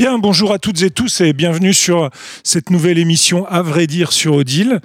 Bien, 0.00 0.18
bonjour 0.18 0.52
à 0.52 0.58
toutes 0.58 0.80
et 0.80 0.90
tous 0.90 1.20
et 1.20 1.34
bienvenue 1.34 1.74
sur 1.74 2.08
cette 2.42 2.70
nouvelle 2.70 2.96
émission 2.96 3.46
À 3.48 3.60
vrai 3.60 3.86
dire 3.86 4.12
sur 4.12 4.34
Odile. 4.34 4.80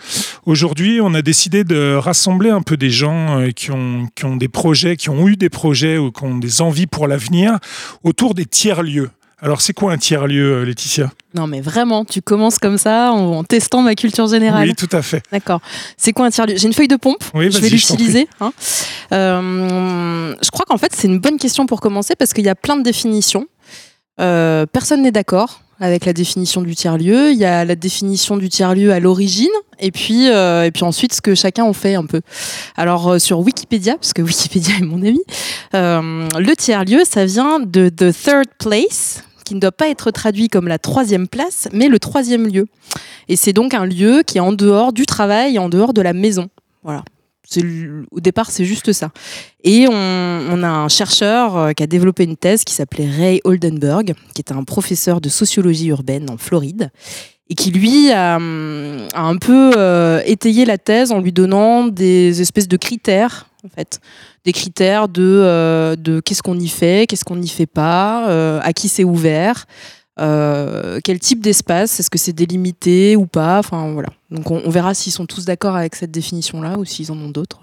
Aujourd'hui, 0.46 1.00
on 1.02 1.14
a 1.14 1.22
décidé 1.22 1.64
de 1.64 1.96
rassembler 1.96 2.50
un 2.50 2.62
peu 2.62 2.76
des 2.76 2.90
gens 2.90 3.40
euh, 3.40 3.52
qui 3.52 3.72
ont, 3.72 4.10
qui 4.14 4.26
ont 4.26 4.36
des 4.36 4.50
projets, 4.50 4.98
qui 4.98 5.10
ont 5.10 5.28
eu 5.30 5.38
des 5.38 5.50
projets 5.50 5.98
ou 5.98 6.12
qui 6.12 6.24
ont 6.26 6.38
des 6.38 6.62
envies 6.62 6.86
pour 6.86 7.08
l'avenir 7.08 7.60
autour 8.04 8.34
des 8.34 8.46
tiers-lieux. 8.46 9.10
Alors, 9.42 9.62
c'est 9.62 9.74
quoi 9.74 9.92
un 9.92 9.98
tiers-lieu, 9.98 10.62
euh, 10.62 10.64
Laetitia? 10.64 11.12
Non, 11.34 11.46
mais 11.46 11.60
vraiment, 11.60 12.06
tu 12.06 12.22
commences 12.22 12.58
comme 12.58 12.78
ça 12.78 13.12
en, 13.12 13.44
testant 13.44 13.82
ma 13.82 13.96
culture 13.96 14.28
générale. 14.28 14.68
Oui, 14.68 14.76
tout 14.76 14.94
à 14.96 15.02
fait. 15.02 15.22
D'accord. 15.32 15.60
C'est 15.98 16.14
quoi 16.14 16.26
un 16.26 16.30
tiers-lieu? 16.30 16.56
J'ai 16.58 16.68
une 16.68 16.74
feuille 16.74 16.88
de 16.88 16.96
pompe. 16.96 17.24
Oui, 17.34 17.52
je 17.52 17.60
vais 17.60 17.70
l'utiliser. 17.70 18.28
Hein. 18.40 18.54
Euh, 19.12 20.34
je 20.42 20.50
crois 20.52 20.66
qu'en 20.66 20.78
fait, 20.78 20.94
c'est 20.96 21.08
une 21.08 21.20
bonne 21.20 21.38
question 21.38 21.66
pour 21.66 21.82
commencer 21.82 22.16
parce 22.16 22.34
qu'il 22.34 22.46
y 22.46 22.50
a 22.50 22.56
plein 22.56 22.78
de 22.78 22.84
définitions. 22.84 23.48
Euh, 24.20 24.66
personne 24.66 25.02
n'est 25.02 25.12
d'accord 25.12 25.62
avec 25.82 26.06
la 26.06 26.14
définition 26.14 26.62
du 26.62 26.74
tiers-lieu. 26.74 27.32
Il 27.32 27.38
y 27.38 27.44
a 27.44 27.66
la 27.66 27.76
définition 27.76 28.38
du 28.38 28.48
tiers-lieu 28.48 28.94
à 28.94 29.02
l'origine, 29.02 29.50
et 29.80 29.92
puis 29.92 30.30
euh, 30.30 30.64
et 30.64 30.72
puis 30.72 30.84
ensuite 30.84 31.14
ce 31.14 31.22
que 31.22 31.36
chacun 31.36 31.66
en 31.66 31.74
fait 31.74 31.96
un 31.96 32.06
peu. 32.06 32.22
Alors 32.78 33.10
euh, 33.10 33.20
sur 33.20 33.40
Wikipédia, 33.40 33.96
parce 33.96 34.14
que 34.14 34.22
Wikipédia 34.22 34.76
est 34.78 34.86
mon 34.86 35.04
ami, 35.06 35.22
le 35.74 36.54
tiers-lieu, 36.54 37.02
ça 37.04 37.26
vient 37.26 37.60
de 37.60 37.90
the 37.90 38.14
third 38.14 38.48
place, 38.58 39.24
qui 39.46 39.56
ne 39.56 39.60
doit 39.60 39.72
pas 39.72 39.88
être 39.88 40.12
traduit 40.12 40.50
comme 40.50 40.68
la 40.68 40.80
troisième 40.80 41.28
place, 41.28 41.70
mais 41.72 41.88
le 41.88 42.00
troisième 42.00 42.48
lieu. 42.48 42.68
Et 43.30 43.36
c'est 43.36 43.54
donc 43.54 43.74
un 43.74 43.86
lieu 43.86 44.24
qui 44.26 44.38
est 44.38 44.42
en 44.42 44.52
dehors 44.52 44.92
du 44.92 45.06
travail 45.06 45.58
en 45.60 45.70
dehors 45.70 45.94
de 45.94 46.02
la 46.02 46.14
maison. 46.14 46.50
Voilà 46.84 47.04
au 48.12 48.20
départ, 48.20 48.52
c'est 48.52 48.66
juste 48.66 48.92
ça. 48.94 49.12
Et 49.64 49.88
on, 49.88 50.64
a 50.64 50.68
un 50.68 50.88
chercheur 50.88 51.58
euh, 51.58 51.72
qui 51.74 51.84
a 51.84 51.88
développé 51.88 52.24
une 52.24 52.38
thèse 52.38 52.64
qui 52.64 52.74
s'appelait 52.74 53.10
Ray 53.10 53.42
Oldenburg, 53.44 54.14
qui 54.34 54.42
est 54.42 54.52
un 54.52 54.64
professeur 54.64 55.22
de 55.22 55.30
sociologie 55.30 55.88
urbaine 55.88 56.30
en 56.30 56.38
Floride, 56.38 56.92
et 57.50 57.56
qui 57.56 57.72
lui 57.72 58.12
a, 58.12 58.36
un 58.36 59.38
peu 59.38 59.74
euh, 59.78 60.22
étayé 60.26 60.66
la 60.66 60.78
thèse 60.78 61.12
en 61.12 61.20
lui 61.20 61.32
donnant 61.32 61.88
des 61.88 62.42
espèces 62.42 62.68
de 62.68 62.78
critères, 62.78 63.48
en 63.64 63.70
fait, 63.70 64.00
des 64.46 64.54
critères 64.54 65.08
de, 65.08 65.24
euh, 65.24 65.96
de 65.96 66.20
qu'est-ce 66.20 66.44
qu'on 66.44 66.60
y 66.60 66.68
fait, 66.68 67.08
qu'est-ce 67.08 67.26
qu'on 67.26 67.36
n'y 67.36 67.50
fait 67.50 67.66
pas, 67.66 68.60
à 68.60 68.74
qui 68.74 68.88
c'est 68.88 69.04
ouvert. 69.04 69.66
Euh, 70.20 71.00
quel 71.04 71.20
type 71.20 71.42
d'espace 71.42 72.00
Est-ce 72.00 72.10
que 72.10 72.18
c'est 72.18 72.34
délimité 72.34 73.16
ou 73.16 73.26
pas. 73.26 73.62
Donc 74.32 74.52
on, 74.52 74.70
verra 74.70 74.94
s'ils 74.94 75.12
sont 75.12 75.26
tous 75.26 75.46
d'accord 75.46 75.76
avec 75.76 75.96
cette 75.96 76.12
définition-là 76.12 76.78
ou 76.78 76.86
s'ils 76.86 77.12
en 77.12 77.18
ont 77.18 77.30
d'autres. 77.30 77.62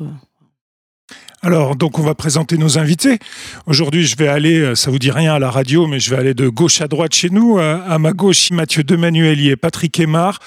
Alors, 1.44 1.74
donc, 1.74 1.98
on 1.98 2.02
va 2.02 2.14
présenter 2.14 2.56
nos 2.56 2.78
invités. 2.78 3.18
Aujourd'hui, 3.66 4.06
je 4.06 4.16
vais 4.16 4.28
aller, 4.28 4.60
euh, 4.60 4.74
ça 4.76 4.92
vous 4.92 5.00
dit 5.00 5.10
rien 5.10 5.34
à 5.34 5.38
la 5.40 5.50
radio, 5.50 5.88
mais 5.88 5.98
je 5.98 6.08
vais 6.10 6.16
aller 6.16 6.34
de 6.34 6.48
gauche 6.48 6.80
à 6.80 6.86
droite 6.86 7.14
chez 7.14 7.30
nous. 7.30 7.58
Euh, 7.58 7.80
à 7.84 7.98
ma 7.98 8.12
gauche, 8.12 8.52
Mathieu 8.52 8.84
Demanuel 8.84 9.44
et 9.44 9.56
Patrick 9.56 9.98
Aymar, 9.98 10.38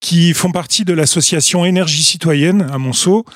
qui 0.00 0.32
font 0.32 0.50
partie 0.50 0.86
de 0.86 0.94
l'association 0.94 1.64
Énergie 1.66 2.02
Citoyenne 2.02 2.66
à 2.72 2.78
Monceau. 2.78 3.26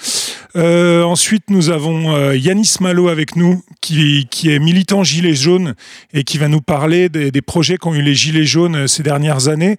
Euh, 0.56 1.02
ensuite, 1.02 1.44
nous 1.50 1.68
avons 1.68 2.14
euh, 2.16 2.36
Yanis 2.36 2.76
Malo 2.80 3.08
avec 3.08 3.36
nous, 3.36 3.62
qui, 3.82 4.26
qui, 4.30 4.50
est 4.50 4.58
militant 4.58 5.04
Gilets 5.04 5.34
jaunes 5.34 5.74
et 6.14 6.24
qui 6.24 6.38
va 6.38 6.48
nous 6.48 6.62
parler 6.62 7.10
des, 7.10 7.30
des, 7.30 7.42
projets 7.42 7.76
qu'ont 7.76 7.92
eu 7.94 8.00
les 8.00 8.14
Gilets 8.14 8.46
jaunes 8.46 8.76
euh, 8.76 8.86
ces 8.86 9.02
dernières 9.02 9.48
années, 9.48 9.76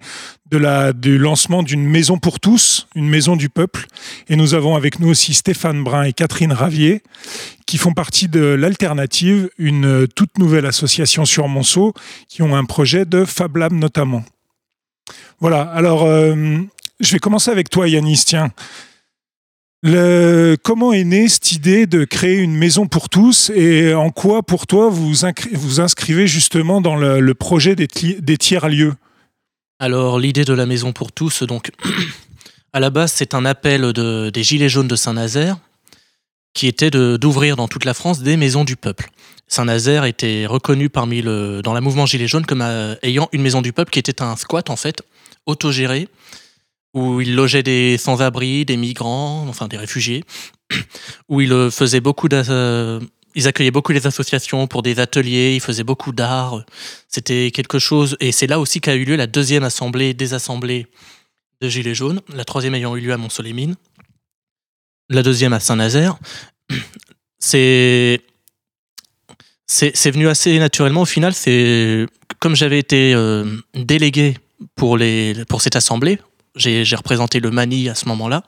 de 0.52 0.58
la, 0.58 0.92
du 0.92 1.18
lancement 1.18 1.64
d'une 1.64 1.84
maison 1.84 2.18
pour 2.18 2.38
tous, 2.38 2.86
une 2.94 3.08
maison 3.08 3.34
du 3.34 3.48
peuple. 3.48 3.86
Et 4.28 4.36
nous 4.36 4.54
avons 4.54 4.76
avec 4.76 5.00
nous 5.00 5.08
aussi 5.08 5.34
Stéphane 5.34 5.82
Brun 5.82 6.04
et 6.04 6.12
Catherine 6.12 6.52
Ravier, 6.52 7.02
qui 7.66 7.78
font 7.78 7.94
partie 7.94 8.28
de 8.28 8.40
l'Alternative, 8.40 9.50
une 9.58 10.06
toute 10.06 10.38
nouvelle 10.38 10.66
association 10.66 11.24
sur 11.24 11.48
Monceau, 11.48 11.94
qui 12.28 12.42
ont 12.42 12.54
un 12.54 12.64
projet 12.64 13.04
de 13.04 13.24
Fab 13.24 13.56
Lab 13.56 13.72
notamment. 13.72 14.22
Voilà, 15.38 15.62
alors 15.62 16.04
euh, 16.04 16.56
je 17.00 17.12
vais 17.12 17.18
commencer 17.18 17.50
avec 17.50 17.70
toi, 17.70 17.88
Yanis. 17.88 18.22
Tiens. 18.26 18.52
Le, 19.82 20.56
comment 20.62 20.92
est 20.92 21.04
née 21.04 21.28
cette 21.28 21.52
idée 21.52 21.86
de 21.86 22.04
créer 22.04 22.38
une 22.38 22.56
maison 22.56 22.88
pour 22.88 23.08
tous 23.08 23.50
et 23.54 23.94
en 23.94 24.10
quoi, 24.10 24.42
pour 24.42 24.66
toi, 24.66 24.88
vous 24.88 25.12
vous 25.52 25.80
inscrivez 25.80 26.26
justement 26.26 26.80
dans 26.80 26.96
le, 26.96 27.34
projet 27.34 27.76
des, 27.76 27.86
tiers-lieux? 27.86 28.94
Alors, 29.78 30.18
l'idée 30.18 30.44
de 30.44 30.54
la 30.54 30.66
maison 30.66 30.92
pour 30.92 31.12
tous, 31.12 31.42
donc, 31.42 31.70
à 32.72 32.80
la 32.80 32.90
base, 32.90 33.12
c'est 33.12 33.34
un 33.34 33.44
appel 33.44 33.92
de, 33.92 34.30
des 34.30 34.42
Gilets 34.42 34.70
jaunes 34.70 34.88
de 34.88 34.96
Saint-Nazaire 34.96 35.58
qui 36.54 36.66
était 36.66 36.90
d'ouvrir 36.90 37.54
dans 37.56 37.68
toute 37.68 37.84
la 37.84 37.92
France 37.92 38.22
des 38.22 38.38
maisons 38.38 38.64
du 38.64 38.76
peuple. 38.76 39.10
Saint-Nazaire 39.46 40.04
était 40.04 40.46
reconnu 40.46 40.88
parmi 40.88 41.20
le, 41.20 41.60
dans 41.62 41.74
la 41.74 41.82
mouvement 41.82 42.06
Gilets 42.06 42.26
jaunes 42.26 42.46
comme 42.46 42.62
euh, 42.62 42.96
ayant 43.02 43.28
une 43.32 43.42
maison 43.42 43.60
du 43.60 43.74
peuple 43.74 43.90
qui 43.90 43.98
était 43.98 44.22
un 44.22 44.36
squat, 44.36 44.70
en 44.70 44.76
fait, 44.76 45.02
autogéré, 45.44 46.08
où 46.96 47.20
il 47.20 47.34
logeait 47.34 47.62
des 47.62 47.98
sans-abri, 47.98 48.64
des 48.64 48.78
migrants, 48.78 49.44
enfin 49.48 49.68
des 49.68 49.76
réfugiés, 49.76 50.24
où 51.28 51.42
il 51.42 51.52
euh, 51.52 51.70
faisait 51.70 52.00
beaucoup 52.00 52.26
euh, 52.32 53.00
ils 53.34 53.46
accueillaient 53.46 53.70
beaucoup 53.70 53.92
les 53.92 54.06
associations 54.06 54.66
pour 54.66 54.82
des 54.82 54.98
ateliers, 54.98 55.54
ils 55.54 55.60
faisaient 55.60 55.84
beaucoup 55.84 56.12
d'art. 56.12 56.64
C'était 57.06 57.50
quelque 57.52 57.78
chose, 57.78 58.16
et 58.18 58.32
c'est 58.32 58.46
là 58.46 58.58
aussi 58.58 58.80
qu'a 58.80 58.94
eu 58.94 59.04
lieu 59.04 59.14
la 59.14 59.26
deuxième 59.26 59.62
assemblée 59.62 60.14
des 60.14 60.32
assemblées 60.32 60.86
de 61.60 61.68
Gilets 61.68 61.94
jaunes, 61.94 62.22
la 62.34 62.46
troisième 62.46 62.74
ayant 62.74 62.96
eu 62.96 63.00
lieu 63.02 63.12
à 63.12 63.18
Mont-Solémine, 63.18 63.76
la 65.10 65.22
deuxième 65.22 65.52
à 65.52 65.60
Saint-Nazaire. 65.60 66.16
C'est 67.38 68.22
c'est 69.68 70.10
venu 70.10 70.28
assez 70.28 70.58
naturellement. 70.58 71.02
Au 71.02 71.06
final, 71.06 71.34
c'est 71.34 72.06
comme 72.38 72.54
j'avais 72.54 72.78
été 72.78 73.12
euh, 73.14 73.44
délégué 73.74 74.38
pour, 74.74 74.96
les, 74.96 75.44
pour 75.48 75.60
cette 75.60 75.76
assemblée, 75.76 76.18
j'ai 76.56 76.96
représenté 76.96 77.40
le 77.40 77.50
Mani 77.50 77.88
à 77.88 77.94
ce 77.94 78.08
moment-là. 78.08 78.42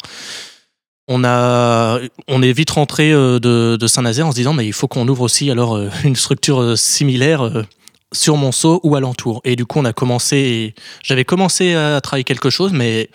On, 1.10 1.24
a, 1.24 2.00
on 2.28 2.42
est 2.42 2.52
vite 2.52 2.70
rentré 2.70 3.12
euh, 3.12 3.38
de, 3.38 3.86
Saint-Nazaire 3.86 4.26
en 4.26 4.30
se 4.30 4.36
disant 4.36 4.52
mais 4.52 4.66
il 4.66 4.74
faut 4.74 4.88
qu'on 4.88 5.08
ouvre 5.08 5.22
aussi 5.22 5.50
alors 5.50 5.74
euh, 5.74 5.88
une 6.04 6.16
structure 6.16 6.76
similaire 6.76 7.64
sur 8.12 8.36
Monceau 8.36 8.80
ou 8.82 8.94
alentour. 8.94 9.40
Et 9.44 9.56
du 9.56 9.64
coup, 9.64 9.78
on 9.78 9.84
a 9.84 9.92
commencé. 9.92 10.74
J'avais 11.02 11.24
commencé 11.24 11.74
à 11.74 12.00
travailler 12.00 12.24
quelque 12.24 12.50
chose, 12.50 12.72
mais 12.72 13.08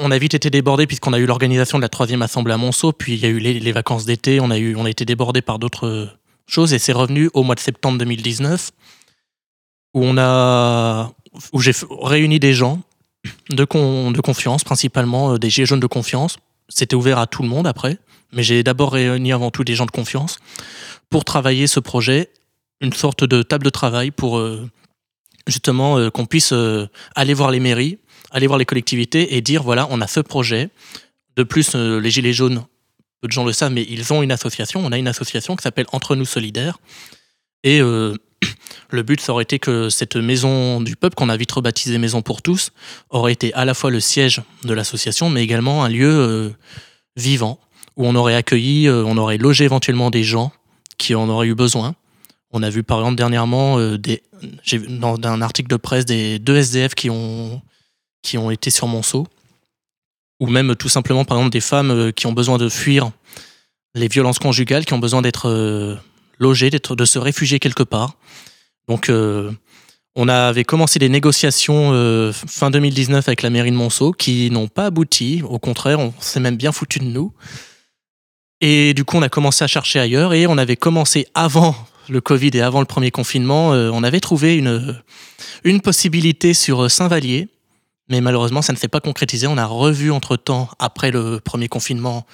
on 0.00 0.10
a 0.10 0.18
vite 0.18 0.34
été 0.34 0.50
débordé 0.50 0.86
puisqu'on 0.86 1.12
a 1.12 1.18
eu 1.18 1.26
l'organisation 1.26 1.78
de 1.78 1.82
la 1.82 1.88
troisième 1.88 2.22
assemblée 2.22 2.52
à 2.52 2.58
Monceau, 2.58 2.92
puis 2.92 3.14
il 3.14 3.20
y 3.20 3.26
a 3.26 3.28
eu 3.28 3.38
les, 3.38 3.58
les 3.58 3.72
vacances 3.72 4.04
d'été, 4.04 4.40
on 4.40 4.50
a 4.50 4.58
on 4.58 4.84
a 4.84 4.90
été 4.90 5.04
débordé 5.04 5.42
par 5.42 5.58
d'autres 5.58 6.08
chose 6.46 6.72
et 6.74 6.78
c'est 6.78 6.92
revenu 6.92 7.30
au 7.34 7.42
mois 7.42 7.54
de 7.54 7.60
septembre 7.60 7.98
2019 7.98 8.70
où 9.94 10.04
où 11.52 11.60
j'ai 11.60 11.72
réuni 12.02 12.38
des 12.38 12.52
gens 12.52 12.80
de, 13.50 13.64
confiance, 14.20 14.64
principalement 14.64 15.32
euh, 15.32 15.38
des 15.38 15.50
gilets 15.50 15.66
jaunes 15.66 15.80
de 15.80 15.86
confiance. 15.86 16.38
C'était 16.68 16.96
ouvert 16.96 17.18
à 17.18 17.26
tout 17.26 17.42
le 17.42 17.48
monde 17.48 17.66
après, 17.66 17.98
mais 18.32 18.42
j'ai 18.42 18.62
d'abord 18.62 18.92
réuni 18.92 19.32
avant 19.32 19.50
tout 19.50 19.64
des 19.64 19.74
gens 19.74 19.86
de 19.86 19.90
confiance 19.90 20.38
pour 21.10 21.24
travailler 21.24 21.66
ce 21.66 21.80
projet, 21.80 22.30
une 22.80 22.92
sorte 22.92 23.24
de 23.24 23.42
table 23.42 23.64
de 23.64 23.70
travail 23.70 24.10
pour 24.10 24.38
euh, 24.38 24.68
justement 25.46 25.98
euh, 25.98 26.10
qu'on 26.10 26.26
puisse 26.26 26.54
aller 27.14 27.34
voir 27.34 27.50
les 27.50 27.60
mairies, 27.60 27.98
aller 28.30 28.46
voir 28.46 28.58
les 28.58 28.64
collectivités 28.64 29.36
et 29.36 29.40
dire 29.40 29.62
voilà, 29.62 29.86
on 29.90 30.00
a 30.00 30.06
ce 30.06 30.20
projet. 30.20 30.70
De 31.36 31.42
plus, 31.42 31.74
les 31.74 32.10
gilets 32.10 32.34
jaunes 32.34 32.64
peu 33.22 33.28
de 33.28 33.32
gens 33.32 33.44
le 33.44 33.52
savent, 33.52 33.72
mais 33.72 33.86
ils 33.88 34.12
ont 34.12 34.22
une 34.22 34.32
association. 34.32 34.84
On 34.84 34.92
a 34.92 34.98
une 34.98 35.08
association 35.08 35.56
qui 35.56 35.62
s'appelle 35.62 35.86
Entre 35.92 36.16
nous 36.16 36.24
solidaires. 36.24 36.78
Et 37.62 37.80
le 38.90 39.02
but, 39.02 39.20
ça 39.20 39.32
aurait 39.32 39.44
été 39.44 39.58
que 39.58 39.88
cette 39.88 40.16
maison 40.16 40.80
du 40.80 40.96
peuple, 40.96 41.14
qu'on 41.14 41.28
a 41.28 41.36
vite 41.36 41.52
rebaptisée 41.52 41.98
Maison 41.98 42.22
pour 42.22 42.42
tous, 42.42 42.72
aurait 43.10 43.32
été 43.32 43.52
à 43.54 43.64
la 43.64 43.74
fois 43.74 43.90
le 43.90 44.00
siège 44.00 44.42
de 44.64 44.72
l'association, 44.72 45.30
mais 45.30 45.42
également 45.42 45.84
un 45.84 45.88
lieu 45.88 46.10
euh, 46.10 46.50
vivant, 47.16 47.58
où 47.96 48.06
on 48.06 48.14
aurait 48.14 48.34
accueilli, 48.34 48.88
euh, 48.88 49.04
on 49.04 49.16
aurait 49.16 49.38
logé 49.38 49.64
éventuellement 49.64 50.10
des 50.10 50.24
gens 50.24 50.52
qui 50.98 51.14
en 51.14 51.28
auraient 51.28 51.48
eu 51.48 51.54
besoin. 51.54 51.94
On 52.52 52.62
a 52.62 52.70
vu 52.70 52.82
par 52.82 52.98
exemple 52.98 53.16
dernièrement, 53.16 53.80
des, 53.96 54.22
dans 55.00 55.16
un 55.22 55.40
article 55.40 55.70
de 55.70 55.76
presse, 55.76 56.04
des 56.04 56.38
deux 56.38 56.56
SDF 56.56 56.94
qui 56.94 57.08
ont, 57.08 57.62
qui 58.22 58.36
ont 58.36 58.50
été 58.50 58.70
sur 58.70 58.86
Monceau 58.86 59.26
ou 60.42 60.48
même 60.48 60.74
tout 60.74 60.88
simplement 60.88 61.24
par 61.24 61.38
exemple 61.38 61.52
des 61.52 61.60
femmes 61.60 61.92
euh, 61.92 62.10
qui 62.10 62.26
ont 62.26 62.32
besoin 62.32 62.58
de 62.58 62.68
fuir 62.68 63.12
les 63.94 64.08
violences 64.08 64.40
conjugales, 64.40 64.84
qui 64.84 64.92
ont 64.92 64.98
besoin 64.98 65.22
d'être 65.22 65.48
euh, 66.44 66.70
d'être, 66.70 66.96
de 66.96 67.04
se 67.04 67.18
réfugier 67.18 67.58
quelque 67.58 67.82
part. 67.82 68.16
Donc 68.88 69.08
euh, 69.08 69.50
on 70.14 70.28
avait 70.28 70.64
commencé 70.64 70.98
des 70.98 71.08
négociations 71.08 71.90
fin 72.32 72.70
2019 72.70 73.26
avec 73.28 73.42
la 73.42 73.50
mairie 73.50 73.70
de 73.70 73.76
Monceau 73.76 74.12
qui 74.12 74.50
n'ont 74.50 74.68
pas 74.68 74.86
abouti. 74.86 75.42
Au 75.48 75.58
contraire, 75.58 76.00
on 76.00 76.12
s'est 76.20 76.40
même 76.40 76.56
bien 76.56 76.72
foutu 76.72 76.98
de 76.98 77.04
nous. 77.04 77.32
Et 78.60 78.92
du 78.94 79.04
coup, 79.04 79.16
on 79.16 79.22
a 79.22 79.28
commencé 79.28 79.64
à 79.64 79.66
chercher 79.66 80.00
ailleurs 80.00 80.34
et 80.34 80.46
on 80.46 80.58
avait 80.58 80.76
commencé 80.76 81.26
avant 81.34 81.74
le 82.08 82.20
Covid 82.20 82.50
et 82.54 82.60
avant 82.60 82.80
le 82.80 82.86
premier 82.86 83.10
confinement, 83.10 83.68
on 83.70 84.02
avait 84.02 84.20
trouvé 84.20 84.56
une, 84.56 85.00
une 85.64 85.80
possibilité 85.80 86.52
sur 86.52 86.90
Saint-Vallier 86.90 87.48
mais 88.12 88.20
malheureusement, 88.20 88.60
ça 88.60 88.74
ne 88.74 88.78
s'est 88.78 88.88
pas 88.88 89.00
concrétisé. 89.00 89.46
On 89.46 89.56
a 89.56 89.64
revu 89.64 90.10
entre-temps, 90.12 90.68
après 90.78 91.10
le 91.10 91.40
premier 91.40 91.68
confinement, 91.68 92.26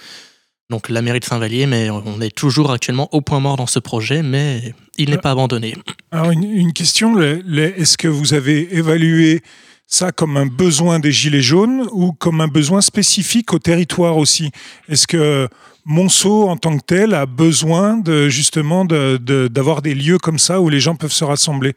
donc 0.70 0.91
la 0.91 1.00
mairie 1.00 1.20
de 1.20 1.25
Saint-Vallier, 1.25 1.67
mais 1.67 1.88
on 1.91 2.20
est 2.20 2.35
toujours 2.35 2.70
actuellement 2.70 3.09
au 3.12 3.23
point 3.23 3.41
mort 3.41 3.56
dans 3.56 3.67
ce 3.67 3.79
projet, 3.79 4.23
mais 4.23 4.75
il 4.99 5.11
n'est 5.11 5.19
pas 5.19 5.31
abandonné. 5.31 5.75
Alors 6.11 6.31
une, 6.31 6.73
question, 6.75 7.19
est-ce 7.20 7.97
que 7.97 8.09
vous 8.09 8.35
avez 8.35 8.76
évalué 8.76 9.43
ça 9.87 10.12
comme 10.12 10.37
un 10.37 10.44
besoin 10.44 10.99
des 10.99 11.11
Gilets 11.11 11.41
jaunes 11.41 11.88
ou 11.93 12.12
comme 12.12 12.43
un 12.43 12.49
besoin 12.49 12.82
spécifique 12.82 13.55
au 13.55 13.59
territoire 13.59 14.19
aussi? 14.19 14.50
Est-ce 14.91 15.06
que 15.06 15.49
Monceau, 15.87 16.50
en 16.50 16.59
tant 16.59 16.76
que 16.76 16.85
tel, 16.85 17.14
a 17.14 17.25
besoin 17.25 17.97
de, 17.97 18.29
justement 18.29 18.85
d'avoir 18.85 19.81
des 19.81 19.94
lieux 19.94 20.19
comme 20.19 20.38
ça 20.38 20.61
où 20.61 20.69
les 20.69 20.81
gens 20.81 20.97
peuvent 20.97 21.12
se 21.12 21.25
rassembler? 21.25 21.73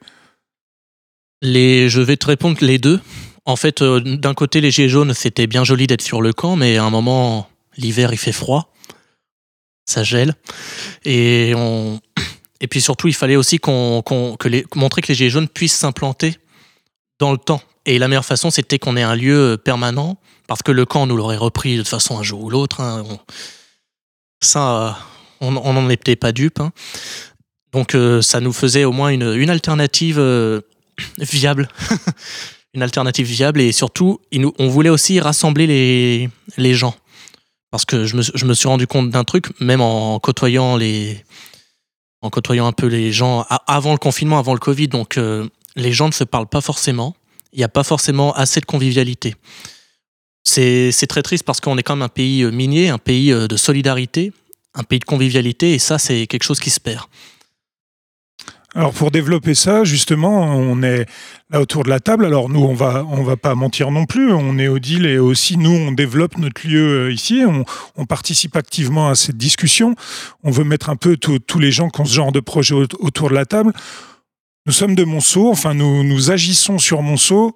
Les, 1.41 1.87
Je 1.87 2.01
vais 2.01 2.17
te 2.17 2.27
répondre 2.27 2.57
les 2.59 2.77
deux. 2.77 2.99
En 3.45 3.55
fait, 3.55 3.81
euh, 3.81 4.01
d'un 4.01 4.33
côté, 4.33 4.59
les 4.59 4.69
Gilets 4.69 4.89
jaunes, 4.89 5.13
c'était 5.13 5.47
bien 5.47 5.63
joli 5.63 5.87
d'être 5.87 6.01
sur 6.01 6.21
le 6.21 6.33
camp, 6.33 6.57
mais 6.57 6.77
à 6.77 6.83
un 6.83 6.89
moment, 6.89 7.47
l'hiver, 7.77 8.11
il 8.11 8.17
fait 8.17 8.33
froid 8.33 8.70
ça 9.91 10.03
gèle. 10.03 10.35
Et, 11.05 11.53
on... 11.55 11.99
et 12.59 12.67
puis 12.67 12.81
surtout, 12.81 13.07
il 13.07 13.15
fallait 13.15 13.35
aussi 13.35 13.59
qu'on, 13.59 14.01
que 14.01 14.47
les... 14.47 14.65
montrer 14.75 15.01
que 15.01 15.07
les 15.07 15.15
Gilets 15.15 15.29
jaunes 15.29 15.49
puissent 15.49 15.75
s'implanter 15.75 16.35
dans 17.19 17.31
le 17.31 17.37
temps. 17.37 17.61
Et 17.85 17.99
la 17.99 18.07
meilleure 18.07 18.25
façon, 18.25 18.51
c'était 18.51 18.79
qu'on 18.79 18.95
ait 18.97 19.03
un 19.03 19.15
lieu 19.15 19.57
permanent, 19.63 20.17
parce 20.47 20.61
que 20.61 20.71
le 20.71 20.85
camp, 20.85 21.07
nous 21.07 21.17
l'aurait 21.17 21.37
repris 21.37 21.77
de 21.77 21.81
toute 21.81 21.89
façon 21.89 22.19
un 22.19 22.23
jour 22.23 22.43
ou 22.43 22.49
l'autre. 22.49 22.81
Hein. 22.81 23.03
Ça, 24.41 24.97
on 25.39 25.51
n'en 25.51 25.89
était 25.89 26.15
pas 26.15 26.31
dupe. 26.31 26.59
Hein. 26.59 26.71
Donc 27.71 27.95
euh, 27.95 28.21
ça 28.21 28.39
nous 28.39 28.53
faisait 28.53 28.83
au 28.83 28.91
moins 28.91 29.09
une, 29.09 29.33
une 29.33 29.49
alternative 29.49 30.19
euh, 30.19 30.61
viable. 31.17 31.69
une 32.73 32.83
alternative 32.83 33.27
viable 33.27 33.59
et 33.59 33.71
surtout, 33.71 34.21
on 34.57 34.67
voulait 34.69 34.89
aussi 34.89 35.19
rassembler 35.19 35.67
les, 35.67 36.29
les 36.57 36.73
gens. 36.73 36.95
Parce 37.71 37.85
que 37.85 38.05
je 38.05 38.15
me, 38.17 38.53
suis 38.53 38.67
rendu 38.67 38.85
compte 38.85 39.09
d'un 39.09 39.23
truc, 39.23 39.59
même 39.61 39.79
en 39.79 40.19
côtoyant 40.19 40.75
les, 40.75 41.23
en 42.21 42.29
côtoyant 42.29 42.67
un 42.67 42.71
peu 42.71 42.87
les 42.87 43.11
gens 43.11 43.45
avant 43.67 43.93
le 43.93 43.97
confinement, 43.97 44.37
avant 44.37 44.53
le 44.53 44.59
Covid. 44.59 44.87
Donc, 44.87 45.17
euh, 45.17 45.47
les 45.75 45.91
gens 45.91 46.07
ne 46.07 46.13
se 46.13 46.23
parlent 46.23 46.47
pas 46.47 46.61
forcément. 46.61 47.15
Il 47.53 47.57
n'y 47.57 47.63
a 47.63 47.69
pas 47.69 47.83
forcément 47.83 48.33
assez 48.33 48.59
de 48.59 48.65
convivialité. 48.65 49.35
C'est 50.43 51.07
très 51.07 51.21
triste 51.21 51.43
parce 51.43 51.59
qu'on 51.59 51.77
est 51.77 51.83
quand 51.83 51.95
même 51.95 52.03
un 52.03 52.09
pays 52.09 52.43
euh, 52.43 52.51
minier, 52.51 52.89
un 52.89 52.97
pays 52.97 53.31
euh, 53.31 53.47
de 53.47 53.57
solidarité, 53.57 54.31
un 54.73 54.83
pays 54.83 54.99
de 54.99 55.05
convivialité, 55.05 55.73
et 55.73 55.79
ça, 55.79 55.97
c'est 55.97 56.27
quelque 56.27 56.43
chose 56.43 56.59
qui 56.59 56.69
se 56.69 56.79
perd. 56.79 57.03
Alors 58.73 58.93
pour 58.93 59.11
développer 59.11 59.53
ça, 59.53 59.83
justement, 59.83 60.45
on 60.45 60.81
est 60.81 61.05
là 61.49 61.59
autour 61.59 61.83
de 61.83 61.89
la 61.89 61.99
table. 61.99 62.25
Alors 62.25 62.47
nous, 62.47 62.61
on 62.61 62.73
va, 62.73 63.05
on 63.09 63.21
va 63.21 63.35
pas 63.35 63.53
mentir 63.53 63.91
non 63.91 64.05
plus. 64.05 64.31
On 64.31 64.57
est 64.57 64.69
Odile 64.69 65.05
et 65.05 65.17
aussi 65.17 65.57
nous, 65.57 65.71
on 65.71 65.91
développe 65.91 66.37
notre 66.37 66.65
lieu 66.65 67.07
euh, 67.07 67.11
ici. 67.11 67.43
On, 67.97 68.05
participe 68.05 68.55
activement 68.55 69.09
à 69.09 69.15
cette 69.15 69.37
discussion. 69.37 69.95
On 70.43 70.51
veut 70.51 70.63
mettre 70.63 70.89
un 70.89 70.95
peu 70.95 71.17
tous 71.17 71.59
les 71.59 71.71
gens 71.71 71.89
qui 71.89 71.99
ont 71.99 72.05
ce 72.05 72.13
genre 72.13 72.31
de 72.31 72.39
projet 72.39 72.73
autour 72.75 73.29
de 73.29 73.35
la 73.35 73.45
table. 73.45 73.73
Nous 74.65 74.73
sommes 74.73 74.95
de 74.95 75.03
Monceau. 75.03 75.49
Enfin, 75.49 75.73
nous, 75.73 76.03
nous 76.03 76.31
agissons 76.31 76.77
sur 76.77 77.01
Monceau. 77.01 77.55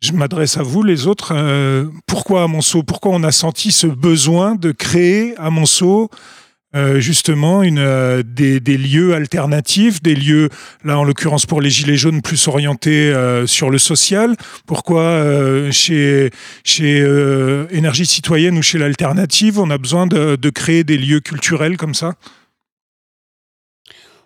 Je 0.00 0.12
m'adresse 0.12 0.56
à 0.56 0.62
vous, 0.62 0.82
les 0.82 1.06
autres. 1.06 1.32
Euh, 1.32 1.86
pourquoi 2.06 2.42
à 2.42 2.46
Monceau? 2.48 2.82
Pourquoi 2.82 3.12
on 3.12 3.22
a 3.22 3.32
senti 3.32 3.70
ce 3.70 3.86
besoin 3.86 4.56
de 4.56 4.72
créer 4.72 5.36
à 5.36 5.50
Monceau 5.50 6.10
euh, 6.76 7.00
justement 7.00 7.64
une, 7.64 7.80
euh, 7.80 8.22
des, 8.22 8.60
lieux 8.60 9.12
alternatifs, 9.12 10.00
des 10.02 10.14
lieux, 10.14 10.50
là 10.84 11.00
en 11.00 11.02
l'occurrence 11.02 11.44
pour 11.44 11.60
les 11.60 11.68
Gilets 11.68 11.96
jaunes, 11.96 12.22
plus 12.22 12.46
orientés 12.46 13.12
euh, 13.12 13.44
sur 13.44 13.70
le 13.70 13.78
social. 13.78 14.36
Pourquoi 14.66 15.20
chez, 15.72 16.30
chez 16.62 16.98
Énergie 17.70 18.06
citoyenne 18.06 18.56
ou 18.56 18.62
chez 18.62 18.78
l'alternative, 18.78 19.58
on 19.58 19.68
a 19.70 19.78
besoin 19.78 20.06
de, 20.06 20.50
créer 20.50 20.84
des 20.84 20.96
lieux 20.96 21.18
culturels 21.18 21.76
comme 21.76 21.94
ça? 21.94 22.14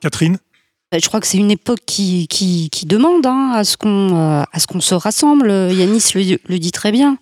Catherine? 0.00 0.37
Bah, 0.93 0.99
je 1.02 1.08
crois 1.08 1.20
que 1.20 1.26
c'est 1.26 1.38
une 1.38 1.50
époque 1.50 1.81
qui, 1.87 2.29
qui, 2.29 2.85
demande 2.85 3.25
hein, 3.25 3.52
à 3.55 3.64
ce 3.64 3.76
qu'on 3.79 4.81
se 4.81 4.94
rassemble. 4.94 5.49
Yanis 5.49 6.12
le, 6.14 6.38
le, 6.47 6.58
dit 6.58 6.73
très 6.73 6.93
bien. 6.93 7.17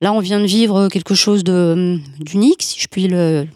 Là, 0.00 0.12
on 0.12 0.18
vient 0.18 0.40
de 0.40 0.46
vivre 0.46 0.88
quelque 0.88 1.14
chose 1.14 1.44
d'unique, 1.44 2.62
si 2.62 2.80
je 2.80 2.88
puis 2.88 3.06
le, 3.06 3.46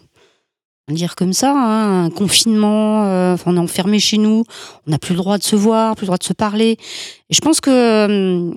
dire 0.91 1.15
comme 1.15 1.33
ça, 1.33 1.51
hein, 1.51 2.05
un 2.05 2.09
confinement, 2.09 3.05
euh, 3.05 3.37
on 3.45 3.55
est 3.55 3.59
enfermé 3.59 3.99
chez 3.99 4.17
nous, 4.17 4.43
on 4.87 4.91
n'a 4.91 4.97
plus 4.97 5.13
le 5.13 5.17
droit 5.17 5.37
de 5.37 5.43
se 5.43 5.55
voir, 5.55 5.95
plus 5.95 6.05
le 6.05 6.07
droit 6.07 6.17
de 6.17 6.23
se 6.23 6.33
parler. 6.33 6.77
Et 7.29 7.33
je 7.33 7.41
pense 7.41 7.61
que 7.61 7.69
euh, 7.69 8.51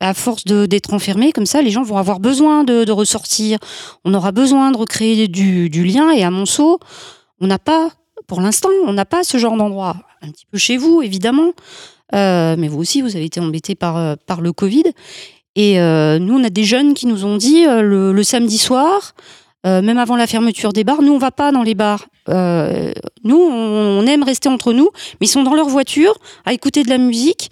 à 0.00 0.14
force 0.14 0.44
d'être 0.44 0.92
enfermé 0.92 1.32
comme 1.32 1.46
ça, 1.46 1.62
les 1.62 1.70
gens 1.70 1.82
vont 1.82 1.96
avoir 1.96 2.20
besoin 2.20 2.64
de, 2.64 2.90
ressortir. 2.90 3.58
On 4.04 4.12
aura 4.14 4.32
besoin 4.32 4.70
de 4.70 4.76
recréer 4.76 5.28
du, 5.28 5.84
lien. 5.84 6.10
Et 6.10 6.22
à 6.22 6.30
Monceau, 6.30 6.80
on 7.40 7.46
n'a 7.46 7.58
pas, 7.58 7.90
pour 8.26 8.40
l'instant, 8.40 8.68
on 8.86 8.92
n'a 8.92 9.06
pas 9.06 9.24
ce 9.24 9.38
genre 9.38 9.56
d'endroit. 9.56 9.96
Un 10.20 10.30
petit 10.30 10.46
peu 10.50 10.58
chez 10.58 10.76
vous, 10.76 11.00
évidemment. 11.00 11.52
Euh, 12.14 12.56
mais 12.58 12.68
vous 12.68 12.78
aussi, 12.78 13.00
vous 13.00 13.16
avez 13.16 13.24
été 13.24 13.40
embêté 13.40 13.74
par, 13.74 14.18
par 14.18 14.42
le 14.42 14.52
Covid. 14.52 14.84
Et 15.54 15.76
nous, 15.76 16.38
on 16.38 16.44
a 16.44 16.50
des 16.50 16.64
jeunes 16.64 16.92
qui 16.92 17.06
nous 17.06 17.24
ont 17.24 17.38
dit 17.38 17.64
le 17.64 18.22
samedi 18.22 18.58
soir, 18.58 19.14
euh, 19.66 19.82
même 19.82 19.98
avant 19.98 20.16
la 20.16 20.26
fermeture 20.26 20.72
des 20.72 20.84
bars, 20.84 21.02
nous 21.02 21.12
on 21.12 21.18
va 21.18 21.32
pas 21.32 21.50
dans 21.50 21.62
les 21.62 21.74
bars. 21.74 22.06
Euh, 22.28 22.92
nous 23.24 23.36
on, 23.36 24.06
aime 24.06 24.22
rester 24.22 24.48
entre 24.48 24.72
nous, 24.72 24.90
mais 25.20 25.26
ils 25.26 25.30
sont 25.30 25.42
dans 25.42 25.54
leur 25.54 25.68
voiture 25.68 26.16
à 26.44 26.52
écouter 26.52 26.84
de 26.84 26.88
la 26.88 26.98
musique. 26.98 27.50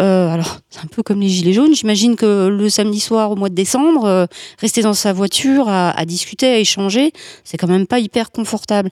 Euh, 0.00 0.30
alors 0.30 0.58
c'est 0.70 0.80
un 0.80 0.86
peu 0.86 1.02
comme 1.02 1.20
les 1.20 1.28
gilets 1.28 1.52
jaunes. 1.52 1.74
J'imagine 1.74 2.16
que 2.16 2.48
le 2.48 2.70
samedi 2.70 3.00
soir 3.00 3.30
au 3.30 3.36
mois 3.36 3.50
de 3.50 3.54
décembre, 3.54 4.28
rester 4.58 4.80
dans 4.80 4.94
sa 4.94 5.12
voiture 5.12 5.68
à, 5.68 6.04
discuter, 6.06 6.46
à 6.46 6.58
échanger, 6.58 7.12
c'est 7.44 7.58
quand 7.58 7.68
même 7.68 7.86
pas 7.86 7.98
hyper 7.98 8.30
confortable. 8.30 8.88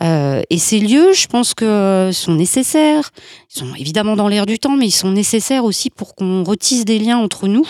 et 0.00 0.58
ces 0.58 0.80
lieux, 0.80 1.12
je 1.12 1.28
pense 1.28 1.54
que 1.54 2.10
sont 2.12 2.34
nécessaires. 2.34 3.10
Ils 3.54 3.60
sont 3.60 3.74
évidemment 3.76 4.16
dans 4.16 4.26
l'air 4.26 4.46
du 4.46 4.58
temps, 4.58 4.76
mais 4.76 4.86
ils 4.86 4.90
sont 4.90 5.12
nécessaires 5.12 5.64
aussi 5.64 5.90
pour 5.90 6.16
qu'on 6.16 6.42
retisse 6.42 6.84
des 6.84 6.98
liens 6.98 7.18
entre 7.18 7.46
nous. 7.46 7.68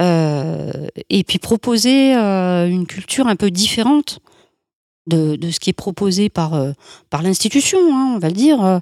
Euh, 0.00 0.86
et 1.10 1.24
puis 1.24 1.38
proposer 1.38 2.14
euh, 2.14 2.68
une 2.68 2.86
culture 2.86 3.26
un 3.26 3.34
peu 3.34 3.50
différente 3.50 4.20
de, 5.08 5.38
ce 5.50 5.58
qui 5.58 5.70
est 5.70 5.74
proposé 5.74 6.28
par, 6.28 6.54
euh, 6.54 6.72
par 7.08 7.22
l'institution, 7.22 7.78
hein, 7.92 8.12
on 8.14 8.18
va 8.18 8.28
le 8.28 8.34
dire. 8.34 8.80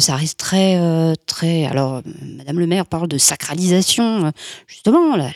ça 0.00 0.16
reste 0.16 0.38
très, 0.38 0.78
très. 1.26 1.66
Alors, 1.66 2.02
Madame 2.22 2.58
le 2.58 2.66
maire 2.66 2.86
parle 2.86 3.08
de 3.08 3.18
sacralisation. 3.18 4.32
Justement, 4.66 5.16
la, 5.16 5.30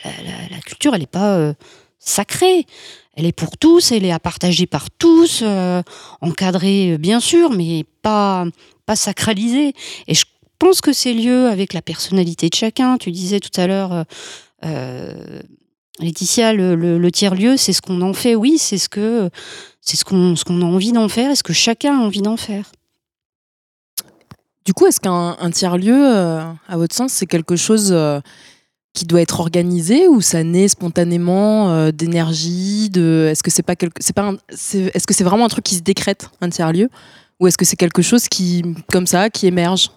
culture, 0.65 0.93
elle 0.95 1.01
n'est 1.01 1.07
pas 1.07 1.53
sacrée. 1.99 2.65
Elle 3.15 3.25
est 3.25 3.31
pour 3.31 3.57
tous, 3.57 3.91
elle 3.91 4.05
est 4.05 4.11
à 4.11 4.19
partager 4.19 4.65
par 4.65 4.89
tous, 4.89 5.43
encadrée 6.21 6.97
bien 6.97 7.19
sûr, 7.19 7.51
mais 7.51 7.83
pas, 8.01 8.45
pas 8.85 8.95
sacralisée. 8.95 9.73
Et 10.07 10.13
je 10.15 10.25
pense 10.59 10.81
que 10.81 10.93
ces 10.93 11.13
lieux, 11.13 11.47
avec 11.47 11.73
la 11.73 11.81
personnalité 11.81 12.49
de 12.49 12.55
chacun, 12.55 12.97
tu 12.97 13.11
disais 13.11 13.39
tout 13.39 13.59
à 13.59 13.67
l'heure, 13.67 14.05
Laetitia, 15.99 16.53
le, 16.53 17.09
tiers-lieu, 17.11 17.57
c'est 17.57 17.73
ce 17.73 17.81
qu'on 17.81 18.01
en 18.01 18.13
fait, 18.13 18.35
oui, 18.35 18.57
c'est 18.59 18.77
ce 18.77 18.89
que 18.89 19.29
c'est 19.81 19.97
ce 19.97 20.05
qu'on 20.05 20.35
ce 20.35 20.43
qu'on 20.43 20.61
a 20.61 20.65
envie 20.65 20.91
d'en 20.91 21.09
faire, 21.09 21.31
est-ce 21.31 21.43
que 21.43 21.53
chacun 21.53 21.99
a 21.99 22.03
envie 22.03 22.21
d'en 22.21 22.37
faire. 22.37 22.71
Du 24.65 24.73
coup, 24.73 24.85
est-ce 24.85 24.99
qu'un 24.99 25.49
tiers-lieu, 25.51 25.95
euh, 25.95 26.41
à 26.67 26.77
votre 26.77 26.93
sens, 26.93 27.13
c'est 27.13 27.25
quelque 27.25 27.55
chose 27.55 27.89
euh, 27.91 28.19
qui 28.93 29.05
doit 29.05 29.21
être 29.21 29.39
organisé 29.39 30.07
ou 30.07 30.21
ça 30.21 30.43
naît 30.43 30.67
spontanément 30.67 31.89
d'énergie 31.91 32.91
est-ce 32.95 33.43
que 33.43 33.51
c'est 33.51 33.63
pas 33.63 33.75
quelque 33.75 34.01
c'est 34.01 34.13
pas 34.13 34.33
est-ce 34.49 35.23
vraiment 35.23 35.45
un 35.45 35.49
truc 35.49 35.63
qui 35.63 35.75
se 35.75 35.81
décrète 35.81 36.29
un 36.41 36.49
tiers-lieu? 36.49 36.89
Ou 37.39 37.47
est-ce 37.47 37.57
que 37.57 37.65
c'est 37.65 37.75
quelque 37.75 38.01
chose 38.01 38.27
qui 38.27 38.63
comme 38.91 39.07
ça 39.07 39.29
qui 39.29 39.47
émerge? 39.47 39.91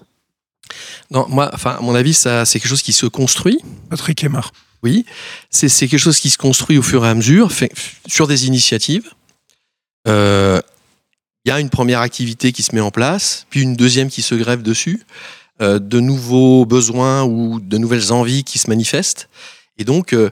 Non, 1.11 1.27
moi, 1.29 1.50
enfin, 1.53 1.77
à 1.79 1.81
mon 1.81 1.95
avis, 1.95 2.15
ça, 2.15 2.45
c'est 2.45 2.59
quelque 2.59 2.71
chose 2.71 2.83
qui 2.83 2.93
se 2.93 3.07
construit. 3.07 3.59
Patrick 3.89 4.23
Aymar. 4.25 4.53
Oui, 4.83 5.05
c'est, 5.50 5.69
quelque 5.69 5.99
chose 5.99 6.21
qui 6.21 6.31
se 6.31 6.39
construit 6.39 6.79
au 6.79 6.83
fur 6.83 7.05
et 7.05 7.09
à 7.09 7.15
mesure, 7.15 7.53
fait, 7.53 7.71
sur 8.07 8.27
des 8.27 8.47
initiatives. 8.47 9.11
Euh, 10.09 10.61
il 11.45 11.50
y 11.50 11.53
a 11.53 11.61
une 11.61 11.69
première 11.69 12.00
activité 12.00 12.53
qui 12.53 12.62
se 12.62 12.75
met 12.75 12.81
en 12.81 12.91
place, 12.91 13.47
puis 13.50 13.61
une 13.61 13.77
deuxième 13.77 14.09
qui 14.09 14.23
se 14.23 14.35
grève 14.35 14.62
dessus, 14.62 15.03
euh, 15.61 15.79
de 15.79 16.00
nouveaux 16.00 16.65
besoins 16.65 17.25
ou 17.25 17.61
de 17.61 17.77
nouvelles 17.77 18.12
envies 18.12 18.45
qui 18.45 18.59
se 18.59 18.71
manifestent. 18.71 19.29
Et 19.77 19.85
donc, 19.85 20.15
euh, 20.15 20.31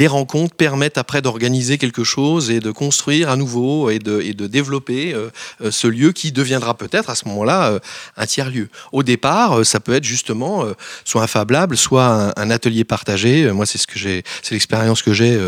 les 0.00 0.06
rencontres 0.06 0.54
permettent 0.54 0.96
après 0.96 1.20
d'organiser 1.20 1.76
quelque 1.76 2.04
chose 2.04 2.50
et 2.50 2.60
de 2.60 2.70
construire 2.70 3.28
à 3.28 3.36
nouveau 3.36 3.90
et 3.90 3.98
de, 3.98 4.22
et 4.22 4.32
de 4.32 4.46
développer 4.46 5.12
euh, 5.12 5.28
euh, 5.60 5.70
ce 5.70 5.86
lieu 5.86 6.12
qui 6.12 6.32
deviendra 6.32 6.72
peut-être 6.72 7.10
à 7.10 7.14
ce 7.14 7.28
moment-là 7.28 7.72
euh, 7.72 7.78
un 8.16 8.24
tiers-lieu. 8.24 8.70
Au 8.92 9.02
départ, 9.02 9.66
ça 9.66 9.78
peut 9.78 9.92
être 9.92 10.04
justement 10.04 10.64
soit 11.04 11.22
un 11.22 11.26
Fab 11.26 11.50
Lab, 11.50 11.74
soit 11.74 12.32
un, 12.34 12.50
atelier 12.50 12.84
partagé. 12.84 13.52
Moi, 13.52 13.66
c'est 13.66 13.76
ce 13.76 14.52
l'expérience 14.52 15.02
que 15.02 15.12
j'ai 15.12 15.38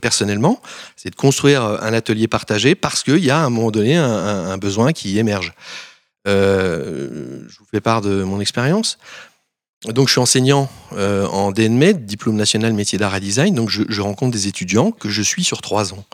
personnellement, 0.00 0.62
c'est 0.94 1.10
de 1.10 1.16
construire 1.16 1.62
un 1.64 1.92
atelier 1.92 2.28
partagé 2.28 2.76
parce 2.76 3.02
qu'il 3.02 3.24
y 3.24 3.30
a 3.30 3.40
à 3.40 3.44
un 3.44 3.50
moment 3.50 3.72
donné 3.72 3.96
un, 3.96 4.06
un 4.06 4.56
besoin 4.56 4.92
qui 4.92 5.18
émerge. 5.18 5.52
je 6.24 7.58
vous 7.58 7.66
fais 7.72 7.80
part 7.80 8.02
de 8.02 8.22
mon 8.22 8.40
expérience. 8.40 8.98
Donc 9.92 10.08
je 10.08 10.12
suis 10.12 10.20
enseignant 10.20 10.68
euh, 10.96 11.26
en 11.26 11.52
DNMED, 11.52 12.06
diplôme 12.06 12.36
national 12.36 12.72
métier 12.72 12.98
d'art 12.98 13.14
et 13.14 13.20
design. 13.20 13.54
Donc 13.54 13.70
je, 13.70 13.82
je, 13.88 14.00
rencontre 14.00 14.32
des 14.32 14.48
étudiants 14.48 14.90
que 14.90 15.08
je 15.08 15.22
suis 15.22 15.44
sur 15.44 15.60
trois 15.60 15.92
ans. 15.92 16.04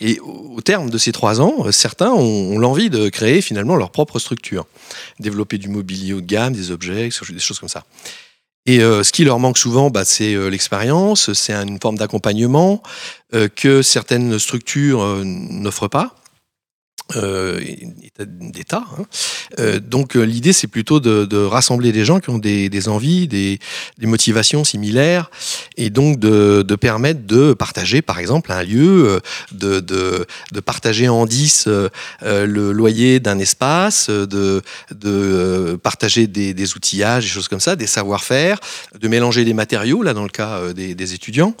Et 0.00 0.18
au, 0.20 0.60
terme 0.60 0.90
de 0.90 0.98
ces 0.98 1.12
trois 1.12 1.40
ans, 1.40 1.66
euh, 1.66 1.72
certains 1.72 2.10
ont, 2.10 2.54
ont 2.54 2.58
l'envie 2.58 2.90
de 2.90 3.08
créer 3.08 3.40
finalement 3.40 3.76
leur 3.76 3.90
propre 3.90 4.18
structure, 4.18 4.66
développer 5.18 5.58
du 5.58 5.68
mobilier 5.68 6.12
haut 6.12 6.20
de 6.20 6.26
gamme, 6.26 6.52
des 6.52 6.70
objets, 6.70 7.08
des 7.08 7.38
choses 7.38 7.58
comme 7.58 7.68
ça. 7.68 7.84
Et 8.66 8.80
euh, 8.82 9.02
ce 9.02 9.12
qui 9.12 9.24
leur 9.24 9.38
manque 9.38 9.58
souvent, 9.58 9.90
bah, 9.90 10.04
c'est 10.04 10.34
euh, 10.34 10.48
l'expérience, 10.48 11.32
c'est 11.32 11.54
une 11.54 11.80
forme 11.80 11.96
d'accompagnement 11.96 12.82
euh, 13.34 13.48
que 13.48 13.82
certaines 13.82 14.38
structures 14.38 15.02
n'offrent 15.24 15.88
pas. 15.88 16.14
Euh, 17.16 17.60
d'État. 18.18 18.84
Hein. 18.98 19.04
Euh, 19.58 19.80
donc 19.80 20.16
euh, 20.16 20.22
l'idée 20.22 20.52
c'est 20.52 20.66
plutôt 20.66 21.00
de, 21.00 21.24
de, 21.24 21.38
rassembler 21.38 21.92
des 21.92 22.04
gens 22.04 22.20
qui 22.20 22.30
ont 22.30 22.38
des, 22.38 22.68
des 22.68 22.88
envies, 22.88 23.26
des, 23.26 23.58
des, 23.98 24.06
motivations 24.06 24.64
similaires, 24.64 25.30
et 25.76 25.90
donc 25.90 26.18
de, 26.18 26.62
de, 26.62 26.74
permettre 26.76 27.26
de 27.26 27.54
partager 27.54 28.02
par 28.02 28.18
exemple 28.18 28.52
un 28.52 28.62
lieu, 28.62 29.20
de, 29.52 29.80
de, 29.80 30.26
de 30.52 30.60
partager 30.60 31.08
en 31.08 31.26
10 31.26 31.68
euh, 31.68 31.88
le 32.20 32.72
loyer 32.72 33.20
d'un 33.20 33.38
espace, 33.38 34.10
de, 34.10 34.62
partager 35.82 36.26
des, 36.26 36.54
des, 36.54 36.76
outillages, 36.76 37.24
des 37.24 37.30
choses 37.30 37.48
comme 37.48 37.60
ça, 37.60 37.76
des 37.76 37.86
savoir-faire, 37.86 38.58
de 38.98 39.08
mélanger 39.08 39.44
des 39.44 39.54
matériaux, 39.54 40.02
là 40.02 40.14
dans 40.14 40.24
le 40.24 40.28
cas 40.28 40.72
des 40.74 41.14
étudiants, 41.14 41.54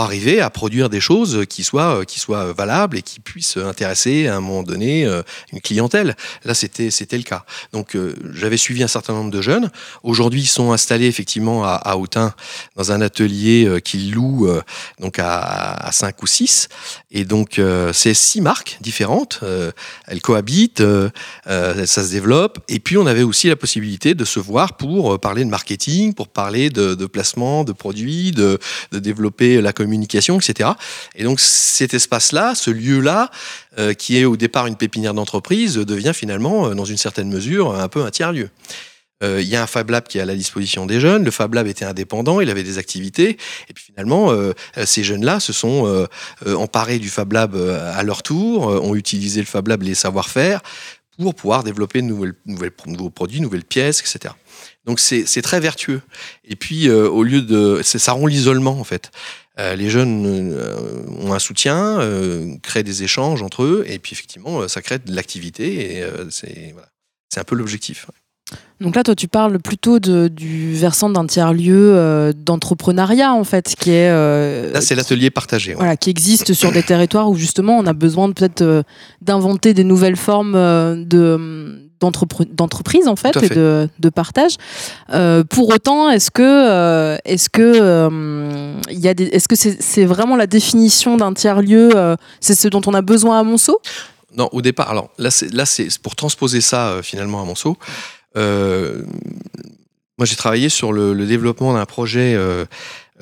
arriver 0.00 0.40
à 0.40 0.50
produire 0.50 0.88
des 0.88 1.00
choses 1.00 1.44
qui 1.48 1.64
soient, 1.64 2.04
qui 2.06 2.18
soient 2.18 2.52
valables 2.52 2.96
et 2.96 3.02
qui 3.02 3.20
puissent 3.20 3.56
intéresser 3.56 4.26
à 4.26 4.36
un 4.36 4.40
moment 4.40 4.62
donné 4.62 5.04
une 5.52 5.60
clientèle. 5.60 6.16
Là, 6.44 6.54
c'était 6.54 7.16
le 7.16 7.22
cas. 7.22 7.44
Donc, 7.72 7.94
euh, 7.94 8.14
j'avais 8.34 8.56
suivi 8.56 8.82
un 8.82 8.88
certain 8.88 9.12
nombre 9.12 9.30
de 9.30 9.42
jeunes. 9.42 9.70
Aujourd'hui, 10.02 10.42
ils 10.42 10.46
sont 10.46 10.72
installés 10.72 11.06
effectivement 11.06 11.64
à, 11.64 11.74
à 11.74 11.96
Autun 11.96 12.34
dans 12.76 12.92
un 12.92 13.00
atelier 13.00 13.64
euh, 13.66 13.80
qu'ils 13.80 14.12
louent 14.12 14.48
euh, 14.48 14.62
donc 15.00 15.18
à, 15.18 15.40
à 15.40 15.92
5 15.92 16.22
ou 16.22 16.26
6. 16.26 16.68
Et 17.10 17.24
donc, 17.24 17.58
euh, 17.58 17.92
c'est 17.92 18.14
six 18.14 18.40
marques 18.40 18.78
différentes. 18.80 19.40
Euh, 19.42 19.72
elles 20.06 20.20
cohabitent, 20.20 20.82
ça 21.46 21.84
se 21.86 22.10
développe. 22.10 22.58
Et 22.68 22.78
puis, 22.78 22.96
on 22.96 23.06
avait 23.06 23.22
aussi 23.22 23.48
la 23.48 23.56
possibilité 23.56 24.14
de 24.14 24.24
se 24.24 24.40
voir 24.40 24.76
pour 24.76 25.18
parler 25.20 25.44
de 25.44 25.50
marketing, 25.50 26.14
pour 26.14 26.28
parler 26.28 26.70
de, 26.70 26.94
de 26.94 27.06
placement 27.06 27.64
de 27.64 27.72
produits, 27.72 28.32
de, 28.32 28.58
de 28.92 28.98
développer 28.98 29.60
la 29.60 29.72
communication, 29.72 29.81
etc. 30.38 30.70
Et 31.14 31.24
donc 31.24 31.40
cet 31.40 31.94
espace-là, 31.94 32.54
ce 32.54 32.70
lieu-là, 32.70 33.30
euh, 33.78 33.94
qui 33.94 34.18
est 34.18 34.24
au 34.24 34.36
départ 34.36 34.66
une 34.66 34.76
pépinière 34.76 35.14
d'entreprise, 35.14 35.76
devient 35.76 36.12
finalement, 36.14 36.68
euh, 36.68 36.74
dans 36.74 36.84
une 36.84 36.98
certaine 36.98 37.30
mesure, 37.30 37.74
un 37.74 37.88
peu 37.88 38.04
un 38.04 38.10
tiers-lieu. 38.10 38.50
Euh, 39.22 39.40
il 39.40 39.48
y 39.48 39.56
a 39.56 39.62
un 39.62 39.66
Fab 39.66 39.88
Lab 39.88 40.04
qui 40.08 40.18
est 40.18 40.20
à 40.20 40.26
la 40.26 40.34
disposition 40.34 40.84
des 40.84 41.00
jeunes. 41.00 41.24
Le 41.24 41.30
Fab 41.30 41.54
Lab 41.54 41.66
était 41.66 41.84
indépendant, 41.84 42.40
il 42.40 42.50
avait 42.50 42.64
des 42.64 42.78
activités. 42.78 43.38
Et 43.68 43.72
puis 43.72 43.84
finalement, 43.84 44.32
ces 44.84 45.04
jeunes-là 45.04 45.38
se 45.38 45.52
sont 45.52 46.08
emparés 46.44 46.98
du 46.98 47.08
Fab 47.08 47.32
Lab 47.32 47.54
à 47.54 48.02
leur 48.02 48.24
tour, 48.24 48.66
ont 48.66 48.96
utilisé 48.96 49.38
le 49.38 49.46
Fab 49.46 49.68
Lab, 49.68 49.82
les 49.82 49.94
savoir-faire, 49.94 50.60
pour 51.20 51.36
pouvoir 51.36 51.62
développer 51.62 52.02
de 52.02 52.34
nouveaux 52.46 53.10
produits, 53.10 53.40
nouvelles 53.40 53.64
pièces, 53.64 54.00
etc. 54.00 54.34
Donc 54.86 54.98
c'est 54.98 55.42
très 55.42 55.60
vertueux. 55.60 56.02
Et 56.44 56.56
puis 56.56 56.90
au 56.90 57.22
lieu 57.22 57.42
de, 57.42 57.80
ça 57.84 58.12
rompt 58.12 58.28
l'isolement 58.28 58.80
en 58.80 58.84
fait. 58.84 59.12
Euh, 59.58 59.76
les 59.76 59.90
jeunes 59.90 60.24
euh, 60.26 61.02
ont 61.20 61.32
un 61.32 61.38
soutien, 61.38 62.00
euh, 62.00 62.56
créent 62.62 62.82
des 62.82 63.02
échanges 63.02 63.42
entre 63.42 63.62
eux, 63.64 63.84
et 63.86 63.98
puis 63.98 64.12
effectivement, 64.12 64.66
ça 64.68 64.80
crée 64.82 64.98
de 64.98 65.14
l'activité, 65.14 65.98
et 65.98 66.04
c'est 66.30 66.72
voilà. 66.72 66.88
un 67.36 67.44
peu 67.44 67.54
l'objectif. 67.54 68.06
Donc 68.80 68.96
là, 68.96 69.04
toi, 69.04 69.14
tu 69.14 69.28
parles 69.28 69.60
plutôt 69.60 70.00
de, 70.00 70.26
du 70.26 70.74
versant 70.74 71.08
d'un 71.08 71.26
tiers-lieu 71.26 71.92
euh, 71.94 72.32
d'entrepreneuriat, 72.32 73.32
en 73.32 73.44
fait, 73.44 73.76
qui 73.78 73.90
est... 73.90 74.10
Euh, 74.10 74.72
là, 74.72 74.80
c'est 74.80 74.96
l'atelier 74.96 75.30
partagé. 75.30 75.72
Ouais. 75.72 75.78
Voilà, 75.78 75.96
qui 75.96 76.10
existe 76.10 76.52
sur 76.52 76.72
des 76.72 76.82
territoires 76.82 77.30
où, 77.30 77.36
justement, 77.36 77.78
on 77.78 77.86
a 77.86 77.92
besoin 77.92 78.32
peut-être 78.32 78.62
euh, 78.62 78.82
d'inventer 79.20 79.72
des 79.72 79.84
nouvelles 79.84 80.16
formes 80.16 80.54
de 81.04 81.90
d'entreprise 82.10 83.08
en 83.08 83.16
fait, 83.16 83.38
fait, 83.38 83.46
et 83.46 83.54
de, 83.54 83.88
de 83.98 84.08
partage. 84.08 84.56
Euh, 85.10 85.44
pour 85.44 85.68
autant, 85.70 86.10
est-ce 86.10 86.30
que 86.30 86.42
euh, 86.42 87.16
est-ce 87.24 87.48
que 87.48 87.62
euh, 87.62 88.74
il 88.90 88.98
y 88.98 89.08
a 89.08 89.14
des, 89.14 89.24
est-ce 89.24 89.48
que 89.48 89.56
c'est 89.56 89.80
c'est 89.80 90.04
vraiment 90.04 90.36
la 90.36 90.46
définition 90.46 91.16
d'un 91.16 91.32
tiers 91.32 91.62
lieu 91.62 91.90
C'est 92.40 92.54
ce 92.54 92.68
dont 92.68 92.82
on 92.86 92.94
a 92.94 93.02
besoin 93.02 93.38
à 93.38 93.42
Monceau? 93.42 93.80
Non, 94.36 94.48
au 94.52 94.62
départ. 94.62 94.90
Alors 94.90 95.10
là, 95.18 95.30
c'est 95.30 95.52
là 95.52 95.66
c'est 95.66 95.88
pour 95.98 96.16
transposer 96.16 96.60
ça 96.60 97.00
finalement 97.02 97.40
à 97.40 97.44
Monceau. 97.44 97.76
Moi, 98.34 100.26
j'ai 100.26 100.36
travaillé 100.36 100.68
sur 100.68 100.92
le, 100.92 101.14
le 101.14 101.26
développement 101.26 101.72
d'un 101.72 101.86
projet 101.86 102.36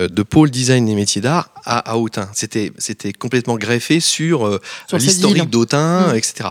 de 0.08 0.22
pôle 0.22 0.50
design 0.50 0.86
des 0.86 0.94
métiers 0.94 1.20
d'art 1.20 1.50
à, 1.64 1.78
à 1.78 1.96
Autun. 1.96 2.28
C'était, 2.32 2.72
c'était 2.78 3.12
complètement 3.12 3.56
greffé 3.56 4.00
sur, 4.00 4.46
euh, 4.46 4.60
sur 4.88 4.98
l'historique 4.98 5.50
d'Autun, 5.50 6.12
mmh. 6.12 6.16
etc. 6.16 6.48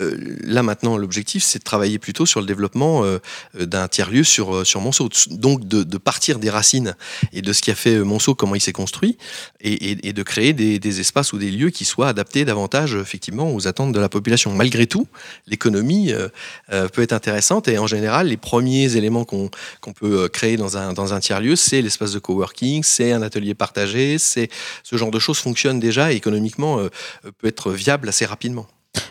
Euh, 0.00 0.36
là 0.42 0.62
maintenant, 0.62 0.96
l'objectif, 0.96 1.44
c'est 1.44 1.58
de 1.58 1.64
travailler 1.64 1.98
plutôt 1.98 2.26
sur 2.26 2.40
le 2.40 2.46
développement 2.46 3.04
euh, 3.04 3.18
d'un 3.54 3.88
tiers-lieu 3.88 4.24
sur, 4.24 4.66
sur 4.66 4.80
Monceau. 4.80 5.08
Donc 5.30 5.66
de, 5.66 5.82
de, 5.82 5.98
partir 5.98 6.38
des 6.38 6.50
racines 6.50 6.96
et 7.32 7.42
de 7.42 7.52
ce 7.52 7.62
qui 7.62 7.70
a 7.70 7.74
fait 7.74 7.98
Monceau, 8.00 8.34
comment 8.34 8.54
il 8.54 8.60
s'est 8.60 8.72
construit, 8.72 9.16
et, 9.60 9.90
et, 9.90 10.08
et, 10.08 10.12
de 10.12 10.22
créer 10.22 10.52
des, 10.52 10.78
des, 10.78 11.00
espaces 11.00 11.32
ou 11.32 11.38
des 11.38 11.50
lieux 11.50 11.70
qui 11.70 11.84
soient 11.84 12.08
adaptés 12.08 12.44
davantage 12.44 12.94
effectivement 12.94 13.52
aux 13.54 13.66
attentes 13.68 13.92
de 13.92 14.00
la 14.00 14.08
population. 14.08 14.52
Malgré 14.52 14.86
tout, 14.86 15.06
l'économie 15.46 16.12
euh, 16.12 16.88
peut 16.88 17.02
être 17.02 17.12
intéressante 17.12 17.68
et 17.68 17.78
en 17.78 17.86
général, 17.86 18.28
les 18.28 18.36
premiers 18.36 18.96
éléments 18.96 19.24
qu'on 19.24 19.48
qu 19.48 19.92
peut 19.92 20.28
créer 20.28 20.56
dans 20.56 20.76
un, 20.76 20.92
dans 20.92 21.14
un 21.14 21.20
tiers-lieu, 21.20 21.56
c'est 21.56 21.82
l'espace 21.82 22.12
de 22.12 22.18
coworking, 22.18 22.82
c'est 22.82 23.12
un 23.12 23.22
atelier 23.22 23.54
partagé, 23.54 24.18
c'est 24.18 24.50
ce 24.82 24.96
genre 24.96 25.10
de 25.10 25.18
choses 25.18 25.38
fonctionne 25.38 25.78
déjà 25.78 26.12
et 26.12 26.16
économiquement 26.16 26.78
peut 27.38 27.46
être 27.46 27.70
viable 27.72 28.08
assez 28.08 28.26
rapidement. 28.26 28.66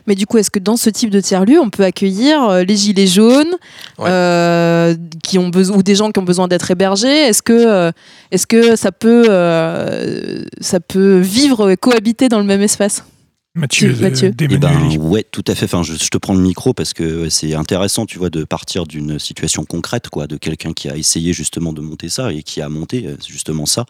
Mais 0.07 0.15
du 0.15 0.25
coup, 0.25 0.37
est-ce 0.37 0.51
que 0.51 0.59
dans 0.59 0.77
ce 0.77 0.89
type 0.89 1.09
de 1.09 1.19
tiers-lieu, 1.19 1.59
on 1.59 1.69
peut 1.69 1.83
accueillir 1.83 2.43
euh, 2.43 2.63
les 2.63 2.75
gilets 2.75 3.07
jaunes 3.07 3.55
ouais. 3.99 4.09
euh, 4.09 4.95
qui 5.23 5.39
ont 5.39 5.49
besoin, 5.49 5.77
ou 5.77 5.83
des 5.83 5.95
gens 5.95 6.11
qui 6.11 6.19
ont 6.19 6.23
besoin 6.23 6.47
d'être 6.47 6.69
hébergés? 6.71 7.07
Est-ce 7.07 7.41
que, 7.41 7.53
euh, 7.53 7.91
est-ce 8.31 8.47
que 8.47 8.75
ça, 8.75 8.91
peut, 8.91 9.25
euh, 9.29 10.43
ça 10.61 10.79
peut 10.79 11.19
vivre 11.19 11.69
et 11.69 11.77
cohabiter 11.77 12.29
dans 12.29 12.39
le 12.39 12.45
même 12.45 12.61
espace? 12.61 13.03
Mathieu, 13.55 13.95
Mathieu. 14.01 14.33
Eh 14.39 14.47
ben, 14.57 14.97
ouais, 14.97 15.23
tout 15.23 15.43
à 15.45 15.53
fait. 15.53 15.65
Enfin, 15.65 15.83
je, 15.83 15.93
je, 15.93 16.07
te 16.07 16.17
prends 16.17 16.33
le 16.33 16.39
micro 16.39 16.73
parce 16.73 16.91
que 16.95 17.29
c'est 17.29 17.53
intéressant, 17.53 18.07
tu 18.07 18.17
vois, 18.17 18.31
de 18.31 18.45
partir 18.45 18.87
d'une 18.87 19.19
situation 19.19 19.63
concrète, 19.63 20.09
quoi, 20.09 20.25
de 20.25 20.37
quelqu'un 20.37 20.73
qui 20.73 20.89
a 20.89 20.97
essayé 20.97 21.33
justement 21.33 21.71
de 21.71 21.79
monter 21.79 22.09
ça 22.09 22.33
et 22.33 22.41
qui 22.41 22.61
a 22.61 22.69
monté 22.69 23.05
euh, 23.05 23.15
justement 23.27 23.67
ça. 23.67 23.85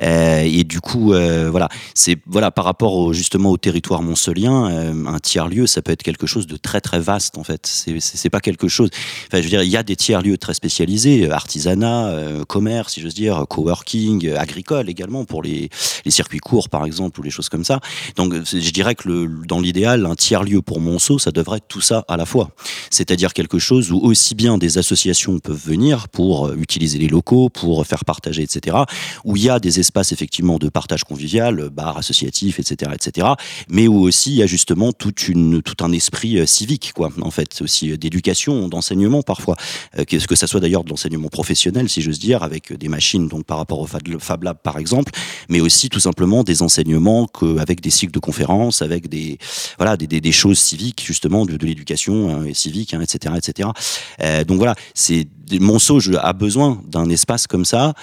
Euh, 0.00 0.42
et 0.44 0.62
du 0.62 0.80
coup, 0.80 1.12
euh, 1.12 1.48
voilà, 1.50 1.68
c'est 1.94 2.16
voilà 2.26 2.52
par 2.52 2.64
rapport 2.64 2.94
au, 2.94 3.12
justement 3.12 3.50
au 3.50 3.56
territoire 3.56 4.02
moncelien, 4.02 4.70
euh, 4.70 5.06
un 5.06 5.18
tiers 5.18 5.48
lieu, 5.48 5.66
ça 5.66 5.82
peut 5.82 5.92
être 5.92 6.04
quelque 6.04 6.28
chose 6.28 6.46
de 6.46 6.56
très 6.56 6.80
très 6.80 7.00
vaste 7.00 7.38
en 7.38 7.44
fait. 7.44 7.66
C'est 7.66 8.30
pas 8.30 8.40
quelque 8.40 8.68
chose. 8.68 8.90
Enfin, 9.26 9.38
je 9.38 9.42
veux 9.42 9.50
dire, 9.50 9.62
il 9.62 9.70
y 9.70 9.76
a 9.76 9.82
des 9.82 9.96
tiers 9.96 10.22
lieux 10.22 10.38
très 10.38 10.54
spécialisés, 10.54 11.30
artisanat, 11.30 12.06
euh, 12.06 12.44
commerce, 12.44 12.94
si 12.94 13.00
j'ose 13.00 13.14
dire, 13.14 13.46
coworking, 13.48 14.32
agricole 14.34 14.88
également 14.88 15.24
pour 15.24 15.42
les 15.42 15.70
les 16.04 16.10
circuits 16.10 16.38
courts 16.38 16.68
par 16.68 16.84
exemple 16.84 17.18
ou 17.20 17.22
les 17.22 17.30
choses 17.30 17.48
comme 17.48 17.64
ça. 17.64 17.80
Donc, 18.16 18.34
je 18.44 18.70
dirais 18.70 18.91
que 18.94 19.28
dans 19.46 19.60
l'idéal, 19.60 20.06
un 20.06 20.14
tiers-lieu 20.14 20.62
pour 20.62 20.80
Monceau, 20.80 21.18
ça 21.18 21.30
devrait 21.30 21.58
être 21.58 21.68
tout 21.68 21.80
ça 21.80 22.04
à 22.08 22.16
la 22.16 22.26
fois. 22.26 22.50
C'est-à-dire 22.90 23.32
quelque 23.32 23.58
chose 23.58 23.92
où 23.92 23.98
aussi 23.98 24.34
bien 24.34 24.58
des 24.58 24.78
associations 24.78 25.38
peuvent 25.38 25.62
venir 25.64 26.08
pour 26.08 26.46
euh, 26.46 26.56
utiliser 26.56 26.98
les 26.98 27.08
locaux, 27.08 27.48
pour 27.48 27.86
faire 27.86 28.04
partager, 28.04 28.42
etc., 28.42 28.76
où 29.24 29.36
il 29.36 29.44
y 29.44 29.50
a 29.50 29.58
des 29.58 29.80
espaces 29.80 30.12
effectivement 30.12 30.58
de 30.58 30.68
partage 30.68 31.04
convivial, 31.04 31.70
bar 31.70 31.96
associatif, 31.96 32.58
etc., 32.58 32.92
etc., 32.94 33.28
mais 33.68 33.88
où 33.88 34.00
aussi 34.00 34.30
il 34.30 34.36
y 34.36 34.42
a 34.42 34.46
justement 34.46 34.92
toute 34.92 35.28
une, 35.28 35.62
tout 35.62 35.84
un 35.84 35.92
esprit 35.92 36.38
euh, 36.38 36.46
civique, 36.46 36.92
quoi, 36.94 37.10
en 37.20 37.30
fait, 37.30 37.60
aussi 37.62 37.92
euh, 37.92 37.96
d'éducation, 37.96 38.68
d'enseignement 38.68 39.22
parfois, 39.22 39.56
qu'est-ce 40.06 40.26
que 40.26 40.34
ça 40.34 40.46
soit 40.46 40.60
d'ailleurs 40.60 40.84
de 40.84 40.90
l'enseignement 40.90 41.28
professionnel, 41.28 41.88
si 41.88 42.02
j'ose 42.02 42.18
dire, 42.18 42.42
avec 42.42 42.72
des 42.72 42.88
machines, 42.88 43.28
donc 43.28 43.44
par 43.44 43.58
rapport 43.58 43.80
au 43.80 43.86
Fab 43.86 44.42
Lab 44.42 44.58
par 44.62 44.78
exemple, 44.78 45.12
mais 45.48 45.60
aussi 45.60 45.88
tout 45.88 46.00
simplement 46.00 46.44
des 46.44 46.62
enseignements 46.62 47.26
que, 47.26 47.58
avec 47.58 47.80
des 47.80 47.90
cycles 47.90 48.12
de 48.12 48.18
conférences, 48.18 48.81
avec 48.82 49.08
des 49.08 49.38
voilà 49.78 49.96
des, 49.96 50.32
choses 50.32 50.58
civiques 50.58 51.02
justement 51.04 51.46
de, 51.46 51.56
l'éducation 51.64 52.30
hein, 52.34 52.54
civique, 52.54 52.94
hein, 52.94 53.00
etc., 53.00 53.34
etc. 53.36 53.68
Euh, 54.20 54.44
donc 54.44 54.58
voilà, 54.58 54.74
c'est 54.94 55.26
Monceau 55.60 55.98
a 56.16 56.32
besoin 56.32 56.80
d'un 56.86 57.08
espace 57.10 57.46
comme 57.46 57.64
ça 57.64 57.94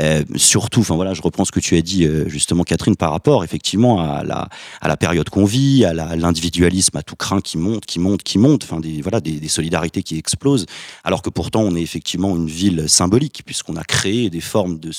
Euh, 0.00 0.22
surtout, 0.36 0.80
enfin 0.80 0.96
voilà, 0.96 1.14
je 1.14 1.22
reprends 1.22 1.44
ce 1.44 1.52
que 1.52 1.60
tu 1.60 1.76
as 1.76 1.82
dit 1.82 2.04
euh, 2.04 2.28
justement, 2.28 2.62
Catherine, 2.62 2.96
par 2.96 3.10
rapport 3.10 3.44
effectivement 3.44 4.00
à 4.00 4.22
la, 4.24 4.48
à 4.80 4.88
la 4.88 4.96
période 4.96 5.28
qu'on 5.28 5.44
vit, 5.44 5.84
à 5.84 5.92
l'individualisme 5.92 6.96
à 6.96 7.02
tout 7.02 7.16
craint 7.16 7.40
qui 7.40 7.58
monte, 7.58 7.86
qui 7.86 7.98
monte, 7.98 8.22
qui 8.22 8.38
monte, 8.38 8.64
enfin 8.64 8.80
des, 8.80 9.02
voilà, 9.02 9.20
des, 9.20 9.40
des, 9.40 9.48
solidarités 9.48 10.02
qui 10.02 10.18
explosent, 10.18 10.66
alors 11.04 11.22
que 11.22 11.30
pourtant 11.30 11.62
on 11.62 11.74
est 11.74 11.82
effectivement 11.82 12.36
une 12.36 12.48
ville 12.48 12.88
symbolique, 12.88 13.42
puisqu'on 13.44 13.76
a 13.76 13.84
créé 13.84 14.30
des 14.30 14.40
formes 14.40 14.78
de, 14.78 14.90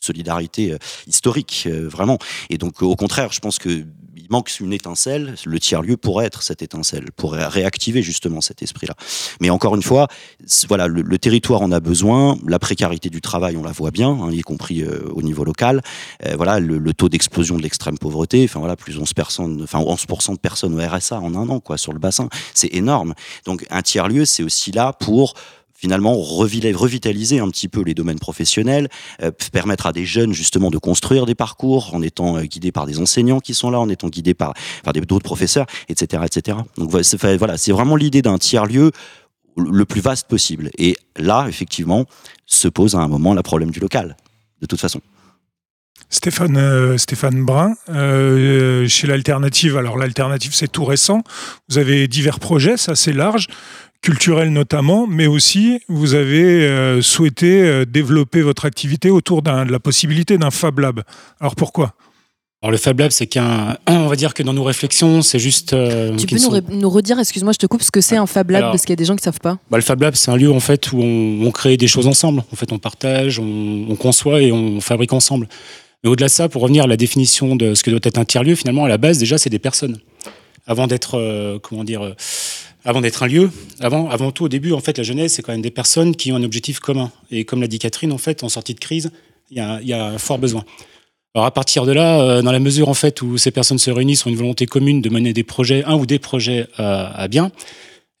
solidarité 0.00 0.72
euh, 0.72 0.78
historique, 1.06 1.64
euh, 1.66 1.88
vraiment. 1.88 2.18
Et 2.50 2.58
donc 2.58 2.82
au 2.82 2.96
contraire, 2.96 3.32
je 3.32 3.40
pense 3.40 3.58
que 3.58 3.84
il 4.16 4.26
manque 4.30 4.52
une 4.60 4.72
étincelle, 4.74 5.36
le 5.46 5.60
tiers-lieu 5.60 5.96
pourrait 5.96 6.26
être 6.26 6.42
cette 6.42 6.60
étincelle, 6.60 7.06
pourrait 7.16 7.46
réactiver 7.46 8.02
justement 8.02 8.40
cet 8.40 8.62
esprit-là. 8.62 8.94
Mais 9.40 9.48
encore 9.48 9.74
une 9.74 9.82
fois, 9.82 10.08
voilà, 10.68 10.86
le, 10.86 11.00
le, 11.00 11.18
territoire 11.18 11.62
en 11.62 11.72
a 11.72 11.80
besoin, 11.80 12.36
la 12.46 12.58
précarité 12.58 13.08
du 13.08 13.22
travail, 13.22 13.56
on 13.56 13.62
la 13.62 13.72
voit 13.72 13.90
bien, 13.90 14.10
hein, 14.10 14.30
y 14.30 14.42
compris 14.48 14.80
euh, 14.80 15.02
au 15.12 15.20
niveau 15.20 15.44
local. 15.44 15.82
Euh, 16.26 16.34
voilà, 16.36 16.58
le, 16.58 16.94
taux 16.94 17.10
d'explosion 17.10 17.58
de 17.58 17.62
l'extrême 17.62 17.98
pauvreté, 17.98 18.44
enfin 18.44 18.60
voilà, 18.60 18.76
plus 18.76 18.98
11 18.98 19.12
personnes, 19.12 19.60
enfin 19.62 19.78
11% 19.78 20.32
de 20.32 20.38
personnes 20.38 20.74
au 20.74 20.82
RSA 20.82 21.20
en 21.20 21.34
un 21.34 21.48
an, 21.50 21.60
quoi, 21.60 21.76
sur 21.76 21.92
le 21.92 21.98
bassin, 21.98 22.30
c'est 22.54 22.74
énorme. 22.74 23.14
Donc 23.44 23.66
un 23.70 23.82
tiers-lieu, 23.82 24.24
c'est 24.24 24.42
aussi 24.42 24.72
là 24.72 24.94
pour 24.94 25.34
finalement 25.74 26.14
revitaliser 26.16 27.38
un 27.38 27.48
petit 27.50 27.68
peu 27.68 27.82
les 27.82 27.94
domaines 27.94 28.18
professionnels, 28.18 28.88
euh, 29.22 29.30
permettre 29.52 29.86
à 29.86 29.92
des 29.92 30.06
jeunes 30.06 30.32
justement 30.32 30.70
de 30.70 30.78
construire 30.78 31.26
des 31.26 31.36
parcours 31.36 31.94
en 31.94 32.02
étant 32.02 32.40
guidés 32.40 32.72
par 32.72 32.86
des 32.86 32.98
enseignants 32.98 33.38
qui 33.38 33.54
sont 33.54 33.70
là, 33.70 33.78
en 33.78 33.88
étant 33.88 34.08
guidés 34.08 34.34
par, 34.34 34.54
par 34.82 34.94
d'autres 34.94 35.18
professeurs, 35.24 35.66
etc., 35.88 36.22
etc. 36.24 36.58
Donc 36.78 36.90
voilà, 36.90 37.04
c'est 37.58 37.72
vraiment 37.72 37.96
l'idée 37.96 38.22
d'un 38.22 38.38
tiers 38.38 38.66
lieu 38.66 38.90
le 39.58 39.84
plus 39.84 40.00
vaste 40.00 40.26
possible. 40.26 40.70
Et 40.78 40.96
là, 41.16 41.46
effectivement, 41.48 42.06
se 42.46 42.68
pose 42.68 42.94
à 42.94 42.98
un 42.98 43.08
moment 43.08 43.34
le 43.34 43.42
problème 43.42 43.70
du 43.70 43.80
local, 43.80 44.16
de 44.60 44.66
toute 44.66 44.80
façon. 44.80 45.00
Stéphane, 46.10 46.56
euh, 46.56 46.96
Brun, 47.44 47.74
euh, 47.90 48.88
chez 48.88 49.06
l'Alternative, 49.06 49.76
alors 49.76 49.98
l'Alternative 49.98 50.54
c'est 50.54 50.68
tout 50.68 50.84
récent, 50.84 51.22
vous 51.68 51.76
avez 51.76 52.08
divers 52.08 52.40
projets, 52.40 52.78
c'est 52.78 52.92
assez 52.92 53.12
large, 53.12 53.48
culturels 54.00 54.50
notamment, 54.50 55.06
mais 55.06 55.26
aussi 55.26 55.80
vous 55.88 56.14
avez 56.14 56.66
euh, 56.66 57.02
souhaité 57.02 57.84
développer 57.84 58.40
votre 58.40 58.64
activité 58.64 59.10
autour 59.10 59.42
de 59.42 59.50
la 59.70 59.80
possibilité 59.80 60.38
d'un 60.38 60.50
Fab 60.50 60.78
Lab. 60.78 61.02
Alors 61.40 61.56
pourquoi? 61.56 61.94
Alors 62.60 62.72
le 62.72 62.76
Fab 62.76 62.98
Lab, 62.98 63.12
c'est 63.12 63.28
qu'un, 63.28 63.78
on 63.86 64.08
va 64.08 64.16
dire 64.16 64.34
que 64.34 64.42
dans 64.42 64.52
nos 64.52 64.64
réflections, 64.64 65.22
c'est 65.22 65.38
juste. 65.38 65.74
Euh, 65.74 66.16
tu 66.16 66.26
peux 66.26 66.34
nous, 66.34 66.40
sont... 66.40 66.60
nous, 66.70 66.90
redire, 66.90 67.16
excuse-moi, 67.16 67.52
je 67.52 67.58
te 67.58 67.66
coupe, 67.66 67.82
ce 67.82 67.92
que 67.92 68.00
c'est 68.00 68.16
un 68.16 68.26
Fab 68.26 68.50
Lab, 68.50 68.62
Alors, 68.62 68.72
parce 68.72 68.82
qu'il 68.82 68.90
y 68.90 68.94
a 68.94 68.96
des 68.96 69.04
gens 69.04 69.14
qui 69.14 69.22
savent 69.22 69.38
pas. 69.38 69.58
Bah, 69.70 69.78
le 69.78 69.82
Fab 69.82 70.02
Lab, 70.02 70.16
c'est 70.16 70.32
un 70.32 70.36
lieu 70.36 70.50
en 70.50 70.58
fait 70.58 70.90
où 70.92 71.00
on, 71.00 71.46
on, 71.46 71.50
crée 71.52 71.76
des 71.76 71.86
choses 71.86 72.08
ensemble. 72.08 72.42
En 72.52 72.56
fait, 72.56 72.72
on 72.72 72.78
partage, 72.78 73.38
on, 73.38 73.86
on 73.88 73.94
conçoit 73.94 74.42
et 74.42 74.50
on 74.50 74.80
fabrique 74.80 75.12
ensemble. 75.12 75.48
Mais 76.02 76.10
au-delà 76.10 76.26
de 76.26 76.32
ça, 76.32 76.48
pour 76.48 76.62
revenir 76.62 76.82
à 76.82 76.86
la 76.88 76.96
définition 76.96 77.54
de 77.54 77.74
ce 77.74 77.84
que 77.84 77.90
doit 77.90 78.00
être 78.02 78.18
un 78.18 78.24
tiers 78.24 78.42
lieu, 78.42 78.56
finalement, 78.56 78.84
à 78.84 78.88
la 78.88 78.98
base, 78.98 79.18
déjà, 79.18 79.38
c'est 79.38 79.50
des 79.50 79.60
personnes. 79.60 79.98
Avant 80.66 80.88
d'être, 80.88 81.16
euh, 81.16 81.60
comment 81.60 81.84
dire, 81.84 82.02
euh, 82.02 82.14
avant 82.84 83.00
d'être 83.00 83.22
un 83.22 83.28
lieu, 83.28 83.52
avant, 83.78 84.10
avant 84.10 84.32
tout, 84.32 84.44
au 84.44 84.48
début, 84.48 84.72
en 84.72 84.80
fait, 84.80 84.98
la 84.98 85.04
jeunesse, 85.04 85.34
c'est 85.34 85.42
quand 85.42 85.52
même 85.52 85.62
des 85.62 85.70
personnes 85.70 86.16
qui 86.16 86.32
ont 86.32 86.36
un 86.36 86.42
objectif 86.42 86.80
commun. 86.80 87.12
Et 87.30 87.44
comme 87.44 87.60
l'a 87.60 87.68
dit 87.68 87.78
Catherine, 87.78 88.10
en 88.10 88.18
fait, 88.18 88.42
en 88.42 88.48
sortie 88.48 88.74
de 88.74 88.80
crise, 88.80 89.12
il 89.52 89.58
y 89.58 89.60
a, 89.60 89.80
y 89.80 89.92
a 89.92 90.06
un 90.06 90.18
fort 90.18 90.38
besoin. 90.38 90.64
Alors 91.34 91.46
à 91.46 91.50
partir 91.50 91.84
de 91.84 91.92
là, 91.92 92.20
euh, 92.20 92.42
dans 92.42 92.52
la 92.52 92.58
mesure 92.58 92.88
en 92.88 92.94
fait 92.94 93.20
où 93.22 93.36
ces 93.36 93.50
personnes 93.50 93.78
se 93.78 93.90
réunissent 93.90 94.26
ont 94.26 94.30
une 94.30 94.36
volonté 94.36 94.66
commune 94.66 95.02
de 95.02 95.10
mener 95.10 95.32
des 95.32 95.44
projets, 95.44 95.84
un 95.84 95.94
ou 95.94 96.06
des 96.06 96.18
projets 96.18 96.66
euh, 96.80 97.08
à 97.14 97.28
bien, 97.28 97.52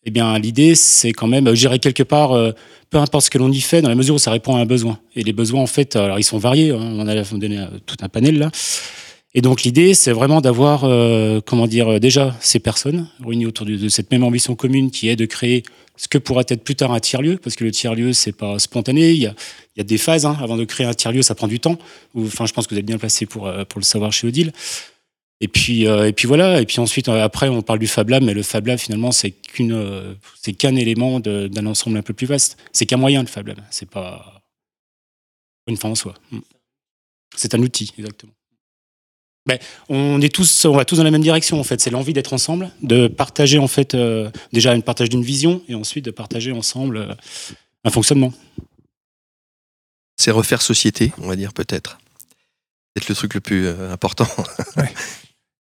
eh 0.04 0.10
bien 0.10 0.38
l'idée 0.38 0.74
c'est 0.74 1.12
quand 1.12 1.26
même, 1.26 1.48
je 1.48 1.60
dirais 1.60 1.78
quelque 1.78 2.02
part, 2.02 2.32
euh, 2.32 2.52
peu 2.90 2.98
importe 2.98 3.24
ce 3.24 3.30
que 3.30 3.38
l'on 3.38 3.50
y 3.50 3.60
fait, 3.60 3.82
dans 3.82 3.88
la 3.88 3.94
mesure 3.94 4.16
où 4.16 4.18
ça 4.18 4.30
répond 4.30 4.56
à 4.56 4.60
un 4.60 4.66
besoin. 4.66 4.98
Et 5.16 5.22
les 5.22 5.32
besoins 5.32 5.62
en 5.62 5.66
fait, 5.66 5.96
alors 5.96 6.18
ils 6.18 6.24
sont 6.24 6.38
variés, 6.38 6.70
hein, 6.70 6.78
on 6.80 7.08
a 7.08 7.22
donné 7.22 7.66
tout 7.86 7.96
un 8.02 8.08
panel 8.08 8.38
là. 8.38 8.50
Et 9.34 9.42
donc 9.42 9.62
l'idée, 9.62 9.92
c'est 9.94 10.12
vraiment 10.12 10.40
d'avoir, 10.40 10.84
euh, 10.84 11.40
comment 11.44 11.66
dire, 11.66 12.00
déjà 12.00 12.34
ces 12.40 12.58
personnes 12.58 13.08
réunies 13.24 13.46
autour 13.46 13.66
de, 13.66 13.88
cette 13.88 14.10
même 14.10 14.24
ambition 14.24 14.54
commune 14.54 14.90
qui 14.90 15.08
est 15.08 15.16
de 15.16 15.26
créer 15.26 15.62
ce 15.98 16.08
que 16.08 16.16
pourra 16.16 16.42
être 16.48 16.64
plus 16.64 16.76
tard 16.76 16.92
un 16.92 17.00
tiers-lieu, 17.00 17.36
parce 17.36 17.56
que 17.56 17.64
le 17.64 17.72
tiers-lieu, 17.72 18.12
c'est 18.14 18.32
pas 18.32 18.58
spontané. 18.58 19.10
Il 19.10 19.18
y, 19.18 19.26
a, 19.26 19.34
il 19.76 19.78
y 19.78 19.80
a 19.80 19.84
des 19.84 19.98
phases. 19.98 20.24
Hein. 20.24 20.38
Avant 20.40 20.56
de 20.56 20.64
créer 20.64 20.86
un 20.86 20.94
tiers-lieu, 20.94 21.22
ça 21.22 21.34
prend 21.34 21.48
du 21.48 21.60
temps. 21.60 21.76
Enfin, 22.16 22.46
je 22.46 22.52
pense 22.54 22.66
que 22.66 22.74
vous 22.74 22.78
êtes 22.78 22.86
bien 22.86 22.98
placé 22.98 23.26
pour, 23.26 23.46
euh, 23.46 23.64
pour 23.64 23.80
le 23.80 23.84
savoir 23.84 24.12
chez 24.12 24.26
Odile. 24.26 24.52
Et 25.40 25.48
puis, 25.48 25.86
euh, 25.86 26.08
et 26.08 26.12
puis 26.12 26.26
voilà. 26.26 26.60
Et 26.60 26.66
puis 26.66 26.80
ensuite, 26.80 27.08
euh, 27.08 27.22
après, 27.22 27.48
on 27.48 27.62
parle 27.62 27.80
du 27.80 27.88
Fab 27.88 28.08
Lab, 28.08 28.22
mais 28.22 28.34
le 28.34 28.42
Fab 28.42 28.66
Lab, 28.66 28.78
finalement, 28.78 29.12
c'est 29.12 29.32
qu'une, 29.32 29.72
euh, 29.72 30.14
qu'un 30.58 30.76
élément 30.76 31.20
d'un 31.20 31.66
ensemble 31.66 31.98
un 31.98 32.02
peu 32.02 32.14
plus 32.14 32.26
vaste. 32.26 32.56
C'est 32.72 32.86
qu'un 32.86 32.96
moyen, 32.96 33.22
le 33.22 33.28
Fab 33.28 33.46
Lab. 33.46 33.60
C'est 33.70 33.90
pas 33.90 34.42
une 35.66 35.76
fin 35.76 35.90
en 35.90 35.94
soi. 35.94 36.14
Hmm. 36.30 36.40
C'est 37.36 37.54
un 37.54 37.62
outil, 37.62 37.92
exactement. 37.98 38.32
Ben, 39.48 39.58
on 39.88 40.20
est 40.20 40.32
tous, 40.32 40.66
on 40.66 40.76
va 40.76 40.84
tous 40.84 40.96
dans 40.96 41.04
la 41.04 41.10
même 41.10 41.22
direction 41.22 41.58
en 41.58 41.64
fait. 41.64 41.80
C'est 41.80 41.88
l'envie 41.88 42.12
d'être 42.12 42.34
ensemble, 42.34 42.70
de 42.82 43.08
partager 43.08 43.58
en 43.58 43.66
fait 43.66 43.94
euh, 43.94 44.30
déjà 44.52 44.74
une 44.74 44.82
partage 44.82 45.08
d'une 45.08 45.22
vision 45.22 45.62
et 45.68 45.74
ensuite 45.74 46.04
de 46.04 46.10
partager 46.10 46.52
ensemble 46.52 46.98
euh, 46.98 47.14
un 47.82 47.90
fonctionnement. 47.90 48.34
C'est 50.16 50.32
refaire 50.32 50.60
société, 50.60 51.14
on 51.16 51.28
va 51.28 51.34
dire 51.34 51.54
peut-être. 51.54 51.98
C'est 52.94 53.08
le 53.08 53.14
truc 53.14 53.32
le 53.32 53.40
plus 53.40 53.66
euh, 53.66 53.90
important. 53.90 54.28
ouais. 54.76 54.92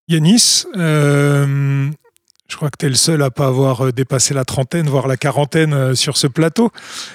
Yanis, 0.07 0.63
euh, 0.77 1.89
je 2.53 2.57
crois 2.57 2.69
que 2.69 2.77
tu 2.77 2.85
es 2.85 2.89
le 2.89 2.93
seul 2.93 3.23
à 3.23 3.31
pas 3.31 3.47
avoir 3.47 3.91
dépassé 3.91 4.35
la 4.35 4.45
trentaine, 4.45 4.87
voire 4.87 5.07
la 5.07 5.17
quarantaine 5.17 5.95
sur 5.95 6.17
ce 6.17 6.27
plateau. 6.27 6.69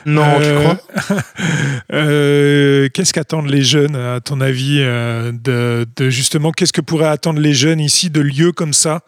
Non, 0.05 0.25
euh, 0.25 0.75
tu 0.75 1.05
crois? 1.05 1.23
Euh, 1.93 2.89
Qu'est-ce 2.93 3.13
qu'attendent 3.13 3.49
les 3.49 3.63
jeunes, 3.63 3.95
à 3.95 4.21
ton 4.21 4.41
avis, 4.41 4.81
euh, 4.81 5.31
de, 5.31 5.87
de, 5.97 6.11
justement, 6.11 6.51
qu'est-ce 6.51 6.73
que 6.73 6.81
pourraient 6.81 7.07
attendre 7.07 7.39
les 7.39 7.55
jeunes 7.55 7.79
ici 7.79 8.11
de 8.11 8.21
lieux 8.21 8.51
comme 8.51 8.73
ça? 8.73 9.03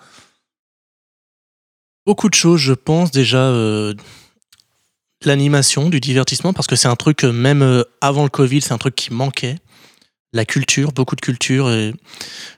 Beaucoup 2.07 2.29
de 2.29 2.35
choses, 2.35 2.61
je 2.61 2.75
pense. 2.75 3.11
Déjà, 3.11 3.38
euh, 3.38 3.93
l'animation, 5.25 5.88
du 5.88 5.99
divertissement, 5.99 6.53
parce 6.53 6.69
que 6.69 6.77
c'est 6.77 6.88
un 6.88 6.97
truc, 6.97 7.25
même 7.25 7.85
avant 8.01 8.23
le 8.23 8.31
Covid, 8.31 8.61
c'est 8.61 8.73
un 8.73 8.79
truc 8.79 8.95
qui 8.95 9.12
manquait. 9.12 9.57
La 10.33 10.45
culture, 10.45 10.93
beaucoup 10.93 11.16
de 11.16 11.21
culture. 11.21 11.71
Et 11.71 11.93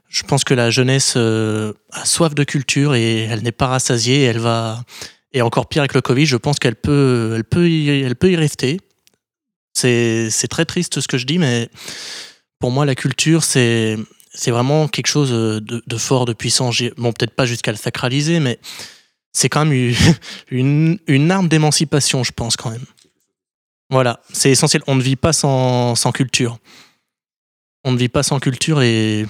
je 0.08 0.22
pense 0.24 0.44
que 0.44 0.54
la 0.54 0.70
jeunesse 0.70 1.14
euh, 1.16 1.72
a 1.92 2.04
soif 2.04 2.34
de 2.34 2.44
culture 2.44 2.94
et 2.94 3.20
elle 3.20 3.42
n'est 3.42 3.52
pas 3.52 3.68
rassasiée. 3.68 4.22
Elle 4.22 4.38
va 4.38 4.84
et 5.32 5.42
encore 5.42 5.66
pire 5.66 5.82
avec 5.82 5.94
le 5.94 6.00
Covid, 6.00 6.26
je 6.26 6.36
pense 6.36 6.58
qu'elle 6.58 6.76
peut, 6.76 7.32
elle 7.36 7.44
peut, 7.44 7.68
y, 7.68 7.88
elle 7.88 8.16
peut 8.16 8.30
y 8.30 8.36
rester. 8.36 8.80
C'est 9.74 10.48
très 10.50 10.64
triste 10.64 11.00
ce 11.00 11.08
que 11.08 11.16
je 11.16 11.26
dis, 11.26 11.38
mais 11.38 11.68
pour 12.58 12.70
moi 12.70 12.84
la 12.84 12.94
culture 12.94 13.42
c'est 13.42 13.96
c'est 14.34 14.50
vraiment 14.50 14.88
quelque 14.88 15.08
chose 15.08 15.30
de, 15.30 15.98
fort, 15.98 16.24
de 16.24 16.32
puissant. 16.32 16.70
Bon, 16.96 17.12
peut-être 17.12 17.34
pas 17.34 17.44
jusqu'à 17.44 17.70
le 17.70 17.76
sacraliser, 17.76 18.40
mais 18.40 18.58
c'est 19.32 19.50
quand 19.50 19.64
même 19.64 19.74
une, 19.74 19.94
une, 20.50 20.98
une 21.06 21.30
arme 21.30 21.48
d'émancipation, 21.48 22.24
je 22.24 22.32
pense 22.32 22.56
quand 22.56 22.70
même. 22.70 22.84
Voilà, 23.90 24.20
c'est 24.32 24.50
essentiel. 24.50 24.82
On 24.86 24.94
ne 24.94 25.02
vit 25.02 25.16
pas 25.16 25.34
sans, 25.34 25.94
sans 25.96 26.12
culture. 26.12 26.58
On 27.84 27.92
ne 27.92 27.96
vit 27.96 28.08
pas 28.08 28.22
sans 28.22 28.38
culture 28.38 28.82
et 28.82 29.26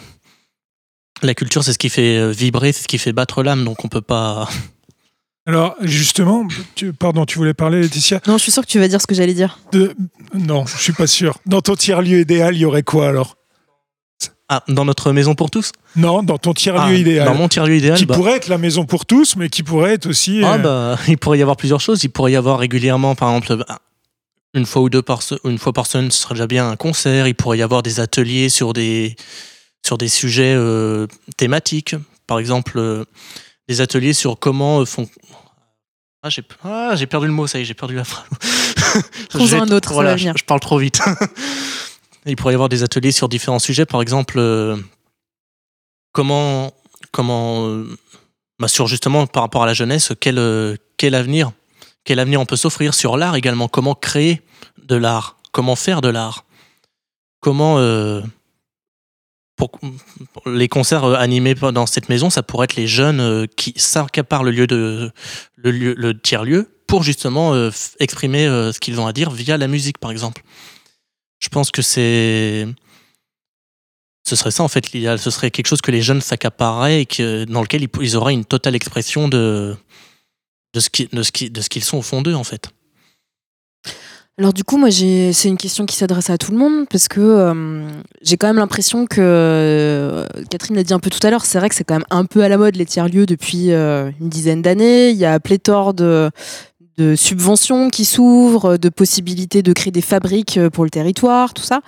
la 1.23 1.35
culture, 1.35 1.65
c'est 1.65 1.73
ce 1.73 1.79
qui 1.79 1.89
fait 1.89 2.31
vibrer, 2.33 2.73
c'est 2.73 2.83
ce 2.83 2.89
qui 2.89 2.99
fait 2.99 3.13
battre 3.13 3.43
l'âme, 3.43 3.65
donc 3.65 3.85
on 3.85 3.89
peut 3.89 4.01
pas. 4.01 4.49
Alors, 5.47 5.75
justement, 5.81 6.47
tu, 6.77 6.93
pardon, 6.93 7.25
tu 7.25 7.37
voulais 7.39 7.55
parler, 7.55 7.83
Laetitia 7.83 8.21
Non, 8.29 8.39
je 8.39 8.43
suis 8.43 8.53
sûr 8.53 8.63
que 8.63 8.69
tu 8.69 8.79
vas 8.79 8.87
dire 8.87 9.01
ce 9.01 9.09
que 9.09 9.15
j'allais 9.15 9.35
dire. 9.35 9.59
De... 9.73 9.95
Non, 10.35 10.67
je 10.67 10.81
suis 10.81 10.93
pas 10.93 11.09
sûr. 11.09 11.37
Dans 11.47 11.61
ton 11.61 11.75
tiers-lieu 11.75 12.21
idéal, 12.21 12.55
il 12.55 12.61
y 12.61 12.65
aurait 12.65 12.85
quoi 12.85 13.09
alors? 13.09 13.37
Ah, 14.49 14.63
dans 14.69 14.85
notre 14.85 15.11
maison 15.13 15.35
pour 15.35 15.51
tous? 15.51 15.73
Non, 15.97 16.23
dans 16.23 16.39
ton 16.39 16.53
tiers-lieu 16.53 16.81
ah, 16.81 16.95
idéal. 16.95 17.27
Dans 17.27 17.35
mon 17.35 17.49
tiers-lieu 17.49 17.77
idéal. 17.77 17.97
Qui 17.97 18.07
bah... 18.07 18.15
pourrait 18.15 18.37
être 18.37 18.49
la 18.49 18.59
maison 18.59 18.85
pour 18.85 19.05
tous, 19.05 19.35
mais 19.35 19.49
qui 19.49 19.65
pourrait 19.65 19.95
être 19.95 20.07
aussi. 20.07 20.43
Ah, 20.45 20.55
euh... 20.55 20.59
bah, 20.59 20.99
il 21.09 21.19
pourrait 21.19 21.39
y 21.39 21.43
avoir 21.43 21.57
plusieurs 21.57 21.81
choses. 21.81 22.05
Il 22.05 22.11
pourrait 22.11 22.33
y 22.33 22.37
avoir 22.37 22.61
régulièrement, 22.61 23.17
par 23.17 23.35
exemple, 23.35 23.65
une 24.55 24.67
fois 24.67 24.83
ou 24.83 24.89
deux 24.89 25.03
par, 25.03 25.23
se... 25.23 25.35
une 25.45 25.59
fois 25.59 25.73
par 25.73 25.87
semaine, 25.87 26.11
ce 26.11 26.23
serait 26.23 26.35
déjà 26.35 26.47
bien 26.47 26.69
un 26.69 26.77
concert. 26.77 27.27
Il 27.27 27.35
pourrait 27.35 27.59
y 27.59 27.63
avoir 27.63 27.83
des 27.83 28.01
ateliers 28.01 28.49
sur 28.49 28.73
des 28.73 29.17
sur 29.85 29.99
des 29.99 30.09
sujets 30.09 30.55
euh, 30.55 31.07
thématiques, 31.37 31.97
par 32.27 32.39
exemple 32.39 32.75
euh, 32.77 33.05
des 33.69 33.81
ateliers 33.81 34.13
sur 34.13 34.39
comment 34.39 34.85
font. 34.87 35.09
Ah 36.23 36.29
j'ai 36.31 36.45
ah, 36.63 36.95
perdu 37.11 37.27
le 37.27 37.33
mot, 37.33 37.49
ça 37.49 37.59
y 37.59 37.63
est, 37.63 37.65
j'ai 37.65 37.75
perdu 37.75 37.97
la 37.97 38.05
phrase. 38.05 38.27
un 39.35 39.69
autre, 39.71 39.93
voilà, 39.93 40.17
je, 40.17 40.29
je, 40.37 40.45
parle 40.45 40.61
trop 40.61 40.79
vite. 40.79 41.01
Il 42.27 42.37
pourrait 42.37 42.53
y 42.53 42.55
avoir 42.55 42.69
des 42.69 42.85
ateliers 42.85 43.11
sur 43.11 43.29
différents 43.29 43.59
sujets, 43.59 43.87
par 43.87 44.01
exemple 44.01 44.39
euh, 44.39 44.77
comment 46.13 46.73
comment 47.11 47.85
bah, 48.61 48.69
sur 48.69 48.87
justement 48.87 49.27
par 49.27 49.43
rapport 49.43 49.65
à 49.65 49.67
la 49.67 49.75
jeunesse, 49.75 50.13
quel 50.21 50.79
quel 50.97 51.17
avenir 51.17 51.51
quel 52.05 52.19
avenir 52.19 52.41
on 52.41 52.47
peut 52.47 52.57
s'offrir 52.57 52.95
sur 52.95 53.17
l'art 53.17 53.37
également, 53.37 53.69
comment 53.69 53.95
créer 53.95 54.43
de 54.83 54.97
l'art, 54.97 55.37
comment 55.53 55.77
faire 55.77 56.01
de 56.01 56.09
l'art, 56.09 56.45
comment 57.41 57.79
euh, 57.79 58.21
pour, 59.57 59.71
les 60.47 60.69
concerts 60.69 61.05
animés 61.05 61.55
dans 61.55 61.87
cette 61.87 62.09
maison, 62.09 62.31
ça 62.31 62.43
pourrait 62.43 62.65
être 62.65 62.77
les 62.77 62.89
jeunes 62.89 63.47
qui 63.57 63.75
s'accaparent 63.77 64.45
le 64.45 64.51
lieu 64.51 64.67
de 64.67 65.13
le, 65.57 66.13
tiers 66.21 66.45
lieu 66.45 66.69
pour 66.93 67.03
justement 67.03 67.55
euh, 67.55 67.71
exprimer 68.01 68.47
euh, 68.47 68.71
ce 68.71 68.79
qu'ils 68.79 69.01
ont 69.01 69.07
à 69.07 69.15
dire 69.15 69.31
via 69.31 69.57
la 69.57 69.67
musique, 69.67 69.97
par 69.97 70.11
exemple. 70.11 70.43
Je 71.39 71.49
pense 71.49 71.71
que 71.71 71.81
c'est. 71.81 72.67
Ce 74.29 74.37
serait 74.37 74.51
ça 74.51 74.63
en 74.63 74.69
fait 74.69 74.93
l'idéal. 74.93 75.19
Ce 75.19 75.31
serait 75.31 75.51
quelque 75.51 75.69
chose 75.69 75.81
que 75.81 75.91
les 75.91 76.03
jeunes 76.03 76.21
s'accapareraient 76.21 77.01
et 77.01 77.07
que, 77.07 77.45
dans 77.45 77.63
lequel 77.63 77.89
ils 78.01 78.17
auraient 78.17 78.35
une 78.35 78.45
totale 78.45 78.77
expression 78.77 79.27
de, 79.27 79.75
de 80.75 80.81
ce 80.81 80.91
qui- 80.91 81.09
de 81.13 81.23
ce 81.23 81.31
qui- 81.33 81.51
qu'ils 81.51 81.85
sont 81.85 81.99
au 81.99 82.03
fond 82.03 82.23
d'eux 82.23 82.35
en 82.35 82.45
fait. 82.45 82.69
Alors 84.39 84.55
du 84.55 84.65
coup, 84.65 84.79
moi, 84.79 84.91
c'est 84.91 85.45
une 85.49 85.59
question 85.59 85.85
qui 85.85 85.95
s'adresse 85.95 86.31
à 86.31 86.39
tout 86.39 86.53
le 86.53 86.59
monde 86.59 86.87
parce 86.89 87.07
que 87.07 87.21
euh, 87.21 87.87
j'ai 88.23 88.39
quand 88.39 88.47
même 88.47 88.57
l'impression 88.57 89.07
que 89.07 89.21
euh, 89.21 90.27
Catherine 90.49 90.75
l'a 90.77 90.83
dit 90.83 90.95
un 90.95 90.99
peu 91.01 91.11
tout 91.11 91.25
à 91.25 91.31
l'heure. 91.31 91.45
C'est 91.45 91.59
vrai 91.59 91.69
que 91.69 91.75
c'est 91.75 91.85
quand 91.85 91.95
même 91.95 92.07
un 92.11 92.25
peu 92.25 92.43
à 92.43 92.49
la 92.49 92.57
mode 92.57 92.77
les 92.77 92.87
tiers 92.87 93.09
lieux 93.09 93.27
depuis 93.27 93.73
euh, 93.73 94.11
une 94.21 94.31
dizaine 94.31 94.63
d'années. 94.63 95.11
Il 95.11 95.17
y 95.19 95.27
a 95.27 95.39
pléthore 95.39 95.93
de 95.93 96.31
subventions 97.15 97.91
qui 97.91 98.05
s'ouvrent, 98.05 98.77
de 98.79 98.89
possibilités 98.89 99.61
de 99.63 99.73
créer 99.73 99.91
des 99.91 100.01
fabriques 100.03 100.59
pour 100.73 100.85
le 100.85 100.91
territoire, 100.91 101.53
tout 101.53 101.65
ça. 101.65 101.81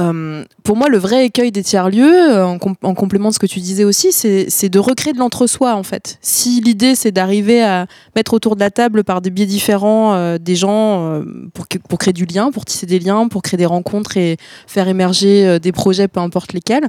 Euh, 0.00 0.44
pour 0.62 0.76
moi, 0.76 0.88
le 0.88 0.96
vrai 0.96 1.26
écueil 1.26 1.52
des 1.52 1.62
tiers-lieux, 1.62 2.30
euh, 2.30 2.46
en, 2.46 2.58
com- 2.58 2.76
en 2.82 2.94
complément 2.94 3.28
de 3.28 3.34
ce 3.34 3.38
que 3.38 3.46
tu 3.46 3.60
disais 3.60 3.84
aussi, 3.84 4.10
c'est 4.10 4.68
de 4.70 4.78
recréer 4.78 5.12
de 5.12 5.18
l'entre-soi, 5.18 5.74
en 5.74 5.82
fait. 5.82 6.18
Si 6.22 6.62
l'idée, 6.62 6.94
c'est 6.94 7.12
d'arriver 7.12 7.62
à 7.62 7.86
mettre 8.16 8.32
autour 8.32 8.56
de 8.56 8.60
la 8.60 8.70
table 8.70 9.04
par 9.04 9.20
des 9.20 9.28
biais 9.28 9.44
différents 9.44 10.14
euh, 10.14 10.38
des 10.38 10.56
gens 10.56 11.22
pour, 11.88 11.98
créer 11.98 12.14
du 12.14 12.24
lien, 12.24 12.50
pour 12.50 12.64
tisser 12.64 12.86
des 12.86 12.98
liens, 13.00 13.28
pour 13.28 13.42
créer 13.42 13.58
des 13.58 13.66
rencontres 13.66 14.16
et 14.16 14.38
faire 14.66 14.88
émerger 14.88 15.58
des 15.60 15.72
projets, 15.72 16.08
peu 16.08 16.20
importe 16.20 16.54
lesquels, 16.54 16.88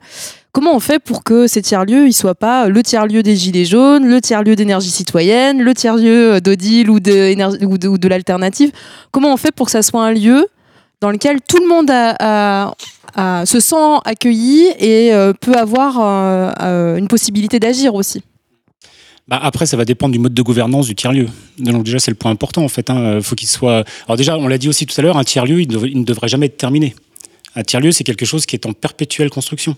comment 0.54 0.74
on 0.74 0.80
fait 0.80 1.00
pour 1.00 1.24
que 1.26 1.46
ces 1.46 1.62
tiers-lieux, 1.62 2.08
ils 2.08 2.13
soient 2.13 2.36
pas 2.36 2.70
le 2.70 2.84
tiers-lieu 2.84 3.22
des 3.22 3.36
Gilets 3.36 3.66
jaunes, 3.66 4.08
le 4.08 4.22
tiers-lieu 4.22 4.56
d'énergie 4.56 4.92
citoyenne, 4.92 5.62
le 5.62 5.74
tiers-lieu 5.74 6.39
d'Odile 6.39 6.89
ou 6.89 7.02
de, 7.02 7.88
ou 7.88 7.98
de 7.98 8.08
l'alternative? 8.08 8.72
Comment 9.12 9.34
on 9.34 9.38
fait 9.38 9.52
pour 9.52 9.66
que 9.66 9.74
ça 9.74 9.82
soit 9.82 10.04
un 10.04 10.13
lieu 10.13 10.48
dans 11.04 11.12
lequel 11.12 11.39
tout 11.42 11.58
le 11.58 11.68
monde 11.68 11.92
se 13.46 13.60
sent 13.60 14.00
accueilli 14.06 14.68
et 14.80 15.13
euh, 15.13 15.34
peut 15.34 15.54
avoir 15.54 16.00
euh, 16.00 16.52
euh, 16.62 16.96
une 16.96 17.10
possibilité 17.10 17.60
d'agir 17.60 17.94
aussi 17.94 18.24
Bah, 19.28 19.38
après, 19.42 19.66
ça 19.66 19.76
va 19.76 19.84
dépendre 19.84 20.13
du 20.13 20.20
mode 20.20 20.34
de 20.34 20.42
gouvernance 20.42 20.88
du 20.88 20.96
tiers-lieu. 20.96 21.28
Donc 21.60 21.84
déjà, 21.84 22.00
c'est 22.00 22.10
le 22.10 22.16
point 22.16 22.32
important 22.32 22.63
en 22.63 22.70
fait. 22.70 22.89
Hein. 22.89 23.22
Faut 23.22 23.36
qu'il 23.36 23.50
soit. 23.50 23.84
Alors 24.08 24.16
déjà, 24.16 24.38
on 24.38 24.48
l'a 24.48 24.58
dit 24.58 24.70
aussi 24.70 24.86
tout 24.86 24.98
à 24.98 25.04
l'heure, 25.04 25.18
un 25.18 25.26
tiers-lieu, 25.26 25.62
il, 25.62 25.68
ne- 25.68 26.06
devrait 26.06 26.30
jamais 26.30 26.46
être 26.46 26.58
terminé. 26.58 26.96
Un 27.58 27.63
tiers-lieu, 27.63 27.92
c'est 27.92 28.06
quelque 28.06 28.26
chose 28.26 28.46
qui 28.46 28.56
est 28.56 28.66
en 28.66 28.72
perpétuelle 28.72 29.30
construction, 29.30 29.76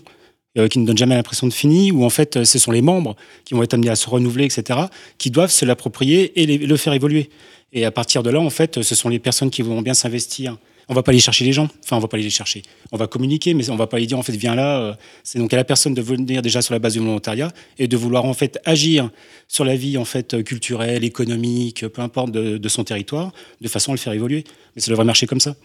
qui 0.70 0.78
ne 0.78 0.86
donne 0.86 0.96
jamais 0.96 1.16
l'impression 1.16 1.48
de 1.48 1.52
fini, 1.52 1.90
où 1.90 2.04
en 2.04 2.10
fait, 2.10 2.44
ce 2.44 2.58
sont 2.58 2.70
les 2.70 2.82
membres 2.82 3.16
qui 3.44 3.52
vont 3.52 3.64
être 3.64 3.74
amenés 3.74 3.90
à 3.90 3.96
se 3.96 4.08
renouveler, 4.08 4.44
etc., 4.44 4.78
qui 5.18 5.30
doivent 5.30 5.50
se 5.50 5.66
l'approprier 5.66 6.40
et 6.40 6.46
le 6.56 6.76
faire 6.78 6.94
évoluer. 6.94 7.28
Et 7.74 7.84
à 7.84 7.90
partir 7.90 8.22
de 8.22 8.30
là, 8.30 8.40
en 8.40 8.48
fait, 8.48 8.80
ce 8.80 8.94
sont 8.94 9.10
les 9.10 9.18
personnes 9.18 9.50
qui 9.50 9.60
vont 9.60 9.82
bien 9.82 9.92
s'investir. 9.92 10.56
On 10.88 10.94
va 10.94 11.02
pas 11.02 11.10
aller 11.10 11.18
chercher 11.20 11.44
les 11.44 11.52
gens, 11.52 11.68
enfin 11.82 11.96
on 11.96 11.98
va 12.00 12.06
pas 12.06 12.16
aller 12.16 12.22
les 12.24 12.30
chercher. 12.30 12.62
On 12.92 12.96
va 12.96 13.08
communiquer, 13.08 13.54
mais 13.54 13.68
on 13.70 13.76
va 13.76 13.88
pas 13.88 13.98
les 13.98 14.06
dire 14.06 14.18
en 14.18 14.22
fait 14.22 14.36
viens 14.36 14.54
là. 14.54 14.78
euh, 14.80 14.94
C'est 15.24 15.38
donc 15.40 15.52
à 15.52 15.56
la 15.56 15.64
personne 15.64 15.94
de 15.94 16.00
venir 16.02 16.42
déjà 16.42 16.62
sur 16.62 16.74
la 16.74 16.78
base 16.78 16.92
du 16.92 17.00
volontariat 17.00 17.50
et 17.78 17.88
de 17.88 17.96
vouloir 17.96 18.24
en 18.24 18.34
fait 18.34 18.60
agir 18.64 19.10
sur 19.48 19.64
la 19.64 19.74
vie 19.74 19.98
en 19.98 20.04
fait 20.04 20.34
euh, 20.34 20.42
culturelle, 20.44 21.02
économique, 21.02 21.88
peu 21.88 22.02
importe 22.02 22.30
de, 22.30 22.56
de 22.56 22.68
son 22.68 22.84
territoire, 22.84 23.32
de 23.60 23.66
façon 23.68 23.90
à 23.90 23.94
le 23.94 23.98
faire 23.98 24.12
évoluer. 24.12 24.44
Mais 24.76 24.80
ça 24.82 24.90
devrait 24.92 25.04
marcher 25.04 25.26
comme 25.26 25.40
ça, 25.40 25.56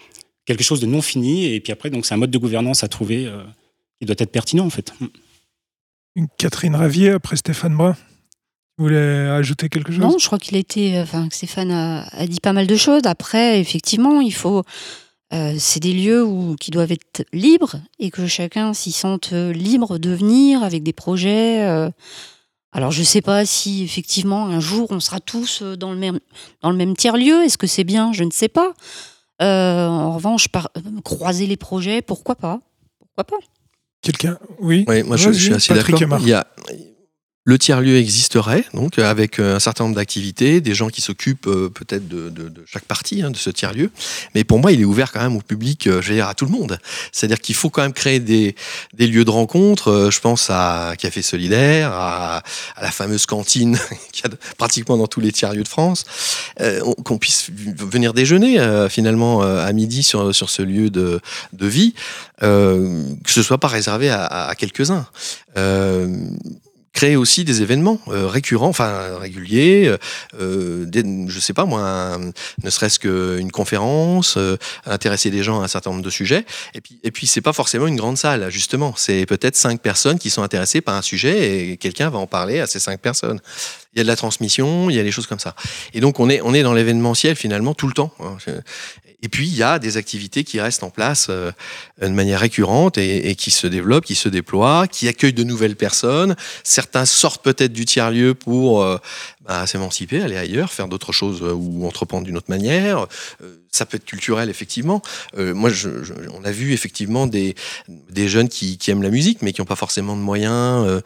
quelque 0.45 0.63
chose 0.63 0.79
de 0.79 0.87
non 0.87 1.03
fini. 1.03 1.45
Et 1.45 1.59
puis 1.59 1.71
après, 1.71 1.91
donc 1.91 2.07
c'est 2.07 2.15
un 2.15 2.17
mode 2.17 2.31
de 2.31 2.39
gouvernance 2.39 2.83
à 2.83 2.87
trouver 2.87 3.27
euh, 3.27 3.43
qui 3.99 4.07
doit 4.07 4.15
être 4.17 4.31
pertinent 4.31 4.65
en 4.65 4.71
fait. 4.71 4.91
Catherine 6.39 6.75
Ravier, 6.75 7.11
après 7.11 7.35
Stéphane 7.35 7.75
Brun. 7.75 7.95
Vous 8.77 8.85
voulez 8.85 8.97
ajouter 8.97 9.69
quelque 9.69 9.91
chose? 9.91 10.01
Non, 10.01 10.17
je 10.17 10.25
crois 10.25 10.39
qu'il 10.39 10.55
a 10.57 10.59
été. 10.59 10.99
Enfin, 10.99 11.29
que 11.29 11.35
Stéphane 11.35 11.69
a, 11.71 12.07
a 12.11 12.25
dit 12.25 12.39
pas 12.39 12.53
mal 12.53 12.65
de 12.65 12.75
choses. 12.75 13.03
Après, 13.05 13.59
effectivement, 13.59 14.19
il 14.19 14.33
faut. 14.33 14.63
Euh, 15.33 15.55
c'est 15.57 15.79
des 15.79 15.93
lieux 15.93 16.23
où, 16.23 16.55
qui 16.59 16.71
doivent 16.71 16.91
être 16.91 17.25
libres 17.31 17.77
et 17.99 18.11
que 18.11 18.27
chacun 18.27 18.73
s'y 18.73 18.91
sente 18.91 19.31
euh, 19.33 19.53
libre 19.53 19.97
de 19.97 20.09
venir 20.11 20.63
avec 20.63 20.83
des 20.83 20.93
projets. 20.93 21.63
euh. 21.63 21.89
Alors, 22.73 22.91
je 22.91 23.01
ne 23.01 23.05
sais 23.05 23.21
pas 23.21 23.45
si 23.45 23.83
effectivement 23.83 24.47
un 24.47 24.59
jour 24.59 24.87
on 24.91 24.99
sera 24.99 25.19
tous 25.19 25.61
dans 25.61 25.91
le 25.91 25.97
même, 25.97 26.19
dans 26.61 26.71
le 26.71 26.77
même 26.77 26.95
tiers-lieu. 26.95 27.43
Est-ce 27.43 27.57
que 27.57 27.67
c'est 27.67 27.83
bien? 27.83 28.13
Je 28.13 28.23
ne 28.23 28.31
sais 28.31 28.47
pas. 28.47 28.73
Euh, 29.41 29.87
en 29.87 30.13
revanche, 30.13 30.47
par, 30.49 30.69
euh, 30.77 30.81
croiser 31.03 31.47
les 31.47 31.57
projets, 31.57 32.01
pourquoi 32.01 32.35
pas? 32.35 32.59
Pourquoi 32.99 33.23
pas? 33.23 33.45
Quelqu'un? 34.01 34.37
Oui. 34.59 34.85
Oui, 34.87 35.03
moi 35.03 35.17
je, 35.17 35.31
suis 35.31 35.53
assez 35.53 35.73
d'accord. 35.73 36.01
Aymar. 36.01 36.21
Il 36.21 36.27
y 36.27 36.33
a 36.33 36.45
le 37.43 37.57
tiers-lieu 37.57 37.97
existerait, 37.97 38.65
donc 38.75 38.99
euh, 38.99 39.09
avec 39.09 39.39
euh, 39.39 39.55
un 39.55 39.59
certain 39.59 39.85
nombre 39.85 39.95
d'activités, 39.95 40.61
des 40.61 40.75
gens 40.75 40.89
qui 40.89 41.01
s'occupent 41.01 41.47
euh, 41.47 41.69
peut-être 41.69 42.07
de, 42.07 42.29
de- 42.29 42.49
de 42.49 42.63
chaque 42.67 42.85
partie 42.85 43.23
hein, 43.23 43.31
de 43.31 43.35
ce 43.37 43.49
tiers-lieu. 43.49 43.89
Mais 44.35 44.43
pour 44.43 44.59
moi, 44.59 44.71
il 44.71 44.79
est 44.79 44.85
ouvert 44.85 45.11
quand 45.11 45.21
même 45.21 45.35
au 45.35 45.41
public, 45.41 45.85
je 45.85 45.89
veux 46.09 46.13
dire 46.13 46.27
à 46.27 46.35
tout 46.35 46.45
le 46.45 46.51
monde. 46.51 46.77
C'est-à-dire 47.11 47.39
qu'il 47.39 47.55
faut 47.55 47.71
quand 47.71 47.81
même 47.81 47.93
créer 47.93 48.19
des, 48.19 48.55
des 48.93 49.07
lieux 49.07 49.25
de 49.25 49.31
rencontre. 49.31 50.09
Je 50.11 50.19
pense 50.19 50.49
à 50.51 50.93
Café 50.99 51.23
Solidaire, 51.23 51.91
à, 51.93 52.43
à 52.75 52.81
la 52.83 52.91
fameuse 52.91 53.25
cantine 53.25 53.75
qu'il 54.11 54.29
y 54.29 54.31
a 54.31 54.35
pratiquement 54.59 54.95
dans 54.97 55.07
tous 55.07 55.19
les 55.19 55.31
tiers-lieux 55.31 55.63
de 55.63 55.67
France, 55.67 56.05
Euh, 56.59 56.81
on- 56.85 56.93
qu'on 56.93 57.17
puisse 57.17 57.49
venir 57.49 58.13
déjeuner 58.13 58.59
euh, 58.59 58.87
finalement 58.87 59.41
à 59.41 59.71
midi 59.73 60.03
sur, 60.03 60.33
sur 60.35 60.49
ce 60.51 60.61
lieu 60.61 60.91
de, 60.91 61.19
de 61.53 61.65
vie, 61.67 61.95
euh, 62.43 63.03
que 63.23 63.31
ce 63.31 63.41
soit 63.41 63.57
pas 63.57 63.67
réservé 63.67 64.09
à- 64.11 64.25
à 64.25 64.53
quelques-uns. 64.53 65.07
Euh, 65.57 66.15
créer 66.93 67.15
aussi 67.15 67.45
des 67.45 67.61
événements 67.61 67.99
euh, 68.09 68.27
récurrents, 68.27 68.67
enfin 68.67 69.17
réguliers, 69.17 69.87
euh, 69.87 69.97
euh, 70.39 70.85
des- 70.85 71.03
je 71.27 71.39
sais 71.39 71.53
pas 71.53 71.65
moi, 71.65 72.17
ne 72.63 72.69
serait-ce 72.69 72.99
qu'une 72.99 73.51
conférence, 73.51 74.35
euh, 74.37 74.57
intéresser 74.85 75.29
des 75.31 75.43
gens 75.43 75.61
à 75.61 75.65
un 75.65 75.67
certain 75.67 75.91
nombre 75.91 76.03
de 76.03 76.09
sujets. 76.09 76.45
Et 76.73 76.81
puis, 76.81 76.99
et 77.03 77.11
puis 77.11 77.27
c'est 77.27 77.41
pas 77.41 77.53
forcément 77.53 77.87
une 77.87 77.95
grande 77.95 78.17
salle, 78.17 78.49
justement. 78.49 78.93
C'est 78.97 79.25
peut-être 79.25 79.55
cinq 79.55 79.81
personnes 79.81 80.19
qui 80.19 80.29
sont 80.29 80.43
intéressées 80.43 80.81
par 80.81 80.95
un 80.95 81.01
sujet 81.01 81.69
et 81.71 81.77
quelqu'un 81.77 82.09
va 82.09 82.19
en 82.19 82.27
parler 82.27 82.59
à 82.59 82.67
ces 82.67 82.79
cinq 82.79 82.99
personnes. 82.99 83.39
Il 83.93 83.97
y 83.97 84.01
a 84.01 84.03
de 84.03 84.07
la 84.07 84.15
transmission, 84.15 84.89
il 84.89 84.95
y 84.95 84.99
a 84.99 85.03
des 85.03 85.11
choses 85.11 85.27
comme 85.27 85.39
ça. 85.39 85.55
Et 85.93 85.99
donc 85.99 86.19
on 86.19 86.29
est, 86.29 86.41
on 86.41 86.53
est 86.53 86.63
dans 86.63 86.73
l'événementiel 86.73 87.35
finalement 87.35 87.73
tout 87.73 87.87
le 87.87 87.93
temps. 87.93 88.13
hein. 88.19 88.37
Et 89.23 89.29
puis 89.29 89.47
il 89.47 89.55
y 89.55 89.63
a 89.63 89.77
des 89.79 89.97
activités 89.97 90.43
qui 90.43 90.59
restent 90.59 90.83
en 90.83 90.89
place 90.89 91.27
euh, 91.29 91.51
de 92.01 92.07
manière 92.07 92.39
récurrente 92.39 92.97
et, 92.97 93.29
et 93.29 93.35
qui 93.35 93.51
se 93.51 93.67
développent, 93.67 94.05
qui 94.05 94.15
se 94.15 94.29
déploient, 94.29 94.87
qui 94.87 95.07
accueillent 95.07 95.33
de 95.33 95.43
nouvelles 95.43 95.75
personnes. 95.75 96.35
Certains 96.63 97.05
sortent 97.05 97.43
peut-être 97.43 97.73
du 97.73 97.85
tiers-lieu 97.85 98.33
pour 98.33 98.81
euh, 98.81 98.97
bah, 99.45 99.65
s'émanciper, 99.67 100.21
aller 100.21 100.37
ailleurs, 100.37 100.71
faire 100.71 100.87
d'autres 100.87 101.11
choses 101.11 101.41
euh, 101.41 101.53
ou 101.53 101.85
entreprendre 101.87 102.25
d'une 102.25 102.37
autre 102.37 102.49
manière. 102.49 103.07
Euh, 103.41 103.57
ça 103.71 103.85
peut 103.85 103.95
être 103.97 104.05
culturel, 104.05 104.49
effectivement. 104.49 105.01
Euh, 105.37 105.53
moi, 105.53 105.69
je, 105.69 106.03
je- 106.03 106.13
on 106.33 106.43
a 106.43 106.51
vu 106.51 106.73
effectivement 106.73 107.25
des, 107.25 107.55
des 107.87 108.27
jeunes 108.27 108.49
qui, 108.49 108.77
qui 108.77 108.91
aiment 108.91 109.01
la 109.03 109.09
musique, 109.09 109.41
mais 109.41 109.53
qui 109.53 109.61
n'ont 109.61 109.65
pas 109.65 109.75
forcément 109.75 110.15
de 110.15 110.21
moyens 110.21 111.01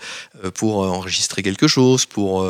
pour 0.55 0.77
enregistrer 0.79 1.43
quelque 1.43 1.67
chose, 1.67 2.05
pour 2.05 2.43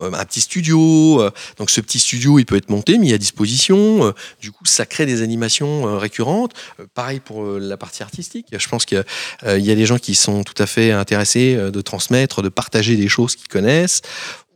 un 0.00 0.24
petit 0.24 0.40
studio. 0.40 1.22
Donc 1.58 1.70
ce 1.70 1.80
petit 1.80 1.98
studio, 1.98 2.38
il 2.38 2.44
peut 2.44 2.56
être 2.56 2.70
monté, 2.70 2.98
mis 2.98 3.12
à 3.12 3.18
disposition. 3.18 4.12
Du 4.40 4.50
coup, 4.52 4.64
ça 4.66 4.84
crée 4.84 5.06
des 5.06 5.22
animations 5.22 5.96
récurrentes. 5.96 6.52
Pareil 6.94 7.20
pour 7.20 7.44
la 7.44 7.76
partie 7.76 8.02
artistique. 8.02 8.46
Je 8.52 8.68
pense 8.68 8.84
qu'il 8.84 9.04
y 9.44 9.70
a- 9.70 9.74
des 9.76 9.86
gens 9.86 9.98
qui 9.98 10.14
sont 10.14 10.42
tout 10.42 10.60
à 10.60 10.66
fait 10.66 10.90
intéressés 10.90 11.54
de 11.56 11.80
transmettre, 11.80 12.42
de 12.42 12.48
partager 12.48 12.96
des 12.96 13.08
choses 13.08 13.36
qu'ils 13.36 13.48
connaissent, 13.48 14.02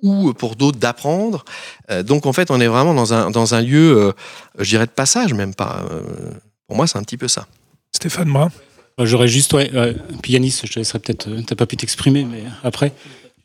ou 0.03 0.31
euh, 0.31 0.33
pour 0.33 0.57
d'autres 0.57 0.79
d'apprendre. 0.79 1.45
Euh, 1.91 2.03
Donc 2.03 2.27
en 2.27 2.33
fait, 2.33 2.51
on 2.51 2.61
est 2.61 2.67
vraiment 2.67 2.95
dans 2.95 3.13
un, 3.15 3.31
dans 3.31 3.55
un 3.55 3.61
lieu, 3.61 3.97
euh, 3.99 4.13
je 4.59 4.69
dirais, 4.71 4.87
de 4.87 4.91
passage, 4.91 5.33
même 5.35 5.55
pas. 5.55 5.85
Euh, 5.91 6.03
Pour 6.67 6.77
moi, 6.77 6.87
c'est 6.87 6.99
un 6.99 7.03
petit 7.03 7.17
peu 7.17 7.29
ça. 7.29 7.47
Stéphane. 7.93 8.29
Moi, 8.29 8.51
J'aurais 9.03 9.29
juste, 9.29 9.55
ouais, 9.55 9.71
puis 10.23 10.35
Yanis, 10.35 10.61
je 10.63 10.71
te 10.71 10.79
laisserai 10.79 10.99
peut-être, 10.99 11.29
euh, 11.29 11.41
t'as 11.47 11.55
pas 11.57 11.65
pu 11.65 11.77
t'exprimer, 11.79 12.25
mais 12.25 12.43
après. 12.63 12.93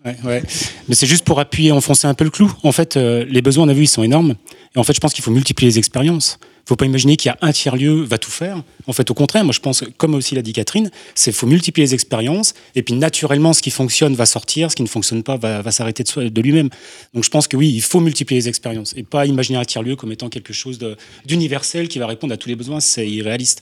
Ouais, 0.03 0.17
ouais. 0.25 0.43
Mais 0.87 0.95
c'est 0.95 1.07
juste 1.07 1.23
pour 1.23 1.39
appuyer, 1.39 1.71
enfoncer 1.71 2.07
un 2.07 2.13
peu 2.13 2.25
le 2.25 2.29
clou. 2.29 2.51
En 2.63 2.71
fait, 2.73 2.97
euh, 2.97 3.25
les 3.29 3.41
besoins, 3.41 3.65
on 3.65 3.69
a 3.69 3.73
vu, 3.73 3.83
ils 3.83 3.87
sont 3.87 4.03
énormes. 4.03 4.35
Et 4.75 4.79
en 4.79 4.83
fait, 4.83 4.93
je 4.93 4.99
pense 4.99 5.13
qu'il 5.13 5.23
faut 5.23 5.31
multiplier 5.31 5.71
les 5.71 5.77
expériences. 5.79 6.37
Il 6.65 6.69
faut 6.69 6.75
pas 6.75 6.87
imaginer 6.87 7.15
qu'il 7.15 7.29
y 7.29 7.31
a 7.31 7.37
un 7.41 7.51
tiers-lieu 7.51 8.01
va 8.01 8.17
tout 8.17 8.31
faire. 8.31 8.63
En 8.87 8.93
fait, 8.93 9.11
au 9.11 9.13
contraire, 9.13 9.43
moi, 9.43 9.53
je 9.53 9.59
pense, 9.59 9.83
comme 9.97 10.15
aussi 10.15 10.33
l'a 10.33 10.41
dit 10.41 10.51
Catherine, 10.51 10.89
c'est 11.13 11.31
faut 11.31 11.45
multiplier 11.45 11.85
les 11.85 11.93
expériences. 11.93 12.55
Et 12.73 12.81
puis, 12.81 12.95
naturellement, 12.95 13.53
ce 13.53 13.61
qui 13.61 13.69
fonctionne 13.69 14.15
va 14.15 14.25
sortir, 14.25 14.71
ce 14.71 14.75
qui 14.75 14.81
ne 14.81 14.87
fonctionne 14.87 15.21
pas 15.21 15.37
va, 15.37 15.61
va 15.61 15.71
s'arrêter 15.71 16.03
de, 16.03 16.41
lui-même. 16.41 16.69
Donc, 17.13 17.23
je 17.23 17.29
pense 17.29 17.47
que 17.47 17.55
oui, 17.55 17.71
il 17.71 17.81
faut 17.81 17.99
multiplier 17.99 18.41
les 18.41 18.49
expériences 18.49 18.95
et 18.97 19.03
pas 19.03 19.27
imaginer 19.27 19.59
un 19.59 19.63
tiers-lieu 19.63 19.95
comme 19.95 20.11
étant 20.11 20.29
quelque 20.29 20.53
chose 20.53 20.79
d'universel 21.23 21.87
qui 21.87 21.99
va 21.99 22.07
répondre 22.07 22.33
à 22.33 22.37
tous 22.37 22.49
les 22.49 22.55
besoins. 22.55 22.79
C'est 22.79 23.07
irréaliste. 23.07 23.61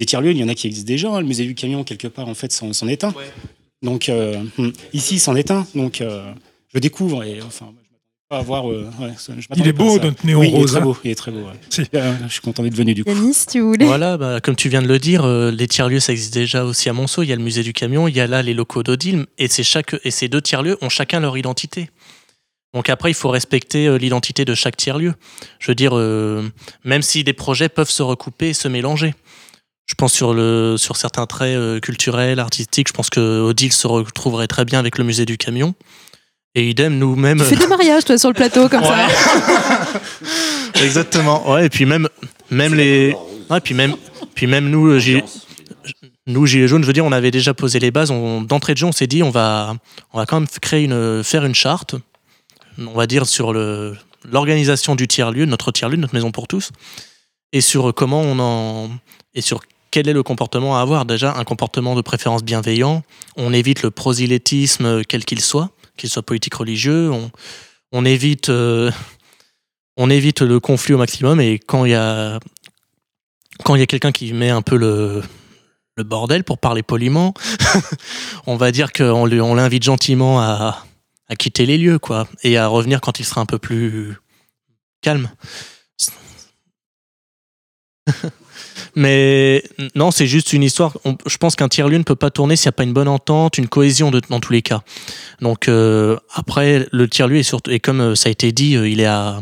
Des 0.00 0.06
tiers-lieux, 0.06 0.32
il 0.32 0.38
y 0.38 0.42
en 0.42 0.48
a 0.48 0.54
qui 0.56 0.66
existent 0.66 0.88
déjà. 0.88 1.08
hein. 1.08 1.20
Le 1.20 1.26
musée 1.26 1.44
du 1.44 1.54
camion, 1.54 1.84
quelque 1.84 2.08
part, 2.08 2.26
en 2.26 2.34
fait, 2.34 2.50
s'en 2.50 2.88
est 2.88 3.04
un. 3.04 3.14
Donc, 3.82 4.08
euh, 4.08 4.42
hmm, 4.58 4.70
ici, 4.92 5.20
c'en 5.20 5.36
est 5.36 5.52
un. 5.52 5.66
Donc, 5.76 6.00
euh, 6.00 6.32
je 6.74 6.80
découvre 6.80 7.22
et 7.22 7.40
enfin, 7.42 7.72
euh, 8.32 8.42
ouais, 9.00 9.14
ça- 9.16 9.32
je 9.38 9.46
Il 9.56 9.66
est 9.66 9.70
à 9.70 9.72
beau, 9.72 9.98
notre 9.98 10.24
néon 10.24 10.40
Oui, 10.40 10.48
il 10.48 10.54
est 10.54 10.58
rose. 10.58 10.70
très 10.70 10.80
hein. 10.80 10.84
beau. 10.84 10.96
Il 11.04 11.10
est 11.10 11.14
très 11.14 11.30
beau. 11.32 11.38
ouais. 11.40 11.52
Si. 11.70 11.82
Euh, 11.94 12.14
je 12.26 12.32
suis 12.32 12.40
content 12.40 12.62
d'être 12.62 12.74
venu 12.76 12.94
du 12.94 13.04
coup. 13.04 13.10
Yanis, 13.10 13.34
si 13.34 13.46
tu 13.46 13.60
voulais. 13.60 13.84
Voilà, 13.84 14.16
bah, 14.16 14.40
comme 14.40 14.56
tu 14.56 14.68
viens 14.68 14.82
de 14.82 14.88
le 14.88 14.98
dire, 14.98 15.24
euh, 15.24 15.50
les 15.50 15.66
tiers-lieux, 15.66 16.00
ça 16.00 16.12
existe 16.12 16.34
déjà 16.34 16.64
aussi 16.64 16.88
à 16.88 16.92
Monceau. 16.92 17.22
Il 17.22 17.28
y 17.28 17.32
a 17.32 17.36
le 17.36 17.42
musée 17.42 17.62
du 17.62 17.72
camion, 17.72 18.08
il 18.08 18.14
y 18.16 18.20
a 18.20 18.26
là 18.26 18.42
les 18.42 18.54
locaux 18.54 18.82
d'Odile, 18.82 19.26
et, 19.38 19.48
c'est 19.48 19.62
chaque, 19.64 19.96
et 20.04 20.10
ces 20.10 20.28
deux 20.28 20.40
tiers-lieux 20.40 20.78
ont 20.80 20.88
chacun 20.88 21.20
leur 21.20 21.36
identité. 21.36 21.90
Donc 22.72 22.88
après, 22.88 23.10
il 23.10 23.14
faut 23.14 23.30
respecter 23.30 23.86
euh, 23.88 23.96
l'identité 23.98 24.44
de 24.44 24.54
chaque 24.54 24.76
tiers-lieu. 24.76 25.14
Je 25.58 25.70
veux 25.70 25.74
dire, 25.74 25.90
euh, 25.96 26.48
même 26.84 27.02
si 27.02 27.24
des 27.24 27.32
projets 27.32 27.68
peuvent 27.68 27.90
se 27.90 28.02
recouper 28.02 28.50
et 28.50 28.54
se 28.54 28.68
mélanger. 28.68 29.14
Je 29.86 29.94
pense 29.96 30.12
sur, 30.12 30.34
le, 30.34 30.76
sur 30.78 30.96
certains 30.96 31.26
traits 31.26 31.56
euh, 31.56 31.80
culturels, 31.80 32.38
artistiques, 32.38 32.86
je 32.86 32.92
pense 32.92 33.10
que 33.10 33.40
Odile 33.40 33.72
se 33.72 33.88
retrouverait 33.88 34.46
très 34.46 34.64
bien 34.64 34.78
avec 34.78 34.98
le 34.98 35.02
musée 35.04 35.24
du 35.26 35.36
camion. 35.36 35.74
Et 36.54 36.70
idem, 36.70 36.98
nous-mêmes. 36.98 37.38
Tu 37.38 37.44
fais 37.44 37.56
des 37.56 37.66
mariages, 37.68 38.04
toi, 38.04 38.18
sur 38.18 38.28
le 38.28 38.34
plateau, 38.34 38.68
comme 38.68 38.82
ça. 38.82 39.06
Exactement. 40.82 41.50
Ouais, 41.52 41.66
et 41.66 41.68
puis 41.68 41.84
même, 41.86 42.08
même 42.50 42.74
les. 42.74 43.14
Ouais, 43.48 43.60
puis 43.60 43.74
même, 43.74 43.94
puis 44.34 44.46
même 44.46 44.68
nous, 44.68 44.86
euh, 44.88 44.98
Gilets, 44.98 45.24
nous, 46.26 46.46
Gilets 46.46 46.68
jaunes, 46.68 46.82
je 46.82 46.86
veux 46.86 46.92
dire, 46.92 47.04
on 47.04 47.12
avait 47.12 47.30
déjà 47.30 47.54
posé 47.54 47.78
les 47.78 47.90
bases. 47.90 48.10
D'entrée 48.46 48.72
de 48.74 48.78
jeu, 48.78 48.86
on 48.86 48.92
s'est 48.92 49.06
dit, 49.06 49.22
on 49.22 49.30
va, 49.30 49.74
on 50.12 50.18
va 50.18 50.26
quand 50.26 50.40
même 50.40 50.48
créer 50.60 50.84
une, 50.84 51.22
faire 51.24 51.44
une 51.44 51.54
charte, 51.54 51.94
on 52.78 52.92
va 52.96 53.06
dire, 53.06 53.26
sur 53.26 53.52
le- 53.52 53.96
l'organisation 54.30 54.96
du 54.96 55.06
tiers-lieu, 55.08 55.44
notre 55.46 55.72
tiers-lieu, 55.72 55.96
notre 55.96 56.14
maison 56.14 56.30
pour 56.30 56.46
tous, 56.48 56.70
et 57.52 57.60
sur 57.60 57.92
comment 57.94 58.20
on 58.22 58.38
en. 58.38 58.90
et 59.34 59.40
sur 59.40 59.60
quel 59.92 60.08
est 60.08 60.12
le 60.12 60.22
comportement 60.22 60.78
à 60.78 60.80
avoir. 60.82 61.04
Déjà, 61.04 61.34
un 61.36 61.44
comportement 61.44 61.96
de 61.96 62.00
préférence 62.00 62.44
bienveillant. 62.44 63.02
On 63.36 63.52
évite 63.52 63.82
le 63.82 63.90
prosélytisme, 63.90 64.84
euh, 64.86 65.02
quel 65.08 65.24
qu'il 65.24 65.40
soit, 65.40 65.70
qu'il 66.00 66.10
soit 66.10 66.22
politique, 66.22 66.54
religieux. 66.54 67.10
On, 67.10 67.30
on 67.92 68.04
évite. 68.04 68.48
euh, 68.48 68.90
on 69.96 70.08
évite 70.08 70.40
le 70.40 70.60
conflit 70.60 70.94
au 70.94 70.98
maximum 70.98 71.40
et 71.40 71.58
quand 71.58 71.84
il 71.84 71.90
y 71.90 71.94
a 71.94 72.40
quelqu'un 73.86 74.12
qui 74.12 74.32
met 74.32 74.48
un 74.48 74.62
peu 74.62 74.76
le, 74.76 75.22
bordel 75.98 76.44
pour 76.44 76.56
parler 76.56 76.82
poliment, 76.82 77.34
on 78.46 78.56
va 78.56 78.72
dire 78.72 78.90
qu'on 78.90 79.26
l'invite 79.26 79.82
gentiment 79.82 80.40
à, 80.40 80.86
à 81.28 81.36
quitter 81.36 81.66
les 81.66 81.76
lieux 81.76 81.98
quoi 81.98 82.26
et 82.42 82.56
à 82.56 82.68
revenir 82.68 83.02
quand 83.02 83.20
il 83.20 83.26
sera 83.26 83.42
un 83.42 83.46
peu 83.46 83.58
plus 83.58 84.16
calme. 85.02 85.28
Mais 88.96 89.62
non, 89.94 90.10
c'est 90.10 90.26
juste 90.26 90.52
une 90.52 90.62
histoire. 90.62 90.96
je 91.26 91.36
pense 91.36 91.56
qu'un 91.56 91.68
tiers-lieu 91.68 91.98
ne 91.98 92.02
peut 92.02 92.16
pas 92.16 92.30
tourner 92.30 92.56
s'il 92.56 92.66
n'y 92.68 92.70
a 92.70 92.72
pas 92.72 92.82
une 92.82 92.92
bonne 92.92 93.08
entente, 93.08 93.58
une 93.58 93.68
cohésion 93.68 94.10
dans 94.10 94.40
tous 94.40 94.52
les 94.52 94.62
cas. 94.62 94.82
Donc 95.40 95.68
euh, 95.68 96.16
après, 96.34 96.88
le 96.92 97.08
tiers-lieu 97.08 97.38
est 97.38 97.42
surtout, 97.44 97.70
et 97.70 97.80
comme 97.80 98.00
euh, 98.00 98.14
ça 98.14 98.28
a 98.28 98.32
été 98.32 98.52
dit, 98.52 98.76
euh, 98.76 98.88
il 98.88 99.00
est 99.00 99.06
à, 99.06 99.40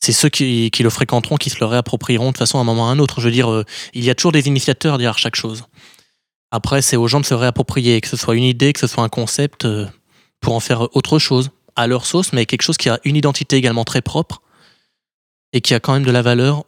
c'est 0.00 0.12
ceux 0.12 0.28
qui, 0.28 0.70
le 0.78 0.90
fréquenteront 0.90 1.36
qui 1.36 1.50
se 1.50 1.58
le 1.60 1.66
réapproprieront 1.66 2.32
de 2.32 2.38
façon 2.38 2.58
à 2.58 2.60
un 2.62 2.64
moment 2.64 2.84
ou 2.84 2.86
à 2.86 2.90
un 2.90 2.98
autre. 2.98 3.20
Je 3.20 3.26
veux 3.26 3.32
dire, 3.32 3.64
il 3.94 4.04
y 4.04 4.10
a 4.10 4.14
toujours 4.14 4.32
des 4.32 4.46
initiateurs 4.46 4.96
derrière 4.96 5.18
chaque 5.18 5.36
chose. 5.36 5.64
Après, 6.50 6.80
c'est 6.82 6.96
aux 6.96 7.08
gens 7.08 7.20
de 7.20 7.26
se 7.26 7.34
réapproprier, 7.34 8.00
que 8.00 8.08
ce 8.08 8.16
soit 8.16 8.36
une 8.36 8.44
idée, 8.44 8.72
que 8.72 8.80
ce 8.80 8.86
soit 8.86 9.02
un 9.02 9.08
concept, 9.08 9.66
pour 10.40 10.54
en 10.54 10.60
faire 10.60 10.94
autre 10.96 11.18
chose, 11.18 11.50
à 11.76 11.86
leur 11.86 12.06
sauce, 12.06 12.32
mais 12.32 12.46
quelque 12.46 12.62
chose 12.62 12.76
qui 12.76 12.88
a 12.88 13.00
une 13.04 13.16
identité 13.16 13.56
également 13.56 13.84
très 13.84 14.02
propre 14.02 14.42
et 15.52 15.60
qui 15.60 15.74
a 15.74 15.80
quand 15.80 15.94
même 15.94 16.04
de 16.04 16.10
la 16.10 16.22
valeur. 16.22 16.64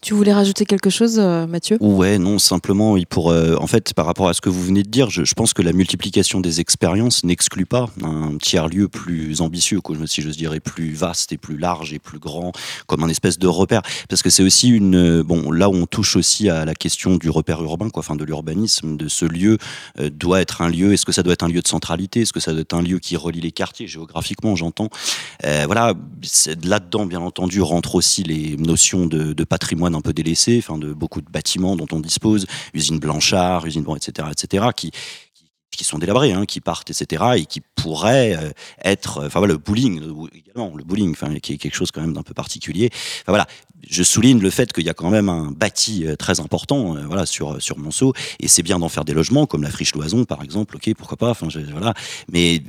Tu 0.00 0.14
voulais 0.14 0.32
rajouter 0.32 0.64
quelque 0.64 0.90
chose, 0.90 1.18
euh, 1.18 1.46
Mathieu? 1.48 1.76
Ouais, 1.80 2.18
non, 2.18 2.38
simplement, 2.38 2.96
euh, 2.96 3.56
en 3.58 3.66
fait, 3.66 3.94
par 3.94 4.06
rapport 4.06 4.28
à 4.28 4.34
ce 4.34 4.40
que 4.40 4.48
vous 4.48 4.62
venez 4.62 4.84
de 4.84 4.88
dire, 4.88 5.10
je, 5.10 5.24
je 5.24 5.34
pense 5.34 5.52
que 5.52 5.60
la 5.60 5.72
multiplication 5.72 6.40
des 6.40 6.60
expériences 6.60 7.24
n'exclut 7.24 7.66
pas 7.66 7.90
un 8.04 8.36
tiers-lieu 8.40 8.86
plus 8.86 9.40
ambitieux, 9.40 9.80
si 10.06 10.22
j'ose 10.22 10.36
dire, 10.36 10.54
et 10.54 10.60
plus 10.60 10.92
vaste, 10.94 11.32
et 11.32 11.36
plus 11.36 11.58
large, 11.58 11.92
et 11.92 11.98
plus 11.98 12.20
grand, 12.20 12.52
comme 12.86 13.02
un 13.02 13.08
espèce 13.08 13.40
de 13.40 13.48
repère. 13.48 13.82
Parce 14.08 14.22
que 14.22 14.30
c'est 14.30 14.44
aussi 14.44 14.68
une. 14.68 14.94
euh, 14.94 15.22
Bon, 15.24 15.50
là 15.50 15.68
on 15.68 15.84
touche 15.86 16.14
aussi 16.14 16.48
à 16.48 16.64
la 16.64 16.74
question 16.74 17.16
du 17.16 17.28
repère 17.28 17.60
urbain, 17.62 17.90
quoi, 17.90 18.00
enfin, 18.00 18.14
de 18.14 18.24
l'urbanisme, 18.24 18.96
de 18.96 19.08
ce 19.08 19.24
lieu 19.24 19.58
euh, 19.98 20.10
doit 20.10 20.40
être 20.40 20.62
un 20.62 20.68
lieu. 20.68 20.92
Est-ce 20.92 21.04
que 21.04 21.12
ça 21.12 21.24
doit 21.24 21.32
être 21.32 21.42
un 21.42 21.48
lieu 21.48 21.60
de 21.60 21.68
centralité 21.68 22.20
Est-ce 22.20 22.32
que 22.32 22.40
ça 22.40 22.52
doit 22.52 22.60
être 22.60 22.74
un 22.74 22.82
lieu 22.82 23.00
qui 23.00 23.16
relie 23.16 23.40
les 23.40 23.52
quartiers, 23.52 23.88
géographiquement, 23.88 24.54
j'entends 24.54 24.90
Voilà, 25.42 25.94
là-dedans, 26.62 27.04
bien 27.04 27.20
entendu, 27.20 27.60
rentrent 27.60 27.96
aussi 27.96 28.22
les 28.22 28.56
notions 28.56 29.06
de 29.06 29.44
patrimoine 29.44 29.87
un 29.94 30.00
peu 30.00 30.12
délaissé, 30.12 30.58
enfin, 30.58 30.78
de 30.78 30.92
beaucoup 30.92 31.20
de 31.20 31.30
bâtiments 31.30 31.76
dont 31.76 31.86
on 31.92 32.00
dispose, 32.00 32.46
usines 32.74 32.98
Blanchard, 32.98 33.66
usines, 33.66 33.82
bon, 33.82 33.96
etc., 33.96 34.28
etc., 34.30 34.66
qui, 34.76 34.90
qui, 35.70 35.84
sont 35.84 35.98
délabrés, 35.98 36.32
hein, 36.32 36.44
qui 36.44 36.60
partent, 36.60 36.90
etc., 36.90 37.24
et 37.36 37.46
qui 37.46 37.60
pourraient 37.76 38.36
euh, 38.36 38.50
être, 38.84 39.26
enfin 39.26 39.38
voilà, 39.38 39.54
le 39.54 39.58
bowling 39.58 40.00
le- 40.00 40.36
également, 40.36 40.74
le 40.76 40.84
bowling, 40.84 41.12
enfin, 41.12 41.38
qui 41.38 41.54
est 41.54 41.58
quelque 41.58 41.76
chose 41.76 41.90
quand 41.90 42.00
même 42.00 42.12
d'un 42.14 42.22
peu 42.24 42.34
particulier. 42.34 42.90
Enfin 42.92 43.28
voilà, 43.28 43.46
je 43.88 44.02
souligne 44.02 44.40
le 44.40 44.50
fait 44.50 44.72
qu'il 44.72 44.84
y 44.84 44.88
a 44.88 44.94
quand 44.94 45.10
même 45.10 45.28
un 45.28 45.50
bâti 45.50 46.06
euh, 46.06 46.16
très 46.16 46.40
important, 46.40 46.96
euh, 46.96 47.02
voilà, 47.06 47.26
sur 47.26 47.60
sur 47.60 47.78
Monceau, 47.78 48.12
et 48.40 48.48
c'est 48.48 48.62
bien 48.62 48.78
d'en 48.78 48.88
faire 48.88 49.04
des 49.04 49.12
logements 49.14 49.46
comme 49.46 49.62
la 49.62 49.70
friche 49.70 49.94
Loison, 49.94 50.24
par 50.24 50.42
exemple. 50.42 50.76
Ok, 50.76 50.90
pourquoi 50.96 51.16
pas, 51.16 51.30
enfin, 51.30 51.48
je- 51.48 51.60
voilà, 51.60 51.94
mais 52.32 52.62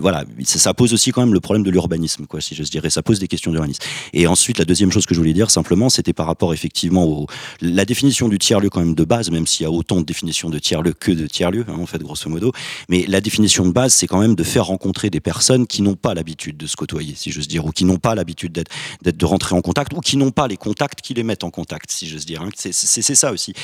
voilà, 0.00 0.24
ça, 0.44 0.72
pose 0.74 0.92
aussi 0.94 1.10
quand 1.10 1.20
même 1.22 1.34
le 1.34 1.40
problème 1.40 1.64
de 1.64 1.70
l'urbanisme, 1.70 2.26
quoi, 2.26 2.40
si 2.40 2.54
je 2.54 2.62
dirais, 2.62 2.90
ça 2.90 3.02
pose 3.02 3.18
des 3.18 3.28
questions 3.28 3.50
d'urbanisme. 3.50 3.82
Et 4.12 4.26
ensuite, 4.26 4.58
la 4.58 4.64
deuxième 4.64 4.90
chose 4.92 5.06
que 5.06 5.14
je 5.14 5.20
voulais 5.20 5.32
dire 5.32 5.50
simplement, 5.50 5.88
c'était 5.90 6.12
par 6.12 6.26
rapport 6.26 6.54
effectivement 6.54 7.04
au 7.04 7.26
la 7.60 7.84
définition 7.84 8.28
du 8.28 8.38
tiers-lieu 8.38 8.70
quand 8.70 8.80
même 8.80 8.94
de 8.94 9.04
base, 9.04 9.30
même 9.30 9.46
s'il 9.46 9.64
y 9.64 9.66
a 9.66 9.70
autant 9.70 10.00
de 10.00 10.04
définitions 10.06 10.50
de 10.50 10.58
tiers-lieu 10.58 10.92
que 10.92 11.12
de 11.12 11.26
tiers-lieu, 11.26 11.64
hein, 11.68 11.76
en 11.78 11.86
fait, 11.86 11.98
grosso 12.02 12.28
modo. 12.30 12.52
Mais 12.88 13.04
la 13.08 13.20
définition 13.20 13.66
de 13.66 13.72
base, 13.72 13.92
c'est 13.94 14.06
quand 14.06 14.20
même 14.20 14.34
de 14.34 14.42
faire 14.44 14.66
rencontrer 14.66 15.10
des 15.10 15.20
personnes 15.20 15.66
qui 15.66 15.82
n'ont 15.82 15.96
pas 15.96 16.14
l'habitude 16.14 16.56
de 16.56 16.66
se 16.66 16.76
côtoyer, 16.76 17.14
si 17.16 17.30
j'ose 17.30 17.48
dire, 17.48 17.66
ou 17.66 17.70
qui 17.72 17.84
n'ont 17.84 17.98
pas 17.98 18.14
l'habitude 18.14 18.52
d'être 18.52 19.18
de 19.18 19.26
rentrer 19.26 19.54
en 19.54 19.60
contact, 19.60 19.92
ou 19.92 20.00
qui 20.00 20.16
n'ont 20.16 20.30
pas 20.30 20.48
les 20.52 20.58
contacts 20.58 21.00
qui 21.00 21.14
les 21.14 21.22
mettent 21.22 21.44
en 21.44 21.50
contact, 21.50 21.90
si 21.90 22.06
j'ose 22.06 22.26
dire. 22.26 22.42
hein. 22.42 22.50
C'est, 22.54 22.72
ça 23.14 23.32
aussi. 23.32 23.54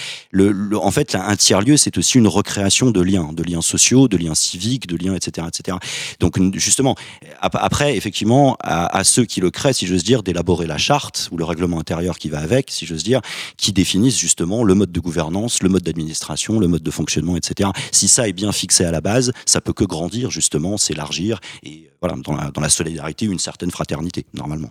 En 0.75 0.91
fait, 0.91 1.15
un 1.15 1.37
tiers-lieu, 1.37 1.77
c'est 1.77 1.97
aussi 1.99 2.17
une 2.19 2.27
recréation 2.27 2.91
de 2.91 3.01
liens, 3.01 3.31
de 3.33 3.43
liens 3.43 3.61
sociaux, 3.61 4.09
de 4.09 4.17
liens 4.17 4.35
civiques, 4.35 4.87
de 4.87 4.97
liens, 4.97 5.15
etc., 5.15 5.47
etc. 5.47 5.77
Donc, 6.19 6.39
justement, 6.55 6.97
ap- 7.41 7.59
après, 7.61 7.97
effectivement, 7.97 8.57
à, 8.61 9.05
ceux 9.05 9.27
qui 9.27 9.41
le 9.41 9.51
créent, 9.51 9.75
si 9.75 9.87
j'ose 9.87 10.03
dire, 10.03 10.23
d'élaborer 10.23 10.67
la 10.67 10.79
charte 10.79 11.29
ou 11.31 11.37
le 11.37 11.45
règlement 11.45 11.79
intérieur 11.79 12.19
qui 12.19 12.31
va 12.31 12.41
avec, 12.41 12.71
si 12.71 12.87
j'ose 12.87 13.05
dire, 13.05 13.21
qui 13.59 13.73
définissent 13.73 14.19
justement 14.19 14.65
le 14.65 14.75
mode 14.75 14.91
de 14.91 15.01
gouvernance, 15.01 15.63
le 15.63 15.69
mode 15.69 15.83
d'administration, 15.83 16.59
le 16.59 16.69
mode 16.69 16.83
de 16.83 16.91
fonctionnement, 16.91 17.37
etc. 17.37 17.71
Si 17.93 18.09
ça 18.09 18.29
est 18.29 18.33
bien 18.33 18.53
fixé 18.53 18.85
à 18.85 18.91
la 18.91 19.03
base, 19.03 19.33
ça 19.45 19.61
peut 19.61 19.75
que 19.75 19.85
grandir, 19.85 20.31
justement, 20.31 20.79
s'élargir 20.79 21.39
et 21.63 21.91
voilà, 22.01 22.17
dans 22.25 22.61
la, 22.61 22.69
solidarité, 22.69 23.27
une 23.27 23.39
certaine 23.41 23.71
fraternité, 23.71 24.25
normalement. 24.33 24.71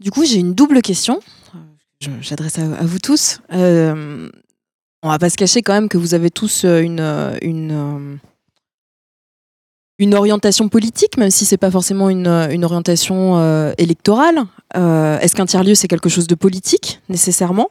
Du 0.00 0.10
coup, 0.10 0.24
j'ai 0.24 0.38
une 0.38 0.54
double 0.54 0.82
question. 0.82 1.20
J'adresse 2.20 2.58
à, 2.58 2.84
vous 2.84 2.98
tous. 2.98 3.40
Euh, 3.52 4.28
on 5.04 5.10
va 5.10 5.18
pas 5.18 5.28
se 5.28 5.36
cacher 5.36 5.60
quand 5.60 5.74
même 5.74 5.90
que 5.90 5.98
vous 5.98 6.14
avez 6.14 6.30
tous 6.30 6.64
euh, 6.64 6.80
une, 6.80 7.00
euh, 7.00 7.36
euh, 7.42 8.16
une 9.98 10.14
orientation 10.14 10.70
politique, 10.70 11.18
même 11.18 11.30
si 11.30 11.44
c'est 11.44 11.58
pas 11.58 11.70
forcément 11.70 12.08
une, 12.08 12.26
orientation 12.64 13.72
électorale. 13.76 14.44
Est-ce 14.74 15.36
qu'un 15.36 15.44
tiers-lieu, 15.44 15.74
c'est 15.74 15.88
quelque 15.88 16.08
chose 16.08 16.26
de 16.26 16.34
politique, 16.34 17.00
nécessairement? 17.10 17.68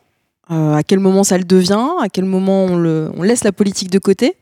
À 0.48 0.84
quel 0.88 1.00
moment 1.00 1.24
ça 1.24 1.38
le 1.40 1.44
devient? 1.44 1.88
À 2.02 2.08
quel 2.08 2.26
moment 2.26 2.66
on, 2.66 2.78
le, 2.78 3.12
on 3.18 3.24
laisse 3.24 3.44
la 3.44 3.52
politique 3.52 3.90
de 3.90 4.00
côté? 4.00 4.36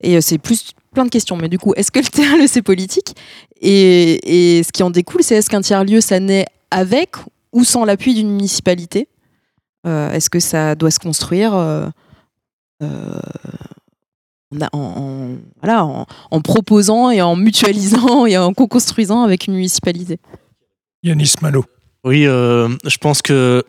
Et 0.00 0.20
c'est 0.20 0.38
plus 0.38 0.70
plein 0.92 1.04
de 1.04 1.10
questions. 1.10 1.36
Mais 1.36 1.48
du 1.48 1.58
coup, 1.58 1.74
est-ce 1.74 1.90
que 1.90 1.98
le 1.98 2.06
tiers-lieu, 2.10 2.46
c'est 2.46 2.62
politique? 2.62 3.16
Et, 3.60 4.58
et 4.58 4.62
ce 4.62 4.72
qui 4.72 4.82
en 4.82 4.90
découle, 4.90 5.22
c'est 5.22 5.34
est-ce 5.34 5.50
qu'un 5.50 5.60
tiers-lieu, 5.60 6.00
ça 6.00 6.20
naît 6.20 6.46
avec 6.74 7.10
ou 7.52 7.64
sans 7.64 7.84
l'appui 7.84 8.14
d'une 8.14 8.30
municipalité 8.30 9.08
Euh, 9.86 10.10
Est-ce 10.12 10.30
que 10.30 10.40
ça 10.40 10.74
doit 10.74 10.90
se 10.90 10.98
construire 10.98 11.54
euh, 11.54 11.86
euh, 12.82 13.20
en, 14.54 14.60
a- 14.62 14.70
en- 14.72 14.78
en- 14.78 15.36
voilà, 15.62 15.84
en, 15.84 16.06
en 16.30 16.40
proposant 16.40 17.10
et 17.10 17.20
en 17.22 17.36
mutualisant 17.36 18.24
et 18.26 18.36
en 18.38 18.52
co-construisant 18.54 19.22
avec 19.22 19.46
une 19.46 19.54
municipalité? 19.54 20.18
Yanis 21.02 21.34
Malo. 21.42 21.64
Oui, 22.04 22.26
euh, 22.26 22.68
je 22.86 22.96
pense 22.98 23.20
que 23.22 23.62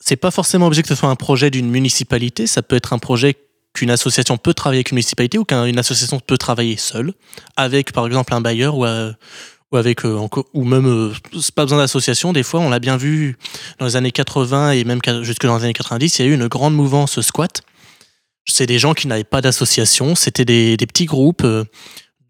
c'est 0.00 0.16
pas 0.16 0.30
forcément 0.30 0.66
obligé 0.66 0.82
que 0.82 0.88
ce 0.88 0.94
soit 0.94 1.08
un 1.08 1.16
projet 1.16 1.50
d'une 1.50 1.70
municipalité. 1.70 2.46
Ça 2.46 2.62
peut 2.62 2.76
être 2.76 2.92
un 2.92 2.98
projet 2.98 3.34
qu'une 3.72 3.90
association 3.90 4.36
peut 4.38 4.54
travailler 4.54 4.78
avec 4.80 4.90
une 4.90 4.96
municipalité 4.96 5.38
ou 5.38 5.44
qu'une 5.44 5.78
association 5.78 6.20
peut 6.20 6.38
travailler 6.38 6.76
seule, 6.76 7.12
avec 7.56 7.92
par 7.92 8.06
exemple 8.06 8.32
un 8.34 8.40
bailleur 8.40 8.76
ou, 8.76 8.84
euh, 8.86 9.12
ou 9.72 9.76
avec 9.76 10.04
euh, 10.04 10.28
ou 10.54 10.64
même 10.64 10.86
euh, 10.86 11.12
c'est 11.40 11.54
pas 11.54 11.64
besoin 11.64 11.78
d'association. 11.78 12.32
Des 12.32 12.42
fois, 12.42 12.60
on 12.60 12.70
l'a 12.70 12.78
bien 12.78 12.96
vu 12.96 13.36
dans 13.78 13.86
les 13.86 13.96
années 13.96 14.12
80 14.12 14.72
et 14.72 14.84
même 14.84 15.00
jusque 15.22 15.44
dans 15.44 15.56
les 15.56 15.64
années 15.64 15.72
90, 15.72 16.18
il 16.18 16.24
y 16.24 16.28
a 16.28 16.30
eu 16.30 16.34
une 16.34 16.48
grande 16.48 16.74
mouvance 16.74 17.20
squat. 17.20 17.62
C'est 18.48 18.66
des 18.66 18.78
gens 18.78 18.94
qui 18.94 19.08
n'avaient 19.08 19.24
pas 19.24 19.40
d'association, 19.40 20.14
c'était 20.14 20.44
des, 20.44 20.76
petits 20.76 21.06
groupes. 21.06 21.44
euh, 21.44 21.64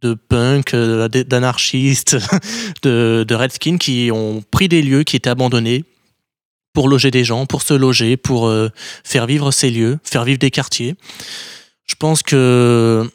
de 0.03 0.12
punk, 0.12 0.77
d'anarchistes, 0.77 2.18
de, 2.83 3.35
redskins 3.35 3.79
qui 3.79 4.11
ont 4.12 4.42
pris 4.51 4.68
des 4.68 4.83
lieux 4.83 5.05
qui 5.05 5.16
étaient 5.16 5.31
abandonnés 5.31 5.85
pour 6.75 6.88
loger 6.88 7.11
des 7.11 7.25
gens, 7.25 7.46
pour 7.46 7.62
se 7.62 7.72
loger, 7.72 8.18
pour 8.18 8.53
faire 9.05 9.27
vivre 9.27 9.51
ces 9.51 9.70
lieux, 9.70 9.99
faire 10.05 10.25
vivre 10.25 10.38
des 10.38 10.51
quartiers. 10.51 10.96
Je 11.87 11.94
pense 11.94 12.22
que 12.22 13.11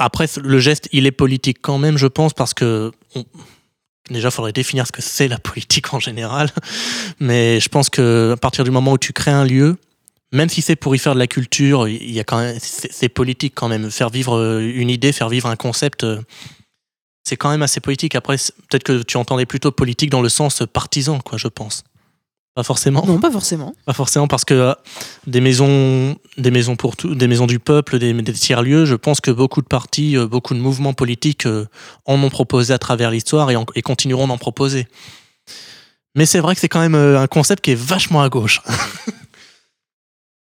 après 0.00 0.26
le 0.42 0.58
geste, 0.58 0.88
il 0.92 1.06
est 1.06 1.12
politique 1.12 1.58
quand 1.60 1.78
même, 1.78 1.98
je 1.98 2.06
pense, 2.06 2.32
parce 2.32 2.54
que 2.54 2.90
déjà, 4.10 4.28
il 4.28 4.30
faudrait 4.30 4.52
définir 4.52 4.86
ce 4.86 4.92
que 4.92 5.02
c'est 5.02 5.28
la 5.28 5.38
politique 5.38 5.92
en 5.92 6.00
général. 6.00 6.50
Mais 7.20 7.60
je 7.60 7.68
pense 7.68 7.90
que 7.90 8.32
à 8.32 8.36
partir 8.36 8.64
du 8.64 8.70
moment 8.70 8.92
où 8.92 8.98
tu 8.98 9.12
crées 9.12 9.30
un 9.30 9.44
lieu, 9.44 9.76
même 10.32 10.48
si 10.48 10.62
c'est 10.62 10.76
pour 10.76 10.94
y 10.94 10.98
faire 10.98 11.14
de 11.14 11.18
la 11.18 11.26
culture, 11.26 11.86
il 11.86 12.10
y 12.10 12.18
a 12.18 12.24
quand 12.24 12.38
même, 12.38 12.56
c'est 12.60 13.08
politique 13.10 13.52
quand 13.54 13.68
même. 13.68 13.90
Faire 13.90 14.08
vivre 14.08 14.36
euh, 14.36 14.60
une 14.60 14.88
idée, 14.88 15.12
faire 15.12 15.28
vivre 15.28 15.48
un 15.48 15.56
concept, 15.56 16.04
euh, 16.04 16.20
c'est 17.22 17.36
quand 17.36 17.50
même 17.50 17.62
assez 17.62 17.80
politique. 17.80 18.14
Après, 18.14 18.36
peut-être 18.36 18.84
que 18.84 19.02
tu 19.02 19.18
entendais 19.18 19.46
plutôt 19.46 19.70
politique 19.70 20.08
dans 20.08 20.22
le 20.22 20.30
sens 20.30 20.62
partisan, 20.72 21.20
quoi, 21.20 21.36
je 21.36 21.48
pense. 21.48 21.84
Pas 22.56 22.64
forcément. 22.64 23.04
Non, 23.06 23.20
pas 23.20 23.30
forcément. 23.30 23.74
Pas 23.86 23.92
forcément 23.92 24.26
parce 24.26 24.44
que 24.44 24.54
euh, 24.54 24.74
des 25.26 25.40
maisons, 25.40 26.16
des 26.36 26.50
maisons 26.50 26.74
pour 26.76 26.96
tout, 26.96 27.14
des 27.14 27.28
maisons 27.28 27.46
du 27.46 27.58
peuple, 27.60 27.98
des, 27.98 28.12
des 28.12 28.32
tiers-lieux, 28.32 28.84
je 28.86 28.96
pense 28.96 29.20
que 29.20 29.30
beaucoup 29.30 29.62
de 29.62 29.66
partis, 29.68 30.16
euh, 30.16 30.26
beaucoup 30.26 30.54
de 30.54 30.58
mouvements 30.58 30.92
politiques 30.92 31.46
euh, 31.46 31.66
en 32.06 32.20
ont 32.22 32.28
proposé 32.30 32.74
à 32.74 32.78
travers 32.78 33.10
l'histoire 33.12 33.50
et, 33.52 33.56
en- 33.56 33.66
et 33.76 33.82
continueront 33.82 34.26
d'en 34.26 34.36
proposer. 34.38 34.88
Mais 36.16 36.26
c'est 36.26 36.40
vrai 36.40 36.56
que 36.56 36.60
c'est 36.60 36.68
quand 36.68 36.80
même 36.80 36.96
un 36.96 37.26
concept 37.28 37.62
qui 37.64 37.70
est 37.70 37.80
vachement 37.80 38.20
à 38.20 38.28
gauche. 38.28 38.60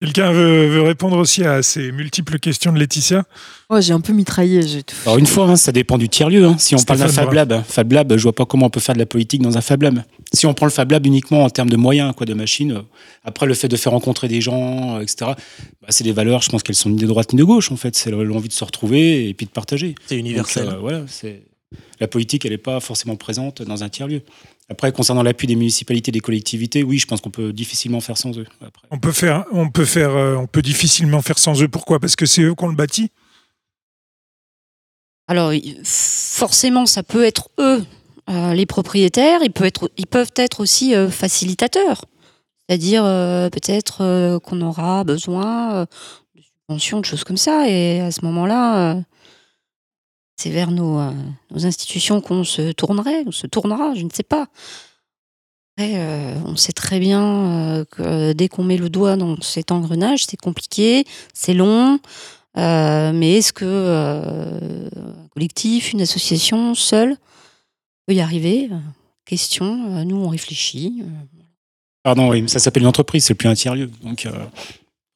Quelqu'un 0.00 0.30
veut, 0.30 0.68
veut 0.68 0.82
répondre 0.82 1.16
aussi 1.16 1.42
à 1.42 1.60
ces 1.62 1.90
multiples 1.90 2.38
questions 2.38 2.72
de 2.72 2.78
Laetitia? 2.78 3.24
Ouais, 3.68 3.82
j'ai 3.82 3.92
un 3.92 4.00
peu 4.00 4.12
mitraillé. 4.12 4.60
Alors 5.04 5.18
une 5.18 5.26
fois, 5.26 5.46
hein, 5.46 5.56
ça 5.56 5.72
dépend 5.72 5.98
du 5.98 6.08
tiers-lieu. 6.08 6.44
hein. 6.44 6.56
Si 6.56 6.76
on 6.76 6.82
parle 6.82 7.00
d'un 7.00 7.08
Fab 7.08 7.32
Lab, 7.32 7.64
Fab 7.66 7.90
Lab, 7.92 8.16
je 8.16 8.22
vois 8.22 8.32
pas 8.34 8.46
comment 8.46 8.66
on 8.66 8.70
peut 8.70 8.78
faire 8.78 8.94
de 8.94 9.00
la 9.00 9.06
politique 9.06 9.42
dans 9.42 9.58
un 9.58 9.60
Fab 9.60 9.82
Lab. 9.82 10.04
Si 10.32 10.46
on 10.46 10.54
prend 10.54 10.66
le 10.66 10.70
Fab 10.72 10.92
Lab 10.92 11.04
uniquement 11.04 11.42
en 11.42 11.50
termes 11.50 11.68
de 11.70 11.76
moyens, 11.76 12.14
quoi, 12.16 12.26
de 12.26 12.34
machines, 12.34 12.72
euh, 12.72 12.82
après 13.24 13.46
le 13.46 13.54
fait 13.54 13.66
de 13.66 13.76
faire 13.76 13.90
rencontrer 13.90 14.28
des 14.28 14.40
gens, 14.40 14.98
euh, 14.98 15.00
etc., 15.00 15.16
bah, 15.20 15.88
c'est 15.88 16.04
des 16.04 16.12
valeurs, 16.12 16.42
je 16.42 16.50
pense 16.50 16.62
qu'elles 16.62 16.76
sont 16.76 16.90
ni 16.90 16.96
de 16.98 17.06
droite 17.06 17.32
ni 17.32 17.38
de 17.38 17.44
gauche, 17.44 17.72
en 17.72 17.76
fait. 17.76 17.96
C'est 17.96 18.12
l'envie 18.12 18.48
de 18.48 18.52
se 18.52 18.64
retrouver 18.64 19.28
et 19.28 19.34
puis 19.34 19.46
de 19.46 19.50
partager. 19.50 19.96
C'est 20.06 20.16
universel. 20.16 20.66
Donc, 20.66 20.74
euh, 20.74 20.78
voilà, 20.78 21.02
c'est 21.08 21.42
la 21.98 22.06
politique, 22.06 22.44
elle 22.44 22.52
n'est 22.52 22.58
pas 22.58 22.78
forcément 22.78 23.16
présente 23.16 23.62
dans 23.62 23.82
un 23.82 23.88
tiers-lieu. 23.88 24.22
Après, 24.70 24.92
concernant 24.92 25.22
l'appui 25.22 25.46
des 25.46 25.56
municipalités, 25.56 26.12
des 26.12 26.20
collectivités, 26.20 26.82
oui, 26.82 26.98
je 26.98 27.06
pense 27.06 27.22
qu'on 27.22 27.30
peut 27.30 27.54
difficilement 27.54 28.00
faire 28.00 28.18
sans 28.18 28.38
eux. 28.38 28.46
Après. 28.60 28.86
On 28.90 28.98
peut 28.98 29.12
faire, 29.12 29.46
on 29.50 29.70
peut 29.70 29.86
faire, 29.86 30.10
euh, 30.10 30.36
on 30.36 30.46
peut 30.46 30.60
difficilement 30.60 31.22
faire 31.22 31.38
sans 31.38 31.62
eux. 31.62 31.68
Pourquoi? 31.68 32.00
Parce 32.00 32.16
que 32.16 32.26
c'est 32.26 32.42
eux 32.42 32.54
qui 32.54 32.64
ont 32.64 32.68
le 32.68 32.76
bâti. 32.76 33.10
Alors, 35.26 35.52
forcément, 35.84 36.84
ça 36.84 37.02
peut 37.02 37.24
être 37.24 37.48
eux, 37.58 37.82
euh, 38.28 38.52
les 38.52 38.66
propriétaires. 38.66 39.40
Ils 39.42 39.52
peuvent 39.52 39.66
être, 39.66 39.90
ils 39.96 40.06
peuvent 40.06 40.32
être 40.36 40.60
aussi 40.60 40.94
euh, 40.94 41.08
facilitateurs. 41.10 42.04
C'est-à-dire, 42.68 43.04
euh, 43.04 43.48
peut-être 43.48 44.02
euh, 44.02 44.38
qu'on 44.38 44.60
aura 44.60 45.02
besoin 45.04 45.72
euh, 45.74 45.86
de 46.34 46.42
subventions, 46.42 47.00
de 47.00 47.06
choses 47.06 47.24
comme 47.24 47.38
ça. 47.38 47.68
Et 47.68 48.00
à 48.00 48.10
ce 48.10 48.22
moment-là, 48.26 48.96
euh, 48.96 49.00
c'est 50.38 50.50
vers 50.50 50.70
nos, 50.70 50.98
euh, 50.98 51.10
nos 51.50 51.66
institutions 51.66 52.20
qu'on 52.20 52.44
se 52.44 52.72
tournerait, 52.72 53.24
on 53.26 53.32
se 53.32 53.46
tournera, 53.46 53.94
je 53.94 54.04
ne 54.04 54.10
sais 54.10 54.22
pas. 54.22 54.46
Après, 55.76 55.94
euh, 55.96 56.34
on 56.46 56.56
sait 56.56 56.72
très 56.72 57.00
bien 57.00 57.24
euh, 57.24 57.84
que 57.84 58.32
dès 58.32 58.48
qu'on 58.48 58.62
met 58.62 58.76
le 58.76 58.88
doigt 58.88 59.16
dans 59.16 59.40
cet 59.40 59.72
engrenage, 59.72 60.26
c'est 60.26 60.36
compliqué, 60.36 61.04
c'est 61.34 61.54
long. 61.54 61.98
Mais 62.56 63.34
est-ce 63.34 63.52
que 63.52 63.64
un 64.96 65.28
collectif, 65.28 65.92
une 65.92 66.00
association, 66.00 66.74
seul, 66.74 67.16
peut 68.06 68.14
y 68.14 68.20
arriver? 68.20 68.68
Question. 69.24 70.04
nous, 70.04 70.16
on 70.16 70.28
réfléchit. 70.28 71.04
Pardon, 72.02 72.30
oui, 72.30 72.42
mais 72.42 72.48
ça 72.48 72.58
s'appelle 72.58 72.82
une 72.82 72.88
entreprise, 72.88 73.24
c'est 73.24 73.34
plus 73.34 73.48
un 73.48 73.54
tiers-lieu. 73.54 73.88
Donc, 74.02 74.26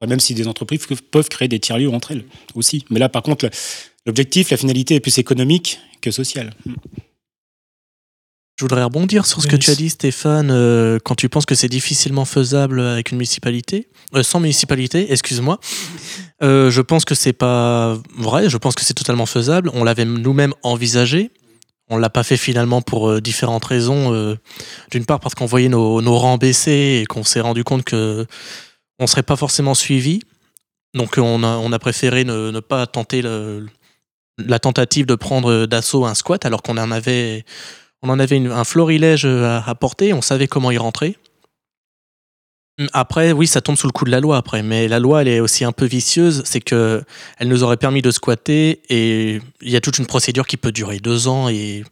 même 0.07 0.21
si 0.21 0.35
des 0.35 0.47
entreprises 0.47 0.87
peuvent 1.11 1.29
créer 1.29 1.49
des 1.49 1.59
tiers-lieux 1.59 1.91
entre 1.91 2.13
elles 2.13 2.25
aussi. 2.55 2.85
Mais 2.91 3.01
là, 3.01 3.09
par 3.09 3.25
contre, 3.25 3.51
l'objectif, 4.07 4.51
la 4.51 4.57
finalité 4.57 4.95
est 4.97 5.01
plus 5.01 5.19
économique 5.19 5.79
que 6.01 6.11
sociale. 6.11 6.55
Je 8.59 8.65
voudrais 8.65 8.85
rebondir 8.85 9.27
sur 9.27 9.43
ce 9.43 9.47
que 9.49 9.57
tu 9.57 9.71
as 9.71 9.75
dit, 9.75 9.89
Stéphane, 9.91 10.51
euh, 10.51 10.99
quand 11.03 11.15
tu 11.15 11.29
penses 11.29 11.47
que 11.47 11.55
c'est 11.55 11.69
difficilement 11.71 12.25
faisable 12.25 12.81
avec 12.81 13.11
une 13.11 13.17
municipalité, 13.19 13.89
euh, 14.15 14.23
sans 14.23 14.41
municipalité, 14.41 15.11
excuse-moi. 15.11 15.59
Euh, 16.43 16.71
je 16.71 16.81
pense 16.81 17.05
que 17.05 17.15
c'est 17.15 17.33
pas 17.33 17.99
vrai. 18.17 18.49
Je 18.51 18.57
pense 18.59 18.75
que 18.75 18.83
c'est 18.85 18.95
totalement 18.95 19.27
faisable. 19.27 19.71
On 19.75 19.85
l'avait 19.85 20.05
nous-mêmes 20.05 20.55
envisagé. 20.63 21.31
On 21.89 21.97
l'a 21.97 22.11
pas 22.11 22.23
fait 22.23 22.37
finalement 22.37 22.83
pour 22.83 23.09
euh, 23.09 23.21
différentes 23.21 23.65
raisons. 23.65 24.13
euh, 24.15 24.37
D'une 24.91 25.07
part 25.07 25.19
parce 25.19 25.35
qu'on 25.35 25.47
voyait 25.47 25.69
nos, 25.69 26.01
nos 26.03 26.17
rangs 26.19 26.39
baisser 26.39 27.01
et 27.03 27.07
qu'on 27.07 27.25
s'est 27.25 27.41
rendu 27.41 27.65
compte 27.65 27.85
que 27.85 28.27
on 28.99 29.07
serait 29.07 29.23
pas 29.25 29.37
forcément 29.37 29.75
suivi. 29.75 30.21
Donc 30.95 31.15
on 31.17 31.43
a, 31.43 31.57
on 31.57 31.73
a 31.73 31.79
préféré 31.79 32.25
ne, 32.25 32.51
ne 32.51 32.61
pas 32.61 32.87
tenter 32.87 33.23
le- 33.23 33.67
la 34.47 34.59
tentative 34.59 35.07
de 35.07 35.15
prendre 35.15 35.67
d'assaut 35.67 36.05
un 36.05 36.15
squat 36.15 36.45
alors 36.47 36.63
qu'on 36.63 36.79
en 36.79 36.91
avait 36.91 37.45
on 38.03 38.09
en 38.09 38.19
avait 38.19 38.45
un 38.47 38.65
florilège 38.65 39.25
à, 39.27 39.63
à 39.65 39.75
porter, 39.75 40.13
on 40.13 40.23
savait 40.23 40.49
comment 40.49 40.71
y 40.71 40.79
rentrer. 40.79 41.17
Après, 42.95 43.33
oui, 43.33 43.47
ça 43.47 43.61
tombe 43.61 43.77
sous 43.77 43.87
le 43.87 43.93
coup 43.93 44.05
de 44.07 44.11
la 44.11 44.19
loi 44.19 44.39
après, 44.39 44.63
mais 44.63 44.89
la 44.89 44.99
loi, 44.99 45.21
elle 45.23 45.29
est 45.29 45.41
aussi 45.41 45.63
un 45.65 45.73
peu 45.73 45.85
vicieuse, 45.85 46.43
c'est 46.47 46.61
que 46.63 47.05
elle 47.39 47.49
nous 47.49 47.63
aurait 47.63 47.77
permis 47.77 48.01
de 48.03 48.11
squatter 48.11 48.81
et 48.89 49.41
il 49.61 49.71
y 49.71 49.77
a 49.77 49.81
toute 49.81 49.99
une 49.99 50.07
procédure 50.07 50.47
qui 50.47 50.57
peut 50.57 50.73
durer 50.73 50.99
deux 50.99 51.29
ans 51.29 51.49
et 51.51 51.85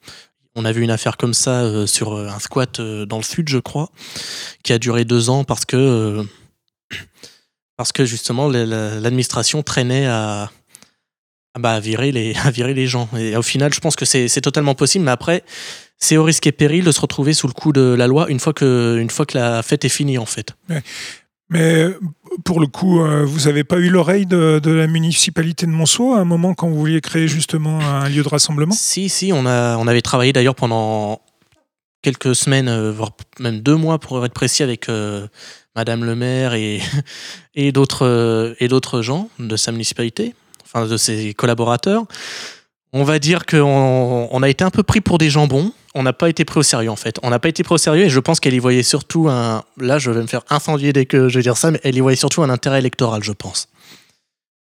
on 0.57 0.65
a 0.65 0.73
vu 0.73 0.83
une 0.83 0.91
affaire 0.91 1.17
comme 1.19 1.35
ça 1.35 1.61
euh, 1.63 1.87
sur 1.87 2.15
euh, 2.15 2.29
un 2.29 2.39
squat 2.41 2.81
euh, 2.81 3.05
dans 3.07 3.19
le 3.19 3.23
sud, 3.23 3.49
je 3.49 3.59
crois, 3.59 3.91
qui 4.65 4.73
a 4.73 4.79
duré 4.79 5.05
deux 5.05 5.29
ans 5.31 5.45
parce 5.45 5.65
que 5.67 5.77
euh, 5.77 6.25
parce 7.77 7.93
que 7.93 8.05
justement 8.05 8.49
la- 8.49 8.67
la- 8.67 8.99
l'administration 9.01 9.63
traînait 9.63 10.07
à, 10.07 10.51
bah, 11.59 11.73
à 11.73 11.81
virer 11.81 12.13
les 12.13 12.35
à 12.45 12.51
virer 12.51 12.75
les 12.75 12.87
gens. 12.87 13.09
Et 13.19 13.37
au 13.37 13.43
final, 13.43 13.73
je 13.73 13.81
pense 13.81 13.97
que 13.97 14.05
c'est 14.05 14.41
totalement 14.41 14.75
possible, 14.75 15.05
mais 15.05 15.11
après 15.11 15.45
c'est 16.01 16.17
au 16.17 16.25
risque 16.25 16.47
et 16.47 16.53
péril 16.53 16.85
de 16.85 16.93
se 16.93 17.01
retrouver 17.01 17.35
sous 17.35 17.47
le 17.47 17.53
coup 17.53 17.73
de 17.73 17.95
la 17.97 18.07
loi 18.07 18.31
une 18.31 18.41
fois 18.41 18.55
que, 18.55 18.99
une 18.99 19.11
fois 19.11 19.27
que 19.27 19.37
la 19.37 19.63
fête 19.63 19.85
est 19.85 19.91
finie, 19.91 20.19
en 20.19 20.27
fait. 20.27 20.57
Mais 21.51 21.87
pour 22.45 22.61
le 22.61 22.67
coup, 22.67 23.01
euh, 23.01 23.25
vous 23.25 23.41
n'avez 23.41 23.65
pas 23.65 23.77
eu 23.77 23.91
l'oreille 23.91 24.25
de, 24.25 24.61
de 24.63 24.71
la 24.71 24.87
municipalité 24.87 25.67
de 25.67 25.73
Monceau 25.73 26.15
à 26.15 26.21
un 26.21 26.25
moment 26.25 26.55
quand 26.55 26.69
vous 26.69 26.79
vouliez 26.79 27.01
créer 27.01 27.29
justement 27.29 27.81
un 27.81 28.09
lieu 28.09 28.23
de 28.23 28.29
rassemblement? 28.29 28.73
Si, 28.73 29.09
si, 29.09 29.33
on, 29.33 29.47
a, 29.47 29.77
on 29.77 29.87
avait 29.87 30.01
travaillé 30.01 30.33
d'ailleurs 30.33 30.55
pendant 30.55 31.21
quelques 32.03 32.35
semaines, 32.35 32.69
euh, 32.69 32.93
voire 32.93 33.13
même 33.39 33.61
deux 33.61 33.77
mois 33.77 33.99
pour 33.99 34.25
être 34.25 34.33
précis, 34.33 34.63
avec 34.63 34.89
euh, 34.89 35.27
Madame 35.77 36.05
le 36.05 36.15
maire 36.15 36.55
et, 36.55 36.81
et 37.55 37.73
d'autres 37.73 39.03
gens 39.03 39.29
de 39.39 39.57
sa 39.57 39.73
municipalité, 39.73 40.35
enfin 40.73 40.87
de 40.87 40.97
ses 40.97 41.35
collaborateurs. 41.35 42.05
On 42.93 43.05
va 43.05 43.19
dire 43.19 43.47
qu'on 43.47 44.29
on 44.31 44.43
a 44.43 44.49
été 44.49 44.65
un 44.65 44.71
peu 44.71 44.83
pris 44.83 45.01
pour 45.01 45.19
des 45.19 45.31
jambons. 45.31 45.73
On 45.95 46.03
n'a 46.03 46.13
pas 46.13 46.29
été 46.29 46.45
pris 46.45 46.61
au 46.61 46.63
sérieux 46.63 46.91
en 46.91 46.97
fait. 46.97 47.17
On 47.23 47.31
n'a 47.31 47.39
pas 47.39 47.49
été 47.49 47.63
pris 47.63 47.75
au 47.75 47.79
sérieux 47.79 48.05
et 48.05 48.11
je 48.11 48.21
pense 48.21 48.41
qu'elle 48.41 48.55
y 48.55 48.59
voyait 48.59 48.83
surtout 48.83 49.29
un. 49.29 49.63
Là, 49.79 49.99
je 49.99 50.11
vais 50.11 50.23
me 50.23 50.27
faire 50.27 50.43
incendier 50.51 50.93
dès 50.93 51.07
que 51.07 51.29
je 51.29 51.39
vais 51.39 51.43
dire 51.43 51.57
ça, 51.57 51.71
mais 51.71 51.81
elle 51.85 51.97
y 51.97 52.01
voyait 52.01 52.17
surtout 52.17 52.43
un 52.43 52.51
intérêt 52.51 52.79
électoral, 52.79 53.23
je 53.23 53.33
pense. 53.33 53.69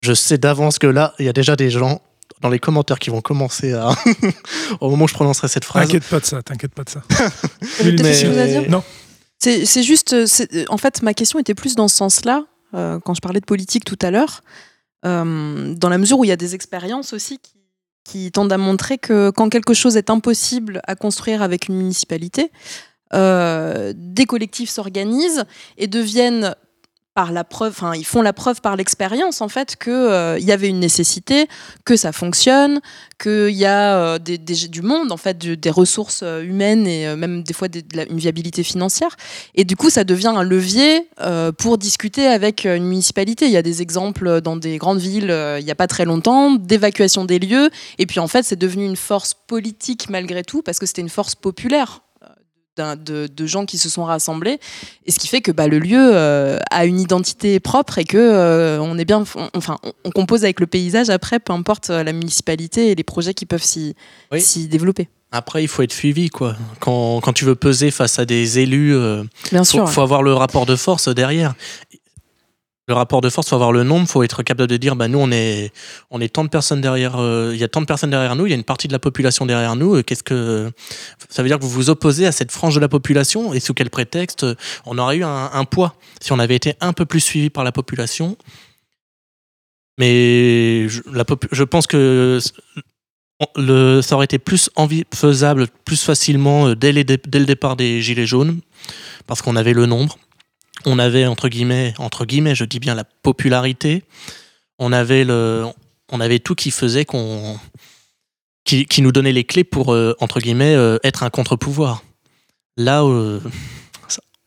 Je 0.02 0.12
sais 0.12 0.38
d'avance 0.38 0.78
que 0.78 0.86
là, 0.86 1.14
il 1.18 1.26
y 1.26 1.28
a 1.28 1.32
déjà 1.32 1.56
des 1.56 1.70
gens 1.70 2.02
dans 2.40 2.50
les 2.50 2.58
commentaires 2.58 2.98
qui 2.98 3.10
vont 3.10 3.20
commencer 3.20 3.72
à. 3.72 3.90
au 4.80 4.90
moment 4.90 5.04
où 5.06 5.08
je 5.08 5.14
prononcerai 5.14 5.48
cette 5.48 5.64
phrase. 5.64 5.86
T'inquiète 5.86 6.04
pas 6.04 6.20
de 6.20 6.26
ça, 6.26 6.42
t'inquiète 6.42 6.74
pas 6.74 6.84
de 6.84 6.90
ça. 6.90 7.02
Mais- 7.84 8.68
Non. 8.68 8.82
C'est 9.38 9.82
juste, 9.82 10.14
en 10.68 10.78
fait, 10.78 11.02
ma 11.02 11.14
question 11.14 11.38
était 11.38 11.54
plus 11.54 11.74
dans 11.74 11.88
ce 11.88 11.96
sens-là, 11.96 12.44
euh, 12.74 12.98
quand 13.04 13.14
je 13.14 13.20
parlais 13.20 13.40
de 13.40 13.44
politique 13.44 13.84
tout 13.84 13.98
à 14.00 14.10
l'heure, 14.10 14.42
euh, 15.04 15.74
dans 15.74 15.88
la 15.88 15.98
mesure 15.98 16.18
où 16.18 16.24
il 16.24 16.28
y 16.28 16.32
a 16.32 16.36
des 16.36 16.54
expériences 16.54 17.12
aussi 17.12 17.38
qui, 18.04 18.30
tendent 18.32 18.52
à 18.52 18.58
montrer 18.58 18.98
que 18.98 19.30
quand 19.30 19.48
quelque 19.48 19.74
chose 19.74 19.96
est 19.96 20.10
impossible 20.10 20.80
à 20.84 20.94
construire 20.94 21.42
avec 21.42 21.68
une 21.68 21.76
municipalité, 21.76 22.52
euh, 23.14 23.92
des 23.96 24.26
collectifs 24.26 24.70
s'organisent 24.70 25.44
et 25.78 25.86
deviennent 25.86 26.54
par 27.14 27.30
la 27.30 27.44
preuve, 27.44 27.70
enfin 27.70 27.94
ils 27.94 28.04
font 28.04 28.22
la 28.22 28.32
preuve 28.32 28.60
par 28.60 28.74
l'expérience 28.76 29.40
en 29.40 29.48
fait 29.48 29.76
que 29.76 29.90
euh, 29.90 30.38
y 30.40 30.50
avait 30.50 30.68
une 30.68 30.80
nécessité, 30.80 31.46
que 31.84 31.96
ça 31.96 32.10
fonctionne, 32.12 32.80
qu'il 33.22 33.50
y 33.50 33.64
a 33.64 33.96
euh, 33.96 34.18
des, 34.18 34.36
des- 34.36 34.68
du 34.68 34.82
monde 34.82 35.12
en 35.12 35.16
fait, 35.16 35.38
du- 35.38 35.56
des 35.56 35.70
ressources 35.70 36.20
euh, 36.24 36.42
humaines 36.42 36.86
et 36.88 37.06
euh, 37.06 37.16
même 37.16 37.44
des 37.44 37.54
fois 37.54 37.68
des- 37.68 37.82
de 37.82 37.96
la- 37.96 38.04
une 38.08 38.18
viabilité 38.18 38.64
financière. 38.64 39.16
Et 39.54 39.64
du 39.64 39.76
coup, 39.76 39.90
ça 39.90 40.02
devient 40.04 40.32
un 40.34 40.42
levier 40.42 41.08
euh, 41.20 41.52
pour 41.52 41.78
discuter 41.78 42.26
avec 42.26 42.64
une 42.64 42.84
municipalité. 42.84 43.46
Il 43.46 43.52
y 43.52 43.56
a 43.56 43.62
des 43.62 43.80
exemples 43.80 44.40
dans 44.40 44.56
des 44.56 44.76
grandes 44.78 44.98
villes 44.98 45.32
il 45.58 45.64
n'y 45.64 45.70
a 45.70 45.74
pas 45.76 45.86
très 45.86 46.04
longtemps 46.04 46.50
d'évacuation 46.56 47.24
des 47.24 47.38
lieux. 47.38 47.70
Et 47.98 48.06
puis 48.06 48.18
en 48.20 48.26
fait, 48.28 48.42
c'est 48.42 48.58
devenu 48.58 48.84
une 48.84 48.96
force 48.96 49.34
politique 49.34 50.08
malgré 50.10 50.42
tout 50.42 50.62
parce 50.62 50.78
que 50.80 50.86
c'était 50.86 51.02
une 51.02 51.08
force 51.08 51.34
populaire. 51.36 52.00
De, 52.76 53.28
de 53.28 53.46
gens 53.46 53.66
qui 53.66 53.78
se 53.78 53.88
sont 53.88 54.02
rassemblés 54.02 54.58
et 55.06 55.12
ce 55.12 55.20
qui 55.20 55.28
fait 55.28 55.40
que 55.40 55.52
bah, 55.52 55.68
le 55.68 55.78
lieu 55.78 56.10
euh, 56.12 56.58
a 56.72 56.86
une 56.86 56.98
identité 56.98 57.60
propre 57.60 57.98
et 57.98 58.04
que 58.04 58.18
euh, 58.18 58.80
on 58.80 58.98
est 58.98 59.04
bien 59.04 59.22
on- 59.36 59.48
enfin 59.56 59.78
on, 59.84 59.92
on 60.04 60.10
compose 60.10 60.42
avec 60.42 60.58
le 60.58 60.66
paysage 60.66 61.08
après 61.08 61.38
peu 61.38 61.52
importe 61.52 61.90
euh, 61.90 62.02
la 62.02 62.12
municipalité 62.12 62.90
et 62.90 62.96
les 62.96 63.04
projets 63.04 63.32
qui 63.32 63.46
peuvent 63.46 63.62
s'y 63.62 63.94
Oui. 64.32 64.42
développer 64.66 65.08
Après, 65.30 65.62
il 65.64 65.68
faut 65.68 65.82
être 65.82 65.92
suivi, 65.92 66.30
quoi. 66.30 66.54
Quand, 66.78 67.20
quand 67.20 67.32
tu 67.32 67.44
veux 67.44 67.56
peser 67.56 67.90
face 67.90 68.20
à 68.20 68.24
des 68.24 68.60
élus, 68.60 68.94
euh, 68.94 69.24
bien 69.50 69.64
faut, 69.64 69.78
sûr 69.78 69.88
faut 69.90 70.00
avoir 70.02 70.22
le 70.22 70.32
rapport 70.32 70.64
de 70.66 70.76
force 70.76 71.08
derrière. 71.08 71.54
Le 72.86 72.92
rapport 72.92 73.22
de 73.22 73.30
force, 73.30 73.48
faut 73.48 73.54
avoir 73.54 73.72
le 73.72 73.82
nombre, 73.82 74.06
faut 74.06 74.22
être 74.22 74.42
capable 74.42 74.68
de 74.68 74.76
dire, 74.76 74.94
bah 74.94 75.08
nous 75.08 75.18
on 75.18 75.30
est, 75.30 75.72
on 76.10 76.20
est 76.20 76.28
tant 76.28 76.44
de 76.44 76.50
personnes 76.50 76.82
derrière, 76.82 77.16
euh, 77.16 77.52
il 77.54 77.58
y 77.58 77.64
a 77.64 77.68
tant 77.68 77.80
de 77.80 77.86
personnes 77.86 78.10
derrière 78.10 78.36
nous, 78.36 78.44
il 78.46 78.50
y 78.50 78.52
a 78.52 78.56
une 78.56 78.64
partie 78.64 78.88
de 78.88 78.92
la 78.92 78.98
population 78.98 79.46
derrière 79.46 79.74
nous. 79.74 80.02
Qu'est-ce 80.02 80.22
que 80.22 80.70
ça 81.30 81.42
veut 81.42 81.48
dire 81.48 81.58
que 81.58 81.64
vous 81.64 81.70
vous 81.70 81.88
opposez 81.88 82.26
à 82.26 82.32
cette 82.32 82.52
frange 82.52 82.74
de 82.74 82.80
la 82.80 82.88
population 82.88 83.54
et 83.54 83.60
sous 83.60 83.72
quel 83.72 83.88
prétexte 83.88 84.44
On 84.84 84.98
aurait 84.98 85.16
eu 85.16 85.24
un, 85.24 85.64
poids 85.64 85.94
si 86.20 86.32
on 86.32 86.38
avait 86.38 86.56
été 86.56 86.74
un 86.80 86.92
peu 86.92 87.06
plus 87.06 87.20
suivi 87.20 87.48
par 87.48 87.64
la 87.64 87.72
population. 87.72 88.36
Mais 89.98 90.86
je, 90.88 91.62
pense 91.62 91.86
que 91.86 92.38
ça 93.40 94.14
aurait 94.14 94.24
été 94.26 94.38
plus 94.38 94.68
faisable, 95.14 95.68
plus 95.86 96.02
facilement 96.02 96.68
euh, 96.68 96.76
dès 96.76 96.92
le 96.92 97.44
départ 97.46 97.76
des 97.76 98.02
Gilets 98.02 98.26
jaunes, 98.26 98.60
parce 99.26 99.40
qu'on 99.40 99.56
avait 99.56 99.72
le 99.72 99.86
nombre, 99.86 100.18
on 100.86 100.98
avait 100.98 101.26
entre 101.26 101.48
guillemets, 101.48 101.94
entre 101.98 102.24
guillemets, 102.24 102.54
je 102.54 102.64
dis 102.64 102.78
bien 102.80 102.94
la 102.94 103.04
popularité, 103.04 104.02
on 104.78 104.92
avait 104.92 105.24
le, 105.24 105.64
on 106.10 106.20
avait 106.20 106.38
tout 106.40 106.54
qui 106.54 106.70
faisait 106.70 107.04
qu'on, 107.04 107.58
qui, 108.64 108.86
qui 108.86 109.02
nous 109.02 109.12
donnait 109.12 109.32
les 109.32 109.44
clés 109.44 109.64
pour 109.64 109.92
euh, 109.94 110.14
entre 110.20 110.40
guillemets 110.40 110.74
euh, 110.74 110.98
être 111.04 111.22
un 111.22 111.30
contre-pouvoir. 111.30 112.02
Là, 112.76 113.02
euh, 113.04 113.40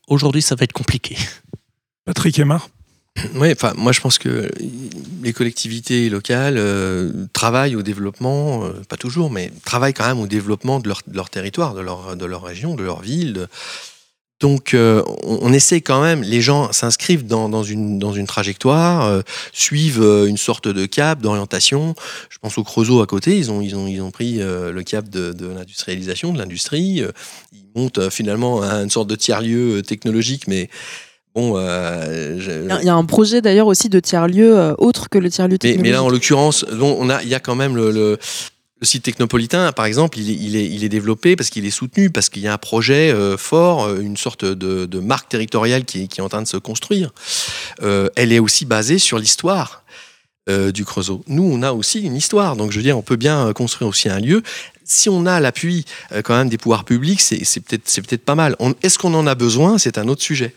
aujourd'hui, 0.07 0.41
ça 0.41 0.55
va 0.55 0.63
être 0.65 0.73
compliqué. 0.73 1.17
Patrick 2.05 2.37
Aymar 2.39 2.69
Oui, 3.35 3.51
enfin, 3.51 3.73
moi 3.75 3.91
je 3.91 3.99
pense 4.01 4.17
que 4.19 4.51
les 5.23 5.33
collectivités 5.33 6.09
locales 6.09 6.57
euh, 6.57 7.25
travaillent 7.33 7.75
au 7.75 7.81
développement, 7.83 8.65
euh, 8.65 8.73
pas 8.87 8.97
toujours, 8.97 9.31
mais 9.31 9.51
travaillent 9.65 9.93
quand 9.93 10.07
même 10.07 10.19
au 10.19 10.27
développement 10.27 10.79
de 10.79 10.87
leur, 10.87 11.01
de 11.07 11.15
leur 11.15 11.29
territoire, 11.29 11.73
de 11.73 11.81
leur, 11.81 12.15
de 12.15 12.25
leur 12.25 12.43
région, 12.43 12.75
de 12.75 12.83
leur 12.83 13.01
ville. 13.01 13.33
de- 13.33 13.47
Donc 14.39 14.73
euh, 14.73 15.01
on, 15.23 15.39
on 15.41 15.53
essaie 15.53 15.81
quand 15.81 16.01
même, 16.01 16.21
les 16.21 16.41
gens 16.41 16.71
s'inscrivent 16.71 17.25
dans, 17.25 17.49
dans, 17.49 17.63
une, 17.63 17.97
dans 17.97 18.13
une 18.13 18.27
trajectoire, 18.27 19.05
euh, 19.07 19.21
suivent 19.51 20.01
euh, 20.03 20.27
une 20.27 20.37
sorte 20.37 20.67
de 20.67 20.85
cap, 20.85 21.21
d'orientation. 21.21 21.95
Je 22.29 22.37
pense 22.39 22.57
au 22.59 22.63
Creusot 22.63 23.01
à 23.01 23.07
côté, 23.07 23.35
ils 23.37 23.49
ont, 23.49 23.61
ils 23.61 23.75
ont, 23.75 23.87
ils 23.87 23.99
ont 24.01 24.11
pris 24.11 24.37
le 24.37 24.81
cap 24.83 25.09
de, 25.09 25.33
de 25.33 25.47
l'industrialisation, 25.47 26.33
de 26.33 26.37
l'industrie. 26.37 27.01
Ils 27.53 27.65
montent 27.75 28.09
finalement 28.11 28.61
à 28.61 28.75
une 28.83 28.89
sorte 28.91 29.07
de 29.09 29.15
tiers-lieu 29.15 29.81
technologique, 29.81 30.47
mais 30.47 30.69
bon... 31.33 31.55
euh, 31.57 32.39
je- 32.39 32.79
Il 32.81 32.85
y 32.85 32.89
a- 32.89 32.95
un 32.95 33.05
projet 33.05 33.41
d'ailleurs 33.41 33.67
aussi 33.67 33.89
de 33.89 33.99
tiers-lieu 33.99 34.55
euh, 34.57 34.73
autre 34.77 35.09
que 35.09 35.17
le 35.17 35.29
tiers-lieu 35.31 35.53
mais, 35.53 35.57
technologique. 35.57 35.83
mais 35.83 35.91
là, 35.91 36.03
en 36.03 36.09
l'occurrence, 36.09 36.63
bon, 36.73 36.95
on 36.99 37.09
a, 37.09 37.23
il 37.23 37.29
y 37.29 37.35
a 37.35 37.39
quand 37.39 37.55
même 37.55 37.75
le, 37.75 37.89
le- 37.91 38.17
le 38.79 38.85
site 38.85 39.03
technopolitain, 39.03 39.71
par 39.71 39.85
exemple, 39.85 40.19
il 40.19 40.55
est, 40.55 40.89
développé 40.89 41.35
parce 41.35 41.49
qu'il 41.49 41.65
est 41.65 41.71
soutenu, 41.71 42.09
parce 42.09 42.29
qu'il 42.29 42.43
y 42.43 42.47
a 42.47 42.53
un 42.53 42.57
projet 42.57 43.11
euh, 43.11 43.35
fort, 43.35 43.85
euh, 43.85 43.99
une 43.99 44.17
sorte 44.17 44.45
de, 44.45 44.99
marque 44.99 45.29
territoriale 45.29 45.83
qui, 45.85 46.03
est- 46.03 46.19
en 46.21 46.29
train 46.29 46.41
de 46.41 46.47
se 46.47 46.57
construire. 46.57 47.11
Euh, 47.81 48.09
elle 48.15 48.31
est 48.31 48.39
aussi 48.39 48.65
basée 48.65 48.99
sur 48.99 49.19
l'histoire 49.19 49.83
du 50.73 50.85
Creusot. 50.85 51.25
Nous, 51.27 51.43
on 51.43 51.61
a 51.61 51.73
aussi 51.73 51.99
une 51.99 52.15
histoire, 52.15 52.55
donc 52.55 52.71
je 52.71 52.77
veux 52.77 52.83
dire, 52.83 52.97
on 52.97 53.01
peut 53.01 53.17
bien 53.17 53.51
construire 53.51 53.89
aussi 53.89 54.07
un 54.07 54.21
lieu. 54.21 54.43
Si 54.85 55.09
on 55.09 55.25
a 55.25 55.41
l'appui 55.41 55.83
quand 56.23 56.37
même 56.37 56.47
des 56.47 56.57
pouvoirs 56.57 56.85
publics, 56.85 57.19
c'est 57.19 57.59
peut-être 57.59 58.23
pas 58.23 58.35
mal. 58.35 58.55
Est-ce 58.81 58.97
qu'on 58.97 59.13
en 59.13 59.27
a 59.27 59.35
besoin? 59.35 59.77
C'est 59.77 59.97
un 59.97 60.07
autre 60.07 60.21
sujet. 60.21 60.55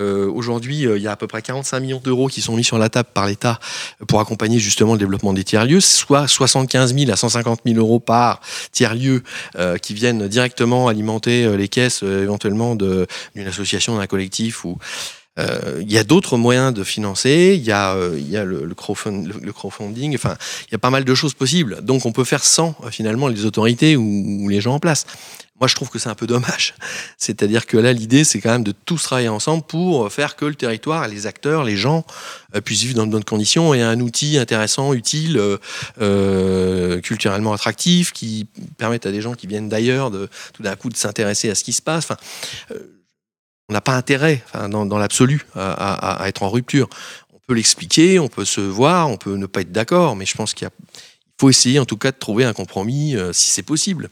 Euh, 0.00 0.30
Aujourd'hui, 0.30 0.86
euh, 0.86 0.96
il 0.96 1.02
y 1.02 1.06
a 1.06 1.12
à 1.12 1.16
peu 1.16 1.26
près 1.26 1.42
45 1.42 1.80
millions 1.80 2.00
d'euros 2.02 2.28
qui 2.28 2.40
sont 2.40 2.56
mis 2.56 2.64
sur 2.64 2.78
la 2.78 2.88
table 2.88 3.08
par 3.12 3.26
l'État 3.26 3.60
pour 4.08 4.20
accompagner 4.20 4.58
justement 4.58 4.94
le 4.94 4.98
développement 4.98 5.32
des 5.32 5.44
tiers-lieux, 5.44 5.80
soit 5.80 6.26
75 6.26 6.94
000 6.94 7.10
à 7.10 7.16
150 7.16 7.60
000 7.66 7.78
euros 7.78 8.00
par 8.00 8.40
tiers-lieu 8.72 9.22
euh, 9.56 9.76
qui 9.76 9.94
viennent 9.94 10.28
directement 10.28 10.88
alimenter 10.88 11.56
les 11.56 11.68
caisses 11.68 12.02
éventuellement 12.02 12.74
d'une 12.74 13.06
association, 13.46 13.98
d'un 13.98 14.06
collectif. 14.06 14.64
Ou, 14.64 14.78
il 15.80 15.90
y 15.90 15.98
a 15.98 16.04
d'autres 16.04 16.36
moyens 16.36 16.72
de 16.74 16.84
financer, 16.84 17.54
il 17.56 17.64
y 17.64 17.72
a, 17.72 17.94
euh, 17.94 18.18
le, 18.44 18.64
le 18.64 18.74
crowdfund- 18.74 19.26
le- 19.26 19.40
le 19.42 19.52
crowdfunding, 19.52 20.14
enfin, 20.14 20.36
il 20.68 20.72
y 20.72 20.74
a 20.74 20.78
pas 20.78 20.90
mal 20.90 21.04
de 21.04 21.14
choses 21.14 21.34
possibles. 21.34 21.82
Donc 21.82 22.06
on 22.06 22.12
peut 22.12 22.24
faire 22.24 22.44
sans 22.44 22.74
euh, 22.84 22.90
finalement 22.90 23.28
les 23.28 23.44
autorités 23.44 23.96
ou, 23.96 24.48
les 24.48 24.60
gens 24.60 24.74
en 24.74 24.80
place. 24.80 25.06
Moi, 25.60 25.68
je 25.68 25.74
trouve 25.74 25.90
que 25.90 25.98
c'est 25.98 26.08
un 26.08 26.14
peu 26.14 26.26
dommage. 26.26 26.74
C'est-à-dire 27.18 27.66
que 27.66 27.76
là, 27.76 27.92
l'idée, 27.92 28.24
c'est 28.24 28.40
quand 28.40 28.50
même 28.50 28.64
de 28.64 28.72
tous 28.72 29.02
travailler 29.02 29.28
ensemble 29.28 29.62
pour 29.62 30.10
faire 30.10 30.34
que 30.36 30.46
le 30.46 30.54
territoire, 30.54 31.06
les 31.06 31.26
acteurs, 31.26 31.64
les 31.64 31.76
gens 31.76 32.06
euh, 32.54 32.62
puissent 32.62 32.80
vivre 32.82 32.94
dans 32.94 33.06
de 33.06 33.12
bonnes 33.12 33.24
conditions 33.24 33.74
et 33.74 33.82
un 33.82 34.00
outil 34.00 34.38
intéressant, 34.38 34.94
utile, 34.94 35.36
euh, 35.36 35.58
euh, 36.00 37.00
culturellement 37.00 37.52
attractif, 37.52 38.12
qui 38.12 38.46
permette 38.78 39.04
à 39.06 39.12
des 39.12 39.20
gens 39.20 39.34
qui 39.34 39.46
viennent 39.46 39.68
d'ailleurs 39.68 40.10
de 40.10 40.28
tout 40.54 40.62
d'un 40.62 40.76
coup 40.76 40.88
de 40.88 40.96
s'intéresser 40.96 41.50
à 41.50 41.54
ce 41.54 41.62
qui 41.64 41.72
se 41.74 41.82
passe. 41.82 42.08
Euh, 42.70 42.76
on 43.70 43.72
n'a 43.72 43.80
pas 43.80 43.94
intérêt, 43.94 44.42
dans, 44.68 44.98
l'absolu, 44.98 45.46
à, 45.54 46.24
être 46.26 46.42
en 46.42 46.50
rupture. 46.50 46.90
On 47.32 47.38
peut 47.46 47.54
l'expliquer, 47.54 48.18
on 48.18 48.26
peut 48.26 48.44
se 48.44 48.60
voir, 48.60 49.08
on 49.08 49.16
peut 49.16 49.36
ne 49.36 49.46
pas 49.46 49.60
être 49.60 49.70
d'accord, 49.70 50.16
mais 50.16 50.26
je 50.26 50.34
pense 50.34 50.54
qu'il 50.54 50.68
faut 51.40 51.50
essayer 51.50 51.78
en 51.78 51.84
tout 51.84 51.96
cas 51.96 52.10
de 52.10 52.16
trouver 52.16 52.44
un 52.44 52.52
compromis 52.52 53.16
euh, 53.16 53.32
si 53.32 53.46
c'est 53.46 53.62
possible. 53.62 54.10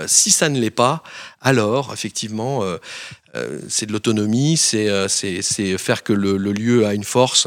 Euh, 0.00 0.06
si 0.08 0.30
ça 0.30 0.48
ne 0.48 0.58
l'est 0.58 0.70
pas, 0.70 1.02
alors 1.42 1.92
effectivement, 1.92 2.62
euh, 2.64 2.78
c'est 3.68 3.84
de 3.84 3.92
l'autonomie, 3.92 4.56
c'est 4.56 4.88
faire 5.76 6.02
que 6.02 6.14
le, 6.14 6.38
lieu 6.38 6.86
a 6.86 6.94
une 6.94 7.04
force 7.04 7.46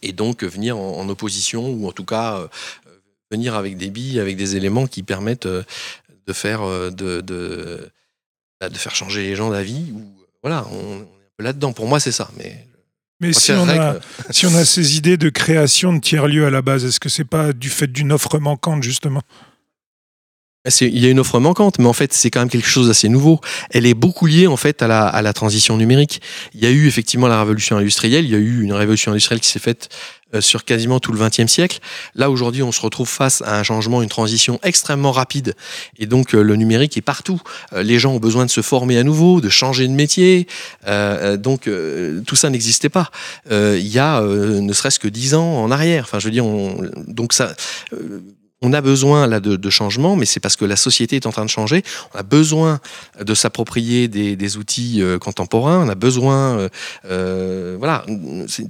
et 0.00 0.12
donc 0.12 0.44
venir 0.44 0.78
en, 0.78 1.08
opposition 1.08 1.68
ou 1.70 1.88
en 1.88 1.92
tout 1.92 2.04
cas 2.04 2.48
venir 3.32 3.56
avec 3.56 3.76
des 3.76 3.90
billes, 3.90 4.20
avec 4.20 4.36
des 4.36 4.54
éléments 4.54 4.86
qui 4.86 5.02
permettent 5.02 5.48
bah, 5.48 5.64
de 8.68 8.78
faire 8.78 8.94
changer 8.94 9.22
les 9.22 9.34
gens 9.34 9.50
d'avis. 9.50 9.92
Voilà, 10.42 10.66
on, 10.72 10.76
on 10.76 10.98
est 10.98 11.02
un 11.02 11.32
peu 11.36 11.44
là-dedans. 11.44 11.72
Pour 11.72 11.86
moi, 11.86 12.00
c'est 12.00 12.12
ça. 12.12 12.30
Mais 12.36 13.32
si 13.32 13.52
on, 13.52 13.68
a, 13.68 13.96
si 14.30 14.46
on 14.46 14.54
a 14.54 14.64
ces 14.64 14.96
idées 14.96 15.16
de 15.16 15.28
création 15.28 15.92
de 15.92 16.00
tiers-lieux 16.00 16.46
à 16.46 16.50
la 16.50 16.62
base, 16.62 16.84
est-ce 16.84 16.98
que 16.98 17.08
c'est 17.08 17.24
pas 17.24 17.52
du 17.52 17.68
fait 17.68 17.86
d'une 17.86 18.12
offre 18.12 18.38
manquante, 18.38 18.82
justement? 18.82 19.22
Il 20.80 20.98
y 20.98 21.06
a 21.06 21.10
une 21.10 21.18
offre 21.18 21.40
manquante, 21.40 21.80
mais 21.80 21.86
en 21.86 21.92
fait, 21.92 22.12
c'est 22.12 22.30
quand 22.30 22.40
même 22.40 22.48
quelque 22.50 22.68
chose 22.68 22.86
d'assez 22.86 23.08
nouveau. 23.08 23.40
Elle 23.70 23.84
est 23.84 23.94
beaucoup 23.94 24.26
liée 24.26 24.46
en 24.46 24.56
fait 24.56 24.80
à 24.80 24.86
la, 24.86 25.06
à 25.06 25.20
la 25.20 25.32
transition 25.32 25.76
numérique. 25.76 26.22
Il 26.54 26.60
y 26.60 26.66
a 26.66 26.70
eu 26.70 26.86
effectivement 26.86 27.26
la 27.26 27.40
révolution 27.40 27.76
industrielle. 27.76 28.24
Il 28.24 28.30
y 28.30 28.36
a 28.36 28.38
eu 28.38 28.62
une 28.62 28.72
révolution 28.72 29.10
industrielle 29.10 29.40
qui 29.40 29.48
s'est 29.48 29.58
faite 29.58 29.88
euh, 30.34 30.40
sur 30.40 30.64
quasiment 30.64 31.00
tout 31.00 31.12
le 31.12 31.18
XXe 31.18 31.50
siècle. 31.50 31.80
Là, 32.14 32.30
aujourd'hui, 32.30 32.62
on 32.62 32.72
se 32.72 32.80
retrouve 32.80 33.08
face 33.08 33.42
à 33.42 33.58
un 33.58 33.62
changement, 33.64 34.02
une 34.02 34.08
transition 34.08 34.60
extrêmement 34.62 35.12
rapide. 35.12 35.54
Et 35.98 36.06
donc, 36.06 36.34
euh, 36.34 36.42
le 36.42 36.56
numérique 36.56 36.96
est 36.96 37.02
partout. 37.02 37.40
Euh, 37.72 37.82
les 37.82 37.98
gens 37.98 38.12
ont 38.12 38.20
besoin 38.20 38.46
de 38.46 38.50
se 38.50 38.62
former 38.62 38.96
à 38.98 39.02
nouveau, 39.02 39.40
de 39.40 39.48
changer 39.48 39.86
de 39.88 39.92
métier. 39.92 40.46
Euh, 40.86 41.36
donc, 41.36 41.68
tout 42.26 42.36
ça 42.36 42.50
n'existait 42.50 42.88
pas. 42.88 43.10
Euh, 43.50 43.76
il 43.78 43.88
y 43.88 43.98
a 43.98 44.20
euh, 44.20 44.60
ne 44.60 44.72
serait-ce 44.72 44.98
que 44.98 45.08
dix 45.08 45.34
ans 45.34 45.62
en 45.62 45.70
arrière. 45.70 46.04
Enfin, 46.04 46.18
je 46.18 46.26
veux 46.26 46.30
dire, 46.30 46.46
on, 46.46 46.88
donc 47.08 47.32
ça. 47.32 47.54
On 48.62 48.72
a 48.72 48.80
besoin 48.80 49.26
là 49.26 49.40
de, 49.40 49.56
de 49.56 49.70
changement, 49.70 50.16
mais 50.16 50.24
c'est 50.24 50.40
parce 50.40 50.56
que 50.56 50.64
la 50.64 50.76
société 50.76 51.16
est 51.16 51.26
en 51.26 51.32
train 51.32 51.44
de 51.44 51.50
changer. 51.50 51.82
On 52.14 52.18
a 52.18 52.22
besoin 52.22 52.80
de 53.20 53.34
s'approprier 53.34 54.08
des, 54.08 54.56
outils 54.56 55.02
euh, 55.02 55.18
contemporains. 55.18 55.84
On 55.84 55.88
a 55.88 55.94
besoin, 55.96 56.58
euh, 56.58 56.68
euh, 57.06 57.76
voilà, 57.78 58.06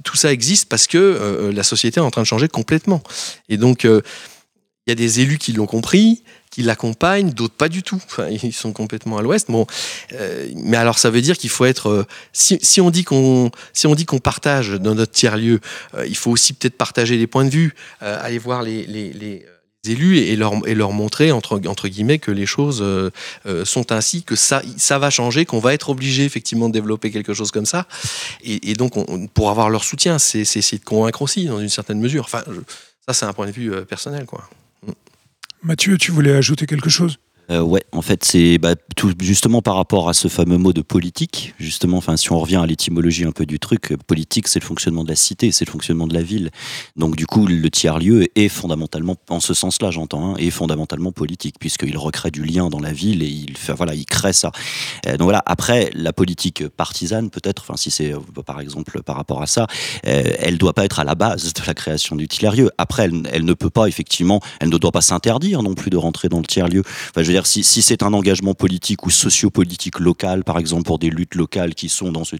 tout 0.03 0.17
ça 0.17 0.33
existe 0.33 0.67
parce 0.67 0.87
que 0.87 1.51
la 1.53 1.63
société 1.63 1.99
est 1.99 2.03
en 2.03 2.11
train 2.11 2.23
de 2.23 2.27
changer 2.27 2.47
complètement. 2.47 3.03
Et 3.49 3.57
donc, 3.57 3.83
il 3.83 4.89
y 4.89 4.91
a 4.91 4.95
des 4.95 5.19
élus 5.19 5.37
qui 5.37 5.53
l'ont 5.53 5.67
compris, 5.67 6.23
qui 6.49 6.63
l'accompagnent, 6.63 7.31
d'autres 7.31 7.53
pas 7.53 7.69
du 7.69 7.83
tout. 7.83 8.01
Ils 8.43 8.53
sont 8.53 8.73
complètement 8.73 9.17
à 9.17 9.21
l'ouest. 9.21 9.51
Bon, 9.51 9.67
mais 10.55 10.77
alors 10.77 10.97
ça 10.97 11.11
veut 11.11 11.21
dire 11.21 11.37
qu'il 11.37 11.51
faut 11.51 11.65
être. 11.65 12.07
si, 12.31 12.81
on 12.81 12.89
dit 12.89 13.03
qu'on 13.03 13.51
si 13.73 13.85
on 13.85 13.93
dit 13.93 14.05
qu'on 14.05 14.19
partage 14.19 14.71
dans 14.71 14.95
notre 14.95 15.11
tiers 15.11 15.37
lieu, 15.37 15.59
il 16.07 16.17
faut 16.17 16.31
aussi 16.31 16.53
peut-être 16.53 16.77
partager 16.77 17.17
des 17.17 17.27
points 17.27 17.45
de 17.45 17.51
vue, 17.51 17.75
aller 17.99 18.39
voir 18.39 18.63
les, 18.63 18.85
les, 18.85 19.13
les 19.13 19.45
élus 19.85 20.17
et 20.17 20.35
leur, 20.35 20.91
montrer 20.91 21.31
entre, 21.31 21.59
guillemets 21.89 22.19
que 22.19 22.31
les 22.31 22.45
choses 22.45 22.79
euh, 22.81 23.09
euh, 23.45 23.65
sont 23.65 23.91
ainsi, 23.91 24.23
que 24.23 24.35
ça, 24.35 24.61
va 24.97 25.09
changer, 25.09 25.45
qu'on 25.45 25.59
va 25.59 25.73
être 25.73 25.89
obligé 25.89 26.23
effectivement 26.23 26.69
de 26.69 26.73
développer 26.73 27.11
quelque 27.11 27.33
chose 27.33 27.51
comme 27.51 27.65
ça. 27.65 27.87
Et, 28.43 28.73
donc, 28.75 28.95
on- 28.97 29.05
on- 29.07 29.27
pour 29.27 29.49
avoir 29.49 29.69
leur 29.69 29.83
soutien, 29.83 30.19
c'est 30.19 30.39
essayer 30.39 30.77
de 30.79 30.83
convaincre 30.85 31.21
aussi 31.21 31.45
dans 31.45 31.59
une 31.59 31.69
certaine 31.69 31.99
mesure. 31.99 32.23
Enfin, 32.25 32.43
ça, 33.07 33.13
c'est 33.13 33.25
un 33.25 33.33
point 33.33 33.47
de 33.47 33.51
vue 33.51 33.73
euh, 33.73 33.81
personnel, 33.81 34.25
quoi. 34.25 34.49
Mathieu, 35.61 35.97
tu 35.97 36.11
voulais 36.11 36.33
ajouter 36.33 36.65
quelque 36.65 36.89
chose? 36.89 37.19
Euh, 37.49 37.61
ouais, 37.61 37.83
en 37.91 38.01
fait, 38.01 38.23
c'est 38.23 38.57
bah, 38.57 38.75
tout 38.95 39.13
justement 39.19 39.61
par 39.61 39.75
rapport 39.75 40.09
à 40.09 40.13
ce 40.13 40.27
fameux 40.27 40.57
mot 40.57 40.73
de 40.73 40.81
politique. 40.81 41.53
Justement, 41.59 41.97
enfin, 41.97 42.17
si 42.17 42.31
on 42.31 42.39
revient 42.39 42.57
à 42.57 42.65
l'étymologie 42.65 43.25
un 43.25 43.31
peu 43.31 43.45
du 43.45 43.59
truc, 43.59 43.91
euh, 43.91 43.97
politique, 43.97 44.47
c'est 44.47 44.59
le 44.59 44.65
fonctionnement 44.65 45.03
de 45.03 45.09
la 45.09 45.15
cité, 45.15 45.51
c'est 45.51 45.65
le 45.65 45.71
fonctionnement 45.71 46.07
de 46.07 46.13
la 46.13 46.21
ville. 46.21 46.51
Donc, 46.95 47.15
du 47.15 47.25
coup, 47.25 47.45
le 47.47 47.69
tiers-lieu 47.69 48.27
est 48.35 48.49
fondamentalement, 48.49 49.17
en 49.29 49.39
ce 49.39 49.53
sens-là, 49.53 49.91
j'entends, 49.91 50.33
hein, 50.33 50.35
est 50.37 50.49
fondamentalement 50.51 51.11
politique, 51.11 51.55
puisqu'il 51.59 51.97
recrée 51.97 52.31
du 52.31 52.43
lien 52.43 52.69
dans 52.69 52.79
la 52.79 52.93
ville 52.93 53.23
et 53.23 53.27
il 53.27 53.57
fait, 53.57 53.73
voilà, 53.73 53.93
il 53.95 54.05
crée 54.05 54.33
ça. 54.33 54.51
Euh, 55.07 55.17
donc 55.17 55.25
voilà. 55.25 55.43
Après, 55.45 55.89
la 55.93 56.13
politique 56.13 56.67
partisane, 56.67 57.29
peut-être, 57.29 57.63
enfin, 57.63 57.77
si 57.77 57.91
c'est 57.91 58.13
euh, 58.13 58.19
par 58.45 58.59
exemple 58.59 59.01
par 59.03 59.15
rapport 59.15 59.41
à 59.41 59.47
ça, 59.47 59.67
euh, 60.07 60.23
elle 60.39 60.57
doit 60.57 60.73
pas 60.73 60.85
être 60.85 60.99
à 60.99 61.03
la 61.03 61.15
base 61.15 61.53
de 61.53 61.61
la 61.65 61.73
création 61.73 62.15
du 62.15 62.27
tiers-lieu. 62.27 62.69
Après, 62.77 63.09
elle, 63.31 63.45
ne 63.45 63.53
peut 63.53 63.69
pas 63.69 63.87
effectivement, 63.87 64.39
elle 64.59 64.69
ne 64.69 64.77
doit 64.77 64.91
pas 64.91 65.01
s'interdire 65.01 65.63
non 65.63 65.73
plus 65.73 65.89
de 65.89 65.97
rentrer 65.97 66.29
dans 66.29 66.39
le 66.39 66.45
tiers-lieu. 66.45 66.83
Enfin, 67.09 67.23
je 67.23 67.32
dire, 67.33 67.45
si, 67.45 67.63
c'est 67.63 68.03
un 68.03 68.13
engagement 68.13 68.53
politique 68.53 69.05
ou 69.05 69.09
sociopolitique 69.09 69.99
local, 69.99 70.43
par 70.43 70.57
exemple, 70.57 70.83
pour 70.83 70.99
des 70.99 71.09
luttes 71.09 71.35
locales 71.35 71.73
qui 71.73 71.89
sont 71.89 72.11
dans 72.11 72.23
ce 72.23 72.35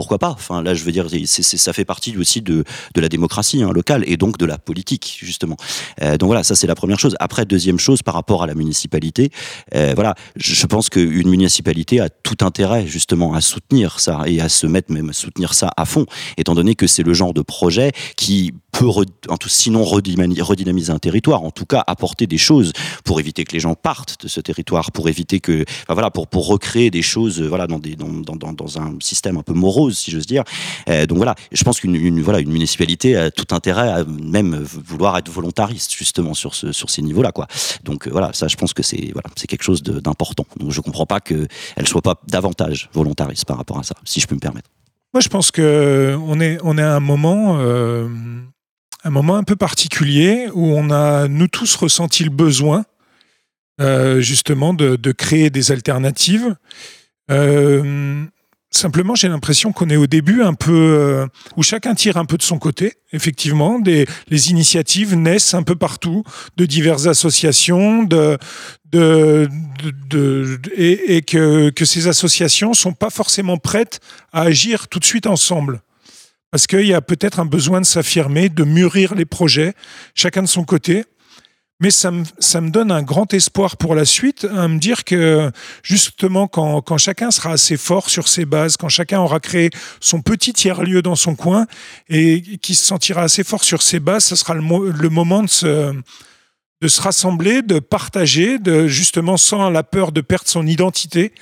pourquoi 0.00 0.18
pas? 0.18 0.34
Là, 0.62 0.72
je 0.72 0.82
veux 0.82 0.92
dire, 0.92 1.08
ça 1.26 1.72
fait 1.74 1.84
partie 1.84 2.16
aussi 2.16 2.40
de, 2.40 2.64
la 2.96 3.10
démocratie 3.10 3.62
hein, 3.62 3.70
locale 3.70 4.02
et 4.06 4.16
donc 4.16 4.38
de 4.38 4.46
la 4.46 4.56
politique, 4.56 5.18
justement. 5.20 5.58
Euh, 6.00 6.16
donc 6.16 6.28
voilà, 6.28 6.42
ça 6.42 6.54
c'est 6.54 6.66
la 6.66 6.74
première 6.74 6.98
chose. 6.98 7.16
Après, 7.20 7.44
deuxième 7.44 7.78
chose, 7.78 8.02
par 8.02 8.14
rapport 8.14 8.42
à 8.42 8.46
la 8.46 8.54
municipalité, 8.54 9.30
euh, 9.74 9.92
voilà, 9.94 10.14
je 10.36 10.66
pense 10.66 10.88
qu'une 10.88 11.28
municipalité 11.28 12.00
a 12.00 12.08
tout 12.08 12.38
intérêt 12.40 12.86
justement 12.86 13.34
à 13.34 13.42
soutenir 13.42 14.00
ça 14.00 14.22
et 14.24 14.40
à 14.40 14.48
se 14.48 14.66
mettre 14.66 14.90
même 14.90 15.10
à 15.10 15.12
soutenir 15.12 15.52
ça 15.52 15.70
à 15.76 15.84
fond, 15.84 16.06
étant 16.38 16.54
donné 16.54 16.76
que 16.76 16.86
c'est 16.86 17.02
le 17.02 17.12
genre 17.12 17.34
de 17.34 17.42
projet 17.42 17.92
qui 18.16 18.54
peut, 18.72 18.88
en 19.28 19.36
tout, 19.36 19.48
sinon 19.48 19.84
redynamiser 19.84 20.92
un 20.92 20.98
territoire, 20.98 21.42
en 21.42 21.50
tout 21.50 21.66
cas 21.66 21.82
apporter 21.86 22.26
des 22.26 22.38
choses 22.38 22.72
pour 23.04 23.20
éviter 23.20 23.44
que 23.44 23.52
les 23.52 23.60
gens 23.60 23.74
partent 23.74 24.22
de 24.22 24.28
ce 24.28 24.40
territoire, 24.40 24.92
pour 24.92 25.08
éviter 25.08 25.40
que, 25.40 25.64
voilà, 25.88 26.10
pour, 26.10 26.26
pour 26.26 26.46
recréer 26.46 26.90
des 26.90 27.02
choses, 27.02 27.40
voilà, 27.40 27.66
dans, 27.66 27.78
des, 27.78 27.96
dans, 27.96 28.08
dans, 28.08 28.52
dans 28.52 28.78
un 28.78 28.94
système 29.00 29.36
un 29.36 29.42
peu 29.42 29.54
morose, 29.54 29.98
si 29.98 30.10
j'ose 30.10 30.26
dire. 30.26 30.44
donc 31.08 31.18
voilà, 31.18 31.34
je 31.52 31.62
pense 31.64 31.80
qu'une 31.80 32.20
voilà, 32.22 32.40
une 32.40 32.50
municipalité 32.52 33.16
a 33.16 33.30
tout 33.30 33.54
intérêt 33.54 33.88
à 33.88 34.04
même 34.04 34.56
vouloir 34.56 35.16
être 35.18 35.30
volontariste 35.30 35.92
justement 35.92 36.34
sur, 36.34 36.54
ce, 36.54 36.72
sur 36.72 36.90
ces 36.90 37.02
niveaux-là. 37.02 37.32
Quoi. 37.32 37.46
Donc 37.84 38.08
voilà, 38.08 38.32
ça 38.32 38.48
je 38.48 38.56
pense 38.56 38.72
que 38.72 38.82
c'est 38.82 39.10
voilà, 39.12 39.28
c'est 39.36 39.46
quelque 39.46 39.62
chose 39.62 39.82
d'important. 39.82 40.46
Donc 40.58 40.70
je 40.70 40.80
comprends 40.80 41.06
pas 41.06 41.20
qu'elle 41.20 41.48
soit 41.86 42.02
pas 42.02 42.20
davantage 42.28 42.88
volontariste 42.92 43.44
par 43.44 43.56
rapport 43.56 43.78
à 43.78 43.82
ça, 43.82 43.94
si 44.04 44.20
je 44.20 44.26
peux 44.26 44.34
me 44.34 44.40
permettre. 44.40 44.70
Moi 45.12 45.20
je 45.20 45.28
pense 45.28 45.50
que 45.50 46.16
on 46.26 46.40
est, 46.40 46.58
on 46.62 46.78
est 46.78 46.82
à 46.82 46.94
un 46.96 47.00
moment... 47.00 47.58
Euh, 47.58 48.08
un 49.04 49.10
moment 49.10 49.36
un 49.36 49.42
peu 49.42 49.56
particulier 49.56 50.48
où 50.52 50.66
on 50.66 50.90
a, 50.90 51.28
nous 51.28 51.48
tous, 51.48 51.74
ressenti 51.76 52.24
le 52.24 52.30
besoin 52.30 52.84
euh, 53.80 54.20
justement 54.20 54.74
de, 54.74 54.96
de, 54.96 55.12
créer 55.12 55.50
des 55.50 55.72
alternatives. 55.72 56.54
Euh, 57.30 58.26
Simplement, 58.72 59.16
j'ai 59.16 59.28
l'impression 59.28 59.72
qu'on 59.72 59.90
est 59.90 59.96
au 59.96 60.06
début 60.06 60.42
un 60.42 60.54
peu 60.54 60.72
euh, 60.72 61.26
où 61.56 61.62
chacun 61.64 61.96
tire 61.96 62.16
un 62.16 62.24
peu 62.24 62.36
de 62.36 62.42
son 62.42 62.60
côté. 62.60 62.94
Effectivement, 63.12 63.80
des, 63.80 64.06
les 64.28 64.50
initiatives 64.50 65.16
naissent 65.16 65.54
un 65.54 65.64
peu 65.64 65.74
partout, 65.74 66.22
de 66.56 66.66
diverses 66.66 67.08
associations, 67.08 68.04
de, 68.04 68.38
de, 68.92 69.48
et 70.76 71.22
que, 71.22 71.70
que, 71.70 71.84
ces 71.84 72.06
associations 72.06 72.72
sont 72.72 72.92
pas 72.92 73.10
forcément 73.10 73.56
prêtes 73.56 73.98
à 74.32 74.42
agir 74.42 74.86
tout 74.86 75.00
de 75.00 75.04
suite 75.04 75.26
ensemble. 75.26 75.80
Parce 76.50 76.66
qu'il 76.66 76.86
y 76.86 76.94
a 76.94 77.00
peut-être 77.00 77.40
un 77.40 77.44
besoin 77.44 77.80
de 77.80 77.86
s'affirmer, 77.86 78.48
de 78.48 78.64
mûrir 78.64 79.14
les 79.14 79.24
projets, 79.24 79.74
chacun 80.14 80.42
de 80.42 80.48
son 80.48 80.64
côté. 80.64 81.04
Mais 81.82 81.90
ça 81.90 82.10
me, 82.10 82.24
ça 82.38 82.60
me 82.60 82.70
donne 82.70 82.90
un 82.90 83.02
grand 83.02 83.32
espoir 83.32 83.78
pour 83.78 83.94
la 83.94 84.04
suite, 84.04 84.46
à 84.54 84.68
me 84.68 84.78
dire 84.78 85.04
que 85.04 85.50
justement, 85.82 86.46
quand, 86.46 86.82
quand 86.82 86.98
chacun 86.98 87.30
sera 87.30 87.52
assez 87.52 87.78
fort 87.78 88.10
sur 88.10 88.28
ses 88.28 88.44
bases, 88.44 88.76
quand 88.76 88.90
chacun 88.90 89.20
aura 89.20 89.40
créé 89.40 89.70
son 89.98 90.20
petit 90.20 90.52
tiers-lieu 90.52 91.00
dans 91.00 91.14
son 91.14 91.34
coin 91.34 91.66
et 92.10 92.42
qui 92.58 92.74
se 92.74 92.84
sentira 92.84 93.22
assez 93.22 93.44
fort 93.44 93.64
sur 93.64 93.80
ses 93.80 93.98
bases, 93.98 94.24
ce 94.24 94.36
sera 94.36 94.52
le, 94.52 94.90
le 94.90 95.08
moment 95.08 95.42
de 95.42 95.48
se, 95.48 95.94
de 96.80 96.88
se 96.88 97.00
rassembler, 97.02 97.60
de 97.62 97.78
partager, 97.78 98.58
de 98.58 98.86
justement 98.86 99.36
sans 99.36 99.68
la 99.68 99.82
peur 99.82 100.12
de 100.12 100.22
perdre 100.22 100.48
son 100.48 100.66
identité 100.66 101.32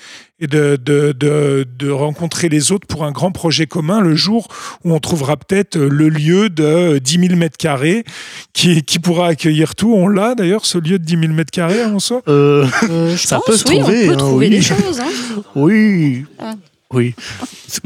et 0.41 0.47
de, 0.47 0.77
de, 0.77 1.13
de, 1.13 1.67
de, 1.79 1.91
rencontrer 1.91 2.49
les 2.49 2.71
autres 2.73 2.87
pour 2.87 3.05
un 3.05 3.13
grand 3.13 3.31
projet 3.31 3.67
commun 3.67 4.01
le 4.01 4.15
jour 4.15 4.49
où 4.85 4.93
on 4.93 5.01
trouvera 5.01 5.37
peut-être 5.37 5.77
le 5.79 6.09
lieu 6.09 6.49
de 6.49 6.99
10 6.99 7.29
000 7.29 7.37
mètres 7.37 7.57
carrés 7.57 8.05
qui, 8.53 8.83
qui 8.83 8.99
pourra 8.99 9.29
accueillir 9.29 9.75
tout. 9.75 9.93
On 9.95 10.09
l'a 10.09 10.35
d'ailleurs, 10.35 10.67
ce 10.67 10.79
lieu 10.79 10.99
de 10.99 11.05
10 11.05 11.21
000 11.21 11.33
mètres 11.33 11.51
carrés 11.51 11.83
à 11.83 11.99
soi 11.99 12.23
euh, 12.29 12.67
euh, 12.91 13.17
Ça 13.17 13.41
peut 13.45 13.57
se 13.57 13.69
oui, 13.69 13.79
trouver. 13.79 14.05
On 14.05 14.07
peut 14.07 14.13
hein, 14.13 14.17
trouver 14.17 14.47
oui. 14.47 14.57
des 14.57 14.63
choses. 14.63 15.01
Hein. 15.01 15.43
Oui. 15.55 16.25
Ah. 16.39 16.55
Oui. 16.95 17.15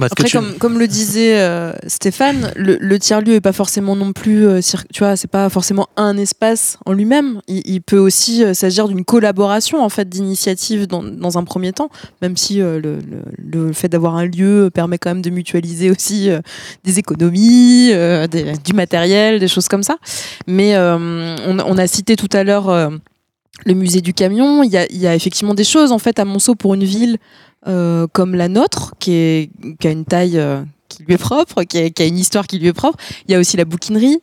Après, 0.01 0.31
comme, 0.31 0.55
comme, 0.59 0.79
le 0.79 0.87
disait 0.87 1.41
euh, 1.41 1.73
Stéphane, 1.89 2.53
le, 2.55 2.77
le 2.81 2.99
tiers-lieu 3.01 3.35
est 3.35 3.41
pas 3.41 3.53
forcément 3.53 3.97
non 3.97 4.13
plus, 4.13 4.47
euh, 4.47 4.61
tu 4.93 5.01
vois, 5.01 5.17
c'est 5.17 5.31
pas 5.31 5.49
forcément 5.49 5.89
un 5.97 6.17
espace 6.17 6.79
en 6.87 6.93
lui-même. 6.93 7.41
Il, 7.49 7.63
il, 7.65 7.83
peut 7.83 7.99
aussi 7.99 8.45
euh, 8.45 8.55
s'agir 8.55 8.87
d'une 8.87 9.05
collaboration 9.05 9.83
en 9.83 9.89
fait 9.89 10.09
d'initiatives 10.09 10.87
dans, 10.87 11.03
dans, 11.03 11.37
un 11.37 11.43
premier 11.43 11.73
temps, 11.73 11.91
même 12.21 12.37
si 12.37 12.59
le, 12.59 12.79
le, 12.79 13.01
le, 13.39 13.73
fait 13.73 13.89
d'avoir 13.89 14.15
un 14.15 14.25
lieu 14.25 14.71
permet 14.73 14.99
quand 14.99 15.11
même 15.11 15.23
de 15.23 15.31
mutualiser 15.31 15.91
aussi 15.91 16.31
des 16.85 16.99
économies, 17.01 17.89
des, 18.31 18.53
du 18.65 18.73
matériel, 18.73 19.41
des 19.41 19.49
choses 19.49 19.67
comme 19.67 19.83
ça. 19.83 19.97
Mais 20.47 20.79
on, 20.79 21.59
on, 21.59 21.79
a 21.79 21.87
cité 21.89 22.15
tout 22.15 22.29
à 22.33 22.45
l'heure 22.45 22.91
le 23.65 23.75
musée 23.75 24.01
du 24.01 24.15
camion. 24.15 24.63
Il 24.63 24.71
y, 24.71 24.77
a, 24.77 24.87
il 24.91 24.99
y 24.99 25.07
a 25.07 25.15
effectivement 25.15 25.55
des 25.55 25.65
choses 25.65 25.91
en 25.91 25.99
fait 25.99 26.19
à 26.19 26.25
Monceau 26.25 26.55
pour 26.55 26.75
une 26.75 26.85
ville 26.85 27.19
euh, 27.67 28.07
comme 28.13 28.35
la 28.35 28.49
nôtre, 28.49 28.95
qui, 28.99 29.13
est, 29.13 29.51
qui 29.79 29.89
a 29.89 29.91
une 29.91 30.05
taille 30.05 30.39
euh, 30.39 30.63
qui 30.89 31.05
lui 31.05 31.15
est 31.15 31.19
propre, 31.19 31.63
qui 31.63 31.79
a, 31.79 31.91
qui 31.91 32.03
a, 32.03 32.07
une 32.07 32.19
histoire 32.19 32.47
qui 32.47 32.59
lui 32.59 32.69
est 32.69 32.73
propre. 32.73 32.99
Il 33.27 33.33
y 33.33 33.35
a 33.35 33.39
aussi 33.39 33.57
la 33.57 33.65
bouquinerie. 33.65 34.21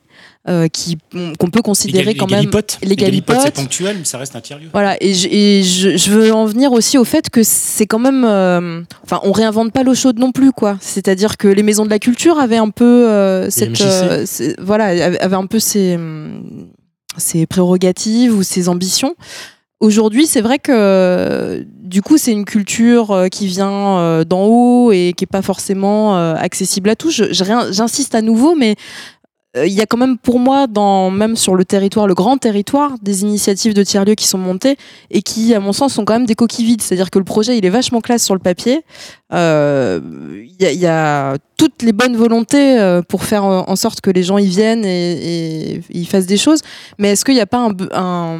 Euh, 0.48 0.68
qui 0.68 0.96
qu'on 1.12 1.50
peut 1.50 1.60
considérer 1.60 2.12
les, 2.12 2.14
quand 2.14 2.24
les 2.24 2.36
même 2.36 2.44
galipotes. 2.44 2.78
les 2.82 2.96
galipotes, 2.96 3.40
c'est 3.44 3.54
ponctuel 3.54 3.98
mais 3.98 4.06
ça 4.06 4.16
reste 4.16 4.34
un 4.36 4.40
tiers-lieu 4.40 4.70
voilà 4.72 4.96
et, 4.98 5.12
je, 5.12 5.28
et 5.28 5.62
je, 5.62 5.98
je, 5.98 6.10
veux 6.10 6.32
en 6.32 6.46
venir 6.46 6.72
aussi 6.72 6.96
au 6.96 7.04
fait 7.04 7.28
que 7.28 7.42
c'est 7.42 7.84
quand 7.84 7.98
même 7.98 8.24
euh, 8.24 8.80
enfin 9.04 9.20
on 9.22 9.32
réinvente 9.32 9.70
pas 9.70 9.82
l'eau 9.82 9.94
chaude 9.94 10.18
non 10.18 10.32
plus 10.32 10.50
quoi 10.50 10.78
c'est-à-dire 10.80 11.36
que 11.36 11.46
les 11.46 11.62
maisons 11.62 11.84
de 11.84 11.90
la 11.90 11.98
culture 11.98 12.38
avaient 12.38 12.56
un 12.56 12.70
peu 12.70 13.06
euh, 13.10 13.50
cette 13.50 14.56
voilà 14.60 14.86
avaient 14.86 15.36
un 15.36 15.44
peu 15.44 15.58
ces 15.58 15.98
ses 17.18 17.44
prérogatives 17.44 18.34
ou 18.34 18.42
ses 18.42 18.70
ambitions 18.70 19.16
Aujourd'hui, 19.80 20.26
c'est 20.26 20.42
vrai 20.42 20.58
que 20.58 21.64
du 21.90 22.02
coup, 22.02 22.18
c'est 22.18 22.32
une 22.32 22.44
culture 22.44 23.10
euh, 23.10 23.28
qui 23.28 23.46
vient 23.46 23.98
euh, 23.98 24.24
d'en 24.24 24.44
haut 24.44 24.92
et 24.92 25.14
qui 25.16 25.24
est 25.24 25.26
pas 25.26 25.40
forcément 25.40 26.18
euh, 26.18 26.34
accessible 26.34 26.90
à 26.90 26.96
tous. 26.96 27.22
J'insiste 27.32 28.14
à 28.14 28.20
nouveau, 28.20 28.54
mais 28.54 28.76
il 29.56 29.72
y 29.72 29.80
a 29.80 29.86
quand 29.86 29.96
même 29.96 30.16
pour 30.16 30.38
moi, 30.38 30.68
dans, 30.68 31.10
même 31.10 31.34
sur 31.34 31.56
le 31.56 31.64
territoire, 31.64 32.06
le 32.06 32.14
grand 32.14 32.38
territoire, 32.38 32.92
des 33.02 33.22
initiatives 33.22 33.74
de 33.74 33.82
tiers-lieux 33.82 34.14
qui 34.14 34.28
sont 34.28 34.38
montées 34.38 34.76
et 35.10 35.22
qui, 35.22 35.52
à 35.56 35.58
mon 35.58 35.72
sens, 35.72 35.94
sont 35.94 36.04
quand 36.04 36.12
même 36.12 36.26
des 36.26 36.36
coquilles 36.36 36.66
vides. 36.66 36.82
C'est-à-dire 36.82 37.10
que 37.10 37.18
le 37.18 37.24
projet, 37.24 37.58
il 37.58 37.66
est 37.66 37.70
vachement 37.70 38.00
classe 38.00 38.22
sur 38.22 38.34
le 38.34 38.40
papier. 38.40 38.84
Il 39.32 39.34
euh, 39.34 40.00
y, 40.60 40.66
a, 40.66 40.72
y, 40.72 40.86
a 40.86 41.36
toutes 41.56 41.82
les 41.82 41.92
bonnes 41.92 42.16
volontés 42.16 43.00
pour 43.08 43.24
faire 43.24 43.42
en 43.44 43.74
sorte 43.74 44.00
que 44.00 44.10
les 44.12 44.22
gens 44.22 44.38
y 44.38 44.46
viennent 44.46 44.84
et, 44.84 45.72
et 45.78 45.82
y 45.90 46.04
fassent 46.04 46.26
des 46.26 46.36
choses. 46.36 46.60
Mais 46.98 47.08
est-ce 47.08 47.24
qu'il 47.24 47.34
n'y 47.34 47.40
a 47.40 47.46
pas 47.46 47.58
un, 47.58 47.74
un 47.92 48.38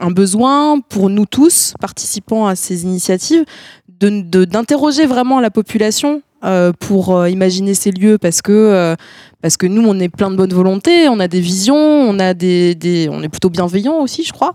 un 0.00 0.10
besoin 0.10 0.80
pour 0.80 1.10
nous 1.10 1.26
tous, 1.26 1.74
participants 1.80 2.46
à 2.46 2.56
ces 2.56 2.82
initiatives, 2.84 3.44
d'interroger 3.88 5.04
de, 5.04 5.08
vraiment 5.08 5.40
la 5.40 5.50
population 5.50 6.22
euh, 6.42 6.72
pour 6.72 7.14
euh, 7.14 7.28
imaginer 7.28 7.74
ces 7.74 7.90
lieux 7.90 8.16
parce 8.16 8.40
que 8.40 8.50
euh, 8.50 8.96
parce 9.42 9.58
que 9.58 9.66
nous 9.66 9.86
on 9.86 9.98
est 10.00 10.08
plein 10.08 10.30
de 10.30 10.36
bonne 10.36 10.54
volonté, 10.54 11.06
on 11.10 11.20
a 11.20 11.28
des 11.28 11.40
visions, 11.40 11.76
on 11.76 12.18
a 12.18 12.32
des, 12.32 13.08
on 13.12 13.22
est 13.22 13.28
plutôt 13.28 13.50
bienveillant 13.50 13.98
aussi, 14.00 14.24
je 14.24 14.32
crois. 14.32 14.54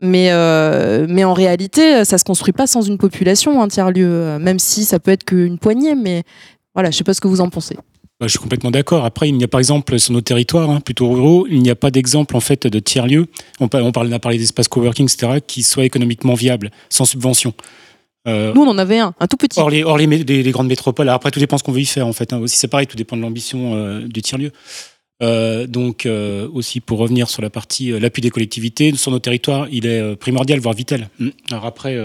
Mais 0.00 0.30
mais 1.08 1.24
en 1.24 1.32
réalité, 1.32 2.04
ça 2.04 2.18
se 2.18 2.24
construit 2.24 2.52
pas 2.52 2.66
sans 2.66 2.82
une 2.82 2.98
population 2.98 3.62
un 3.62 3.68
tiers 3.68 3.90
lieu, 3.90 4.38
même 4.38 4.58
si 4.58 4.84
ça 4.84 4.98
peut 4.98 5.10
être 5.10 5.24
qu'une 5.24 5.58
poignée. 5.58 5.94
Mais 5.94 6.22
voilà, 6.74 6.90
je 6.90 6.98
sais 6.98 7.04
pas 7.04 7.14
ce 7.14 7.20
que 7.20 7.28
vous 7.28 7.40
en 7.40 7.48
pensez. 7.48 7.76
Je 8.22 8.28
suis 8.28 8.38
complètement 8.38 8.70
d'accord. 8.70 9.04
Après, 9.04 9.28
il 9.28 9.34
n'y 9.36 9.44
a 9.44 9.48
par 9.48 9.60
exemple 9.60 9.98
sur 9.98 10.12
nos 10.14 10.22
territoires, 10.22 10.70
hein, 10.70 10.80
plutôt 10.80 11.10
ruraux, 11.10 11.46
il 11.50 11.60
n'y 11.60 11.68
a 11.68 11.74
pas 11.74 11.90
d'exemple 11.90 12.34
en 12.34 12.40
fait 12.40 12.66
de 12.66 12.78
tiers 12.78 13.06
lieux. 13.06 13.26
On, 13.60 13.64
on, 13.64 13.68
parle, 13.68 14.08
on 14.08 14.12
a 14.12 14.18
parlé 14.18 14.38
d'espaces 14.38 14.68
coworking, 14.68 15.06
etc., 15.06 15.40
qui 15.46 15.62
soient 15.62 15.84
économiquement 15.84 16.32
viables, 16.32 16.70
sans 16.88 17.04
subvention. 17.04 17.52
Euh, 18.26 18.54
Nous, 18.54 18.62
on 18.62 18.68
en 18.68 18.78
avait 18.78 18.98
un, 18.98 19.12
un 19.20 19.26
tout 19.26 19.36
petit. 19.36 19.60
Hors 19.60 19.68
les, 19.68 19.84
hors 19.84 19.98
les, 19.98 20.06
les, 20.06 20.42
les 20.42 20.50
grandes 20.50 20.66
métropoles. 20.66 21.08
Alors 21.08 21.16
après, 21.16 21.30
tout 21.30 21.40
dépend 21.40 21.58
ce 21.58 21.62
qu'on 21.62 21.72
veut 21.72 21.80
y 21.80 21.86
faire 21.86 22.06
en 22.06 22.14
fait. 22.14 22.32
Hein. 22.32 22.38
Aussi, 22.38 22.56
c'est 22.56 22.68
pareil, 22.68 22.86
tout 22.86 22.96
dépend 22.96 23.18
de 23.18 23.22
l'ambition 23.22 23.74
euh, 23.74 24.00
du 24.08 24.22
tiers 24.22 24.38
lieu. 24.38 24.50
Euh, 25.22 25.66
donc 25.66 26.06
aussi 26.52 26.80
pour 26.80 26.98
revenir 26.98 27.28
sur 27.30 27.40
la 27.42 27.48
partie 27.50 27.90
l'appui 27.98 28.20
des 28.22 28.30
collectivités 28.30 28.94
sur 28.96 29.10
nos 29.10 29.18
territoires, 29.18 29.66
il 29.70 29.86
est 29.86 30.16
primordial, 30.16 30.58
voire 30.58 30.74
vital. 30.74 31.08
Alors 31.50 31.66
après, 31.66 31.96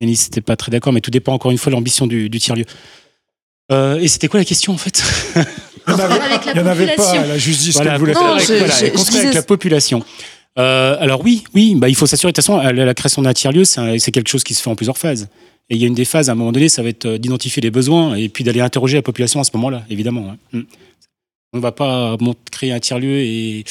Denis 0.00 0.18
n'était 0.24 0.40
pas 0.40 0.56
très 0.56 0.70
d'accord, 0.70 0.92
mais 0.92 1.00
tout 1.00 1.10
dépend 1.10 1.32
encore 1.32 1.50
une 1.50 1.58
fois 1.58 1.70
de 1.70 1.76
l'ambition 1.76 2.06
du, 2.06 2.28
du 2.30 2.38
tiers 2.38 2.56
lieu. 2.56 2.64
Euh, 3.72 3.98
et 3.98 4.08
c'était 4.08 4.28
quoi 4.28 4.38
la 4.38 4.44
question 4.44 4.72
en 4.72 4.78
fait? 4.78 5.02
Il 5.88 5.94
n'y 5.94 6.00
en, 6.00 6.04
avait, 6.66 6.84
avait 6.84 6.96
pas 6.96 7.10
à 7.12 7.26
la 7.26 7.38
justice 7.38 7.74
voilà, 7.74 7.92
qu'elle 7.92 8.00
voulait 8.00 8.12
non, 8.12 8.38
faire. 8.38 8.38
Je, 8.40 8.54
voilà, 8.54 8.74
je, 8.74 8.86
je 8.86 9.18
avec 9.18 9.34
la 9.34 9.42
population. 9.42 10.04
Euh, 10.58 10.96
alors 10.98 11.22
oui, 11.22 11.44
oui, 11.54 11.74
bah, 11.76 11.88
il 11.88 11.94
faut 11.94 12.06
s'assurer. 12.06 12.32
De 12.32 12.36
toute 12.36 12.44
façon, 12.44 12.58
la, 12.58 12.72
la 12.72 12.94
création 12.94 13.22
d'un 13.22 13.32
tiers-lieu, 13.32 13.64
c'est 13.64 14.10
quelque 14.10 14.28
chose 14.28 14.42
qui 14.42 14.54
se 14.54 14.62
fait 14.62 14.70
en 14.70 14.74
plusieurs 14.74 14.98
phases. 14.98 15.28
Et 15.68 15.74
il 15.74 15.80
y 15.80 15.84
a 15.84 15.86
une 15.88 15.94
des 15.94 16.04
phases, 16.04 16.28
à 16.28 16.32
un 16.32 16.34
moment 16.36 16.52
donné, 16.52 16.68
ça 16.68 16.82
va 16.82 16.88
être 16.88 17.08
d'identifier 17.16 17.60
les 17.60 17.70
besoins 17.70 18.14
et 18.14 18.28
puis 18.28 18.44
d'aller 18.44 18.60
interroger 18.60 18.96
la 18.96 19.02
population 19.02 19.40
à 19.40 19.44
ce 19.44 19.50
moment-là, 19.54 19.84
évidemment. 19.90 20.36
Hein. 20.54 20.62
On 21.52 21.58
ne 21.58 21.62
va 21.62 21.72
pas 21.72 22.16
créer 22.50 22.72
un 22.72 22.80
tiers-lieu 22.80 23.20
et 23.20 23.64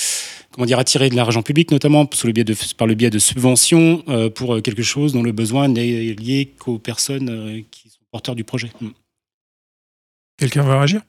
comment 0.51 0.65
dire 0.65 0.79
attirer 0.79 1.09
de 1.09 1.15
l'argent 1.15 1.41
public, 1.41 1.71
notamment 1.71 2.07
sous 2.13 2.27
le 2.27 2.33
biais 2.33 2.43
de, 2.43 2.55
par 2.77 2.87
le 2.87 2.95
biais 2.95 3.09
de 3.09 3.19
subventions 3.19 4.03
euh, 4.07 4.29
pour 4.29 4.61
quelque 4.61 4.83
chose 4.83 5.13
dont 5.13 5.23
le 5.23 5.31
besoin 5.31 5.67
n'est 5.67 6.13
lié 6.13 6.53
qu'aux 6.59 6.79
personnes 6.79 7.29
euh, 7.29 7.61
qui 7.71 7.89
sont 7.89 7.99
porteurs 8.11 8.35
du 8.35 8.43
projet. 8.43 8.71
Quelqu'un 10.37 10.63
veut 10.63 10.75
réagir? 10.75 11.01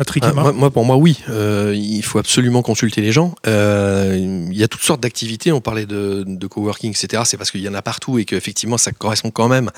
Patrick 0.00 0.24
ah, 0.26 0.32
moi, 0.32 0.52
moi, 0.52 0.70
pour 0.70 0.86
moi, 0.86 0.96
oui. 0.96 1.18
Euh, 1.28 1.74
il 1.76 2.02
faut 2.02 2.18
absolument 2.18 2.62
consulter 2.62 3.02
les 3.02 3.12
gens. 3.12 3.34
Euh, 3.46 4.16
il 4.50 4.56
y 4.56 4.62
a 4.62 4.68
toutes 4.68 4.80
sortes 4.80 5.02
d'activités. 5.02 5.52
On 5.52 5.60
parlait 5.60 5.84
de, 5.84 6.24
de 6.26 6.46
coworking, 6.46 6.90
etc. 6.90 7.24
C'est 7.26 7.36
parce 7.36 7.50
qu'il 7.50 7.60
y 7.60 7.68
en 7.68 7.74
a 7.74 7.82
partout 7.82 8.18
et 8.18 8.24
qu'effectivement, 8.24 8.78
ça 8.78 8.92
correspond 8.92 9.30
quand 9.30 9.48
même 9.48 9.70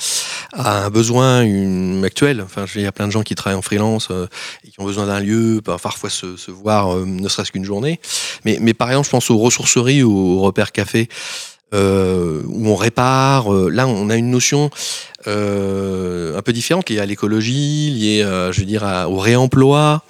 à 0.52 0.84
un 0.84 0.90
besoin 0.90 1.42
une, 1.42 2.04
actuel. 2.04 2.40
Enfin, 2.40 2.66
il 2.76 2.82
y 2.82 2.86
a 2.86 2.92
plein 2.92 3.08
de 3.08 3.12
gens 3.12 3.24
qui 3.24 3.34
travaillent 3.34 3.58
en 3.58 3.62
freelance 3.62 4.10
euh, 4.12 4.28
et 4.64 4.70
qui 4.70 4.78
ont 4.78 4.84
besoin 4.84 5.06
d'un 5.06 5.18
lieu, 5.18 5.60
parfois 5.60 6.08
se, 6.08 6.36
se 6.36 6.52
voir, 6.52 6.94
ne 6.98 7.28
serait-ce 7.28 7.50
qu'une 7.50 7.64
journée. 7.64 7.98
Mais, 8.44 8.58
mais 8.60 8.74
par 8.74 8.90
exemple, 8.90 9.06
je 9.06 9.10
pense 9.10 9.28
aux 9.28 9.38
ressourceries 9.38 10.04
ou 10.04 10.16
aux 10.16 10.40
repères 10.42 10.70
café. 10.70 11.08
Euh, 11.74 12.42
où 12.46 12.68
on 12.68 12.76
répare. 12.76 13.50
là, 13.50 13.86
on 13.86 14.10
a 14.10 14.16
une 14.16 14.30
notion 14.30 14.68
euh, 15.26 16.36
un 16.36 16.42
peu 16.42 16.52
différente 16.52 16.90
liée 16.90 16.98
à 16.98 17.06
l'écologie, 17.06 17.90
liée, 17.90 18.22
euh, 18.22 18.52
je 18.52 18.60
veux 18.60 18.66
dire, 18.66 18.84
au 19.08 19.16
réemploi. 19.16 20.02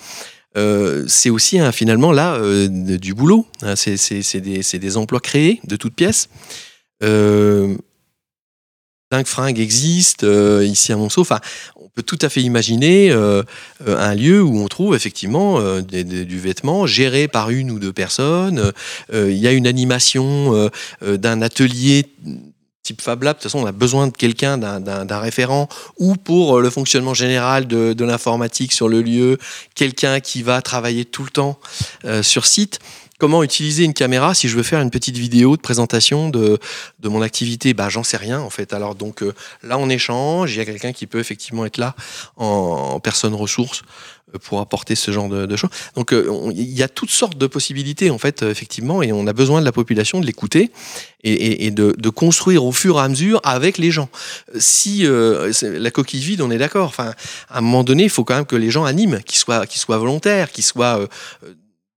euh, 0.57 1.05
c'est 1.07 1.31
aussi 1.31 1.59
hein, 1.59 1.73
finalement 1.73 2.13
là 2.13 2.35
euh, 2.35 2.69
du 2.69 3.15
boulot. 3.15 3.47
Hein, 3.63 3.77
c'est 3.77 4.41
des, 4.41 4.61
des 4.63 4.97
emplois 4.97 5.21
créés 5.21 5.61
de 5.65 5.77
toutes 5.77 5.95
pièces. 5.95 6.29
Dingue 9.13 9.27
Fringue 9.27 9.61
existe 9.61 10.25
euh, 10.25 10.65
ici 10.65 10.91
à 10.91 10.97
Monceau. 10.97 11.21
Enfin, 11.21 11.39
on 11.77 11.87
peut 11.91 12.03
tout 12.03 12.19
à 12.23 12.31
fait 12.31 12.41
imaginer 12.41 13.11
euh, 13.11 13.43
euh, 13.87 13.99
un 13.99 14.15
lieu 14.15 14.43
où 14.43 14.59
on 14.59 14.69
trouve 14.69 14.95
effectivement 14.95 15.61
du 15.83 16.41
vêtement 16.41 16.87
géré 16.87 17.29
par 17.29 17.51
une 17.51 17.71
ou 17.71 17.79
deux 17.79 17.93
personnes. 17.93 18.73
Il 19.13 19.37
y 19.37 19.47
a 19.47 19.53
une 19.53 19.67
animation 19.67 20.71
d'un 21.03 21.43
atelier 21.43 22.07
type 22.83 23.03
Fab 23.03 23.23
Lab. 23.23 23.37
De 23.37 23.43
toute 23.43 23.51
façon, 23.51 23.63
on 23.63 23.67
a 23.67 23.73
besoin 23.73 24.07
de 24.07 24.17
quelqu'un, 24.17 24.57
d'un- 24.57 25.21
référent, 25.21 25.69
ou 25.99 26.17
pour 26.17 26.61
le 26.61 26.71
fonctionnement 26.71 27.13
général 27.13 27.67
de, 27.67 28.05
l'informatique 28.05 28.73
sur 28.73 28.89
le 28.89 29.03
lieu, 29.03 29.37
quelqu'un 29.75 30.21
qui 30.21 30.43
va 30.43 30.63
travailler 30.63 31.05
tout 31.05 31.25
le 31.25 31.31
temps 31.31 31.59
sur 32.23 32.47
site. 32.47 32.79
Comment 33.23 33.45
utiliser 33.45 33.85
une 33.85 33.95
caméra 33.95 34.35
si 34.35 34.49
je 34.49 34.57
veux 34.57 34.65
faire 34.65 34.81
une 34.81 34.91
petite 34.91 35.17
vidéo 35.17 35.57
de 35.57 35.63
présentation 35.63 36.29
de, 36.29 36.59
de 36.99 37.09
mon 37.09 37.23
activité? 37.23 37.73
Bah, 37.73 37.89
J'en 37.89 38.03
sais 38.03 38.17
rien 38.17 38.41
en 38.41 38.51
fait. 38.51 38.73
Alors 38.73 38.97
donc 38.97 39.23
euh, 39.23 39.33
là 39.63 39.79
on 39.79 39.89
échange, 39.89 40.53
il 40.53 40.59
y 40.59 40.61
a 40.61 40.65
quelqu'un 40.65 40.93
qui 40.93 41.07
peut 41.07 41.21
effectivement 41.21 41.65
être 41.65 41.79
là 41.79 41.95
en, 42.37 42.99
personne 42.99 43.33
ressource 43.35 43.83
euh, 44.35 44.39
pour 44.41 44.59
apporter 44.59 44.97
ce 44.97 45.13
genre 45.13 45.29
de, 45.29 45.55
choses. 45.55 45.71
Donc 45.95 46.13
euh, 46.13 46.51
il 46.57 46.77
y 46.77 46.83
a 46.83 46.89
toutes 46.89 47.13
sortes 47.13 47.39
de 47.39 47.47
possibilités 47.47 48.11
en 48.11 48.19
fait 48.19 48.43
effectivement 48.43 49.05
et 49.05 49.13
on 49.13 49.29
a 49.29 49.33
besoin 49.33 49.61
de 49.61 49.65
la 49.65 49.71
population 49.71 50.21
de 50.21 50.27
l'écouter 50.27 50.73
et, 51.23 51.71
de, 51.71 52.09
construire 52.09 52.65
au 52.65 52.73
fur 52.73 52.99
et 52.99 53.03
à 53.03 53.09
mesure 53.09 53.41
avec 53.45 53.79
les 53.79 53.93
gens. 53.93 54.09
Si 54.59 55.07
la 55.07 55.91
coquille 55.93 56.19
vide, 56.19 56.41
on 56.41 56.51
est 56.51 56.59
d'accord. 56.59 56.89
Enfin, 56.89 57.13
à 57.49 57.59
un 57.59 57.61
moment 57.61 57.85
donné, 57.85 58.03
il 58.03 58.11
faut 58.11 58.25
quand 58.25 58.35
même 58.35 58.47
que 58.47 58.57
les 58.57 58.73
gens 58.73 58.83
animent, 58.85 59.21
qu'ils 59.23 59.39
soient, 59.39 59.65
qu'ils 59.69 59.81
soient 59.81 59.99
volontaires, 59.99 60.51
qu'ils 60.51 60.65
soient 60.65 61.07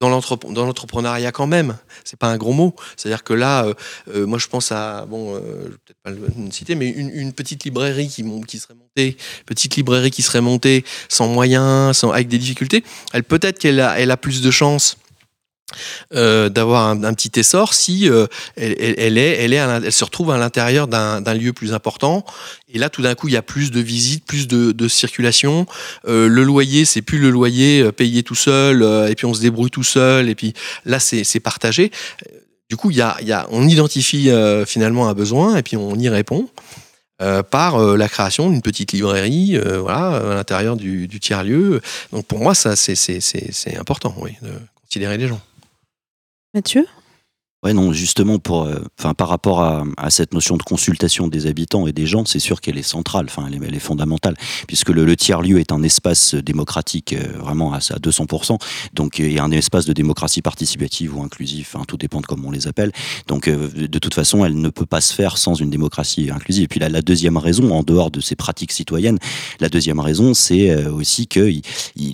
dans 0.09 0.19
l'entrep- 0.19 0.51
dans 0.53 0.65
l'entrepreneuriat 0.65 1.31
quand 1.31 1.47
même. 1.47 1.77
C'est 2.03 2.17
pas 2.19 2.27
un 2.27 2.37
gros 2.37 2.53
mot. 2.53 2.75
C'est-à-dire 2.95 3.23
que 3.23 3.33
là, 3.33 3.65
euh, 3.65 3.73
euh, 4.13 4.25
moi 4.25 4.37
je 4.39 4.47
pense 4.47 4.71
à 4.71 5.05
bon, 5.05 5.35
euh, 5.35 5.39
peut-être 5.85 5.99
pas 6.03 6.11
le 6.11 6.51
citer, 6.51 6.75
mais 6.75 6.89
une, 6.89 7.33
petite 7.33 7.63
librairie 7.65 8.07
qui, 8.07 8.23
qui 8.47 8.59
serait 8.59 8.75
montée, 8.75 9.17
petite 9.45 9.75
librairie 9.75 10.11
qui 10.11 10.21
serait 10.21 10.41
montée 10.41 10.85
sans 11.09 11.27
moyens, 11.27 11.97
sans, 11.97 12.11
avec 12.11 12.27
des 12.27 12.37
difficultés. 12.37 12.83
Elle 13.13 13.23
peut-être 13.23 13.59
qu'elle 13.59 13.79
a, 13.79 13.91
a 13.93 14.17
plus 14.17 14.41
de 14.41 14.51
chances. 14.51 14.97
Euh, 16.13 16.47
d'avoir 16.47 16.87
un, 16.89 17.13
petit 17.15 17.39
essor 17.39 17.73
si 17.73 18.07
euh, 18.07 18.27
elle, 18.55 19.17
est, 19.17 19.43
elle, 19.43 19.51
est 19.51 19.55
elle 19.55 19.91
se 19.91 20.03
retrouve 20.03 20.29
à 20.29 20.37
l'intérieur 20.37 20.87
d'un 20.87 21.33
lieu 21.33 21.53
plus 21.53 21.73
important 21.73 22.23
et 22.71 22.77
là 22.77 22.89
tout 22.89 23.01
d'un 23.01 23.15
coup 23.15 23.29
il 23.29 23.33
y 23.33 23.37
a 23.37 23.41
plus 23.41 23.71
de 23.71 23.79
visites 23.79 24.25
plus 24.25 24.47
de, 24.47 24.87
circulation 24.87 25.65
Euh, 26.07 26.27
le 26.27 26.43
loyer 26.43 26.85
c'est 26.85 27.01
plus 27.01 27.17
le 27.17 27.31
loyer 27.31 27.91
payé 27.91 28.21
tout 28.21 28.35
seul 28.35 28.83
et 29.09 29.15
puis 29.15 29.25
on 29.25 29.33
se 29.33 29.41
débrouille 29.41 29.71
tout 29.71 29.83
seul 29.83 30.29
et 30.29 30.35
puis 30.35 30.53
là 30.85 30.99
c'est 30.99 31.39
partagé 31.39 31.91
du 32.69 32.77
coup 32.77 32.91
y 32.91 33.01
a, 33.01 33.17
y 33.23 33.31
a, 33.31 33.47
on 33.49 33.67
identifie 33.67 34.29
finalement 34.67 35.09
un 35.09 35.15
besoin 35.15 35.55
et 35.57 35.63
puis 35.63 35.77
on 35.77 35.95
y 35.95 36.09
répond 36.09 36.47
par 37.49 37.79
la 37.79 38.07
création 38.07 38.51
d'une 38.51 38.61
petite 38.61 38.91
librairie 38.91 39.57
voilà, 39.57 40.17
à 40.17 40.35
l'intérieur 40.35 40.75
du, 40.75 41.09
tiers-lieu. 41.19 41.81
Donc 42.11 42.25
pour 42.27 42.39
moi, 42.39 42.53
ça, 42.53 42.75
c'est 42.75 43.77
important, 43.79 44.13
oui, 44.19 44.31
de 44.41 44.51
considérer 44.83 45.17
les 45.17 45.27
gens. 45.27 45.41
Mathieu? 46.55 46.87
Ouais, 47.65 47.73
non, 47.73 47.93
justement, 47.93 48.37
pour, 48.37 48.65
euh, 48.65 48.75
par 49.17 49.27
rapport 49.27 49.63
à, 49.63 49.83
cette 50.11 50.35
notion 50.35 50.55
de 50.55 50.61
consultation 50.61 51.27
des 51.27 51.47
habitants 51.47 51.87
et 51.87 51.93
des 51.93 52.05
gens, 52.05 52.23
c'est 52.23 52.37
sûr 52.37 52.61
qu'elle 52.61 52.77
est 52.77 52.83
centrale, 52.83 53.25
enfin, 53.27 53.49
elle 53.51 53.73
est, 53.73 53.79
fondamentale, 53.79 54.35
puisque 54.67 54.89
le, 54.89 55.15
tiers-lieu 55.15 55.59
est 55.59 55.71
un 55.71 55.81
espace 55.81 56.35
démocratique 56.35 57.13
euh, 57.13 57.39
vraiment 57.39 57.73
à, 57.73 57.77
à 57.77 57.97
200%, 57.97 58.59
donc, 58.93 59.19
euh, 59.19 59.23
et 59.23 59.39
un 59.39 59.49
espace 59.49 59.87
de 59.87 59.93
démocratie 59.93 60.43
participative 60.43 61.17
ou 61.17 61.23
inclusive, 61.23 61.67
enfin, 61.73 61.85
tout 61.87 61.97
dépend 61.97 62.21
de 62.21 62.27
comment 62.27 62.49
on 62.49 62.51
les 62.51 62.67
appelle. 62.67 62.91
Donc, 63.27 63.47
euh, 63.47 63.67
de 63.69 63.97
toute 63.97 64.13
façon, 64.13 64.45
elle 64.45 64.61
ne 64.61 64.69
peut 64.69 64.85
pas 64.85 65.01
se 65.01 65.11
faire 65.15 65.39
sans 65.39 65.55
une 65.55 65.71
démocratie 65.71 66.29
inclusive. 66.31 66.65
Et 66.65 66.67
puis, 66.67 66.79
la, 66.79 66.89
la 66.89 67.01
deuxième 67.01 67.37
raison, 67.37 67.73
en 67.73 67.81
dehors 67.81 68.11
de 68.11 68.21
ces 68.21 68.35
pratiques 68.35 68.73
citoyennes, 68.73 69.17
la 69.59 69.69
deuxième 69.69 69.99
raison, 69.99 70.35
c'est 70.35 70.85
aussi 70.85 71.25
que, 71.25 71.49
il, 71.49 71.63
il- 71.95 72.13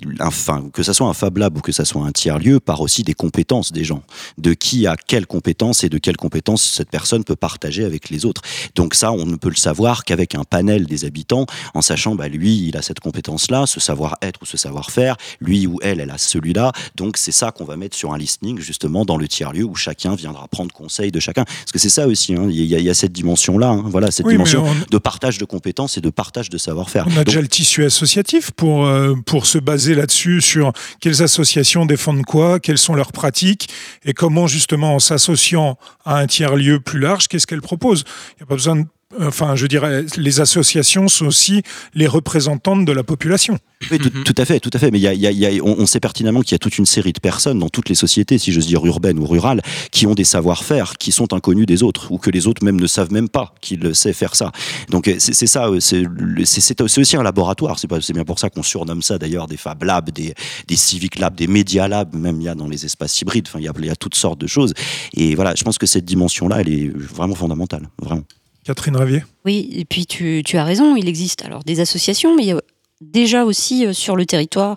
que 0.72 0.82
ça 0.82 0.94
soit 0.94 1.08
un 1.08 1.12
Fab 1.12 1.36
Lab 1.36 1.58
ou 1.58 1.60
que 1.60 1.72
ça 1.72 1.84
soit 1.84 2.06
un 2.06 2.12
tiers-lieu, 2.12 2.58
part 2.58 2.80
aussi 2.80 3.02
des 3.02 3.12
compétences 3.12 3.70
des 3.70 3.84
gens 3.84 4.02
de 4.38 4.54
qui 4.54 4.86
a 4.86 4.96
quelles 4.96 5.26
compétences 5.42 5.82
et 5.82 5.88
de 5.88 5.98
quelles 5.98 6.16
compétences 6.16 6.62
cette 6.62 6.88
personne 6.90 7.24
peut 7.24 7.34
partager 7.34 7.84
avec 7.84 8.10
les 8.10 8.24
autres. 8.24 8.42
Donc 8.76 8.94
ça, 8.94 9.10
on 9.10 9.26
ne 9.26 9.34
peut 9.34 9.48
le 9.48 9.56
savoir 9.56 10.04
qu'avec 10.04 10.36
un 10.36 10.44
panel 10.44 10.86
des 10.86 11.04
habitants, 11.04 11.46
en 11.74 11.82
sachant, 11.82 12.14
bah, 12.14 12.28
lui, 12.28 12.68
il 12.68 12.76
a 12.76 12.82
cette 12.82 13.00
compétence-là, 13.00 13.66
ce 13.66 13.80
savoir-être 13.80 14.40
ou 14.42 14.46
ce 14.46 14.56
savoir-faire, 14.56 15.16
lui 15.40 15.66
ou 15.66 15.80
elle, 15.82 15.98
elle 16.00 16.10
a 16.12 16.18
celui-là. 16.18 16.70
Donc 16.94 17.16
c'est 17.16 17.32
ça 17.32 17.50
qu'on 17.50 17.64
va 17.64 17.76
mettre 17.76 17.96
sur 17.96 18.12
un 18.14 18.18
listening, 18.18 18.60
justement, 18.60 19.04
dans 19.04 19.16
le 19.16 19.26
tiers-lieu, 19.26 19.64
où 19.64 19.74
chacun 19.74 20.14
viendra 20.14 20.46
prendre 20.46 20.72
conseil 20.72 21.10
de 21.10 21.18
chacun. 21.18 21.42
Parce 21.44 21.72
que 21.72 21.80
c'est 21.80 21.88
ça 21.90 22.06
aussi, 22.06 22.34
hein, 22.34 22.46
il 22.48 22.64
y, 22.64 22.76
a- 22.76 22.78
il 22.78 22.84
y 22.84 22.90
a 22.90 22.94
cette 22.94 23.12
dimension-là, 23.12 23.68
hein, 23.70 23.82
voilà, 23.86 24.12
cette 24.12 24.26
Oui, 24.26 24.34
dimension 24.34 24.64
on- 24.64 24.86
de 24.90 24.98
partage 24.98 25.38
de 25.38 25.44
compétences 25.44 25.98
et 25.98 26.00
de 26.00 26.10
partage 26.10 26.50
de 26.50 26.58
savoir-faire. 26.58 27.06
On 27.08 27.12
a 27.12 27.16
Donc, 27.16 27.26
déjà 27.26 27.40
le 27.40 27.48
tissu 27.48 27.84
associatif 27.84 28.52
pour, 28.52 28.86
euh, 28.86 29.14
pour 29.26 29.46
se 29.46 29.58
baser 29.58 29.96
là-dessus 29.96 30.40
sur 30.40 30.72
quelles 31.00 31.20
associations 31.22 31.84
défendent 31.84 32.22
quoi, 32.24 32.60
quelles 32.60 32.78
sont 32.78 32.94
leurs 32.94 33.10
pratiques 33.10 33.68
et 34.04 34.12
comment 34.12 34.46
justement 34.46 34.94
en 34.94 34.98
s'associant 35.32 35.78
à 36.04 36.18
un 36.18 36.26
tiers-lieu 36.26 36.80
plus 36.80 36.98
large, 37.00 37.28
qu'est-ce 37.28 37.46
qu'elles 37.46 37.62
proposent. 37.62 38.04
Il 38.32 38.40
n'y 38.40 38.42
a 38.44 38.46
pas 38.46 38.54
besoin 38.54 38.76
de... 38.76 38.84
Enfin, 39.20 39.56
je 39.56 39.66
dirais, 39.66 40.04
les 40.16 40.40
associations 40.40 41.08
sont 41.08 41.26
aussi 41.26 41.62
les 41.94 42.06
représentantes 42.06 42.84
de 42.84 42.92
la 42.92 43.02
population. 43.02 43.58
Oui, 43.90 43.98
tout, 43.98 44.10
Mhm. 44.14 44.24
tout 44.24 44.34
à 44.38 44.44
fait, 44.44 44.60
tout 44.60 44.70
à 44.72 44.78
fait. 44.78 44.90
Mais 44.90 44.98
il 44.98 45.02
y 45.02 45.06
a, 45.08 45.12
il 45.14 45.20
y 45.20 45.26
a- 45.26 45.30
il 45.30 45.38
y 45.38 45.46
a- 45.46 45.62
on, 45.64 45.76
on 45.80 45.86
sait 45.86 46.00
pertinemment 46.00 46.40
qu'il 46.40 46.52
y 46.52 46.54
a 46.54 46.58
toute 46.58 46.78
une 46.78 46.86
série 46.86 47.12
de 47.12 47.18
personnes 47.20 47.58
dans 47.58 47.68
toutes 47.68 47.88
les 47.88 47.94
sociétés, 47.94 48.38
si 48.38 48.52
j'ose 48.52 48.66
dire 48.66 48.84
urbaines 48.86 49.18
ou 49.18 49.26
rurales, 49.26 49.60
qui 49.90 50.06
ont 50.06 50.14
des 50.14 50.24
savoir-faire 50.24 50.94
qui 50.98 51.12
sont 51.12 51.32
inconnus 51.34 51.66
des 51.66 51.82
autres, 51.82 52.12
ou 52.12 52.18
que 52.18 52.30
les 52.30 52.46
autres 52.46 52.64
même 52.64 52.80
ne 52.80 52.86
savent 52.86 53.12
même 53.12 53.28
pas 53.28 53.54
qu'ils 53.60 53.94
savent 53.94 54.12
faire 54.12 54.34
ça. 54.36 54.52
Donc 54.88 55.08
euh, 55.08 55.16
c'est 55.18 55.46
ça, 55.46 55.66
euh, 55.68 55.80
c'est 55.80 56.80
aussi 56.80 57.16
un 57.16 57.22
laboratoire. 57.22 57.78
C'est 57.78 58.12
bien 58.12 58.24
pour 58.24 58.38
ça 58.38 58.50
qu'on 58.50 58.62
surnomme 58.62 59.02
ça 59.02 59.18
d'ailleurs 59.18 59.46
des 59.46 59.56
Fab 59.56 59.82
Labs, 59.82 60.10
des, 60.10 60.34
des 60.68 60.76
Civic 60.76 61.18
Labs, 61.18 61.34
des 61.34 61.46
Media 61.48 61.88
Labs, 61.88 62.14
même 62.14 62.40
il 62.40 62.44
y 62.44 62.48
a 62.48 62.54
dans 62.54 62.68
les 62.68 62.84
espaces 62.84 63.20
hybrides. 63.20 63.46
Enfin, 63.48 63.58
il 63.58 63.64
y 63.64 63.68
a, 63.68 63.72
il 63.78 63.86
y 63.86 63.90
a 63.90 63.96
toutes 63.96 64.14
sortes 64.14 64.40
de 64.40 64.46
choses. 64.46 64.72
Et 65.14 65.34
voilà, 65.34 65.54
je 65.56 65.64
pense 65.64 65.76
que 65.78 65.86
cette 65.86 66.04
dimension-là, 66.04 66.60
elle 66.60 66.68
est 66.68 66.88
vraiment 66.96 67.34
fondamentale, 67.34 67.88
vraiment. 68.00 68.22
Catherine 68.64 68.96
Ravier 68.96 69.24
Oui, 69.44 69.68
et 69.72 69.84
puis 69.84 70.06
tu, 70.06 70.42
as 70.54 70.64
raison, 70.64 70.96
il 70.96 71.08
existe 71.08 71.44
alors 71.44 71.64
des 71.64 71.80
associations, 71.80 72.36
mais 72.36 72.42
il 72.44 72.48
y 72.48 72.52
a 72.52 72.60
déjà 73.00 73.44
aussi 73.44 73.86
euh, 73.86 73.92
sur 73.92 74.16
le 74.16 74.26
territoire, 74.26 74.76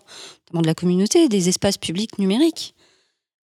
de 0.53 0.65
la 0.65 0.73
communauté, 0.73 1.27
des 1.27 1.49
espaces 1.49 1.77
publics 1.77 2.17
numériques. 2.17 2.75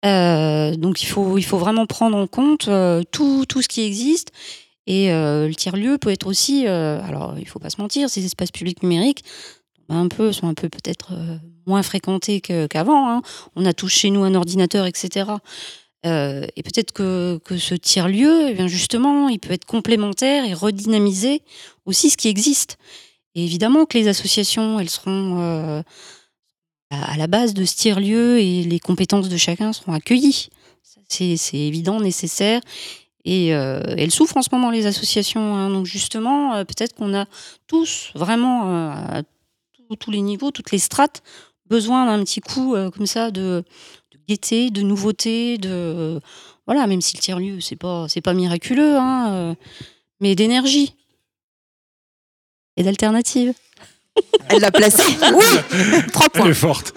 Euh, 0.06 0.76
donc 0.76 1.04
il 1.04 1.08
faut, 1.08 1.38
il 1.38 1.44
faut 1.44 1.58
vraiment 1.58 1.86
prendre 1.86 2.16
en 2.16 2.26
compte 2.26 2.70
euh, 2.70 3.04
tout, 3.12 3.46
tout 3.46 3.62
ce 3.62 3.68
qui 3.68 3.82
existe. 3.82 4.32
Et 4.88 5.10
le 5.10 5.52
tiers-lieu 5.54 5.98
peut 6.00 6.10
être 6.10 6.26
aussi, 6.26 6.66
alors 6.68 7.36
il 7.38 7.48
faut 7.48 7.60
pas 7.60 7.70
se 7.70 7.80
mentir, 7.80 8.10
ces 8.10 8.26
espaces 8.26 8.52
publics 8.52 8.82
numériques 8.82 9.24
un 9.90 10.08
peu, 10.08 10.34
sont 10.34 10.48
un 10.48 10.54
peu 10.54 10.70
peut-être 10.70 11.14
moins 11.68 11.84
fréquentés 11.84 12.42
que- 12.42 12.66
qu'avant. 12.66 13.10
hein. 13.10 13.22
On 13.56 13.66
a 13.66 13.74
tous 13.74 13.90
chez 13.90 14.10
nous 14.10 14.24
un 14.24 14.34
ordinateur, 14.34 14.88
etc. 14.88 15.26
Euh, 16.06 16.48
et 16.56 16.64
peut-être 16.64 16.94
que, 16.94 17.40
ce 17.58 17.76
tiers-lieu, 17.76 18.56
eh 18.58 18.68
justement, 18.68 19.30
il 19.30 19.40
peut 19.40 19.54
être 19.54 19.66
complémentaire 19.66 20.46
et 20.46 20.54
redynamiser 20.54 21.44
aussi 21.86 22.10
ce 22.10 22.18
qui 22.18 22.28
existe. 22.28 22.78
Évidemment 23.36 23.86
que 23.86 23.98
les 23.98 24.08
associations, 24.08 24.80
elles 24.80 24.90
seront 24.90 25.40
euh, 25.40 25.84
à 26.90 27.18
la 27.18 27.28
base 27.28 27.54
de 27.54 27.66
ce 27.66 27.76
tiers-lieu 27.76 28.40
et 28.40 28.64
les 28.64 28.80
compétences 28.80 29.30
de 29.30 29.38
chacun 29.38 29.74
seront 29.74 29.94
accueillies. 29.94 30.50
C'est 31.08 31.38
évident, 31.54 32.00
nécessaire. 32.00 32.62
Et 33.24 33.54
euh, 33.54 33.82
elles 33.98 34.12
souffrent 34.12 34.38
en 34.38 34.42
ce 34.42 34.50
moment, 34.52 34.72
les 34.72 34.88
associations. 34.88 35.56
hein. 35.56 35.70
Donc 35.70 35.86
justement, 35.86 36.66
peut-être 36.66 36.96
qu'on 36.96 37.14
a 37.14 37.26
tous, 37.68 38.12
vraiment, 38.16 38.92
à 38.92 39.22
tous- 40.00 40.10
les 40.12 40.22
niveaux, 40.22 40.52
toutes 40.52 40.72
les 40.72 40.80
strates, 40.80 41.22
besoin 41.70 42.06
d'un 42.06 42.24
petit 42.24 42.42
coup 42.42 42.76
comme 42.92 43.06
ça 43.06 43.30
de 43.30 43.64
gaieté, 44.28 44.70
de 44.72 44.82
nouveauté, 44.82 45.58
de 45.58 46.20
voilà, 46.68 46.88
même 46.88 47.02
si 47.02 47.16
le 47.16 47.22
tiers 47.22 47.40
lieu 47.40 47.60
c'est 47.62 47.76
pas 47.76 48.08
c'est 48.10 48.22
pas 48.22 48.34
miraculeux, 48.34 48.98
hein, 48.98 49.32
euh, 49.32 49.56
mais 50.20 50.36
d'énergie 50.36 50.96
et 52.78 52.84
d'alternative. 52.84 53.54
Elle 54.50 54.62
l'a 54.62 54.72
placé. 54.72 55.04
Oui 55.34 56.02
Trois 56.12 56.28
Elle 56.34 56.42
points. 56.42 56.50
est 56.50 56.54
forte. 56.54 56.94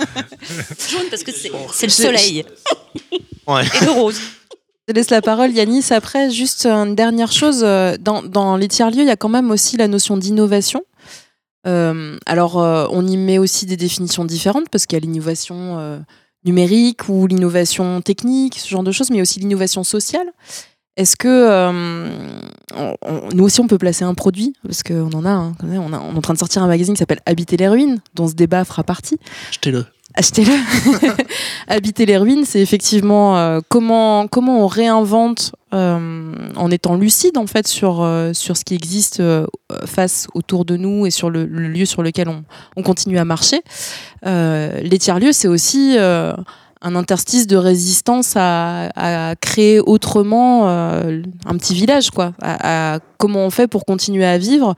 Jaune 0.90 1.06
parce 1.10 1.22
que 1.22 1.32
c'est 1.32 1.50
c'est 1.72 1.86
le 1.86 1.92
soleil 1.92 2.44
Ouais. 3.46 3.64
et 3.80 3.84
le 3.84 3.90
rose. 3.92 4.18
Je 4.88 4.92
laisse 4.94 5.10
la 5.10 5.22
parole, 5.22 5.50
Yanis. 5.52 5.86
Après, 5.92 6.30
juste 6.30 6.66
une 6.66 6.94
dernière 6.94 7.32
chose. 7.32 7.60
euh, 7.62 7.96
Dans, 7.98 8.22
dans 8.22 8.56
les 8.56 8.68
tiers-lieux, 8.68 9.02
il 9.02 9.06
y 9.06 9.10
a 9.10 9.16
quand 9.16 9.28
même 9.30 9.50
aussi 9.50 9.76
la 9.76 9.88
notion 9.88 10.16
d'innovation. 10.16 10.82
Euh, 11.66 12.18
alors, 12.26 12.60
euh, 12.60 12.86
on 12.90 13.06
y 13.06 13.16
met 13.16 13.38
aussi 13.38 13.64
des 13.64 13.76
définitions 13.78 14.24
différentes 14.26 14.68
parce 14.68 14.84
qu'il 14.86 14.96
y 14.98 15.00
a 15.02 15.04
l'innovation 15.06 15.78
euh, 15.78 15.98
numérique 16.44 17.08
ou 17.08 17.26
l'innovation 17.26 18.00
technique, 18.00 18.58
ce 18.58 18.68
genre 18.68 18.82
de 18.82 18.92
choses, 18.92 19.10
mais 19.10 19.20
aussi 19.20 19.40
l'innovation 19.40 19.84
sociale. 19.84 20.26
Est-ce 20.96 21.16
que 21.16 21.28
euh, 21.28 22.10
nous 23.32 23.44
aussi 23.44 23.60
on 23.60 23.66
peut 23.66 23.78
placer 23.78 24.04
un 24.04 24.14
produit? 24.14 24.54
Parce 24.62 24.82
qu'on 24.84 25.12
en 25.12 25.24
a, 25.24 25.30
hein, 25.30 25.56
on 25.62 25.92
on 25.92 25.92
est 25.92 26.16
en 26.16 26.20
train 26.20 26.34
de 26.34 26.38
sortir 26.38 26.62
un 26.62 26.68
magazine 26.68 26.94
qui 26.94 27.00
s'appelle 27.00 27.20
Habiter 27.26 27.56
les 27.56 27.68
ruines, 27.68 28.00
dont 28.14 28.28
ce 28.28 28.34
débat 28.34 28.64
fera 28.64 28.84
partie. 28.84 29.18
Jetez-le. 29.50 29.86
Achetez-le. 30.14 30.52
Habiter 31.68 32.06
les 32.06 32.16
ruines, 32.16 32.44
c'est 32.44 32.60
effectivement 32.60 33.36
euh, 33.36 33.60
comment, 33.68 34.28
comment 34.28 34.64
on 34.64 34.66
réinvente 34.66 35.52
euh, 35.72 36.32
en 36.56 36.70
étant 36.70 36.94
lucide 36.94 37.36
en 37.36 37.46
fait 37.46 37.66
sur, 37.66 38.02
euh, 38.02 38.32
sur 38.32 38.56
ce 38.56 38.64
qui 38.64 38.74
existe 38.74 39.20
euh, 39.20 39.46
face 39.86 40.28
autour 40.34 40.64
de 40.64 40.76
nous 40.76 41.06
et 41.06 41.10
sur 41.10 41.30
le, 41.30 41.46
le 41.46 41.68
lieu 41.68 41.84
sur 41.84 42.02
lequel 42.02 42.28
on, 42.28 42.44
on 42.76 42.82
continue 42.82 43.18
à 43.18 43.24
marcher. 43.24 43.62
Euh, 44.26 44.80
les 44.80 44.98
tiers-lieux, 44.98 45.32
c'est 45.32 45.48
aussi 45.48 45.96
euh, 45.98 46.32
un 46.80 46.94
interstice 46.94 47.46
de 47.46 47.56
résistance 47.56 48.34
à, 48.36 48.90
à 48.94 49.34
créer 49.36 49.80
autrement 49.80 50.68
un 50.68 51.56
petit 51.56 51.74
village, 51.74 52.10
quoi. 52.10 52.34
À, 52.42 52.94
à 52.96 52.98
comment 53.16 53.40
on 53.40 53.50
fait 53.50 53.66
pour 53.68 53.86
continuer 53.86 54.26
à 54.26 54.36
vivre 54.36 54.76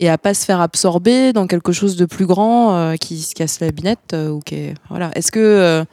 et 0.00 0.08
à 0.08 0.18
pas 0.18 0.34
se 0.34 0.44
faire 0.44 0.60
absorber 0.60 1.32
dans 1.32 1.46
quelque 1.46 1.72
chose 1.72 1.96
de 1.96 2.04
plus 2.06 2.26
grand 2.26 2.74
euh, 2.76 2.94
qui 2.96 3.20
se 3.22 3.34
casse 3.34 3.60
la 3.60 3.70
binette 3.70 4.12
euh, 4.14 4.30
ou 4.30 4.40
qui 4.40 4.54
est- 4.56 4.74
voilà. 4.90 5.10
Est-ce 5.14 5.30
que 5.32 5.38
euh, 5.40 5.84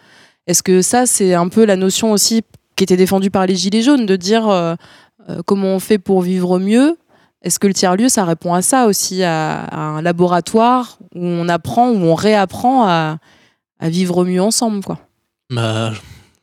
est-ce 0.47 0.63
que 0.63 0.81
ça 0.81 1.05
c'est 1.05 1.33
un 1.33 1.47
peu 1.49 1.65
la 1.65 1.75
notion 1.75 2.11
aussi 2.11 2.41
qui 2.75 2.83
était 2.83 2.97
défendue 2.97 3.29
par 3.29 3.45
les 3.45 3.55
gilets 3.55 3.81
jaunes 3.83 4.05
de 4.05 4.15
dire 4.15 4.47
euh, 4.47 4.75
euh, 5.29 5.41
comment 5.45 5.67
on 5.75 5.79
fait 5.79 5.99
pour 5.99 6.21
vivre 6.21 6.59
mieux? 6.59 6.97
Est-ce 7.41 7.59
que 7.59 7.67
le 7.67 7.73
tiers 7.73 7.95
lieu 7.95 8.09
ça 8.09 8.25
répond 8.25 8.53
à 8.53 8.61
ça 8.61 8.85
aussi 8.87 9.21
à, 9.23 9.61
à 9.65 9.79
un 9.79 10.01
laboratoire 10.01 10.97
où 11.15 11.23
on 11.23 11.47
apprend 11.47 11.89
où 11.89 11.95
on 11.97 12.15
réapprend 12.15 12.85
à, 12.87 13.17
à 13.79 13.89
vivre 13.89 14.25
mieux 14.25 14.41
ensemble 14.41 14.83
quoi? 14.83 14.99
Bah, 15.51 15.93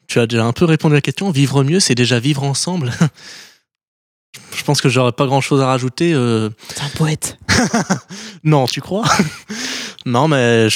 tu 0.06 0.20
as 0.20 0.26
déjà 0.26 0.44
un 0.44 0.52
peu 0.52 0.64
répondu 0.64 0.94
à 0.94 0.98
la 0.98 1.00
question. 1.00 1.30
Vivre 1.30 1.64
mieux, 1.64 1.80
c'est 1.80 1.94
déjà 1.94 2.18
vivre 2.20 2.44
ensemble. 2.44 2.92
Je 4.56 4.62
pense 4.64 4.80
que 4.80 4.88
j'aurais 4.88 5.12
pas 5.12 5.26
grand 5.26 5.40
chose 5.40 5.60
à 5.60 5.66
rajouter. 5.66 6.12
euh, 6.14 6.48
C'est 6.68 6.82
un 6.82 6.88
poète. 6.96 7.38
Non, 8.44 8.66
tu 8.66 8.80
crois? 8.80 9.04
Non, 10.06 10.28
mais 10.28 10.68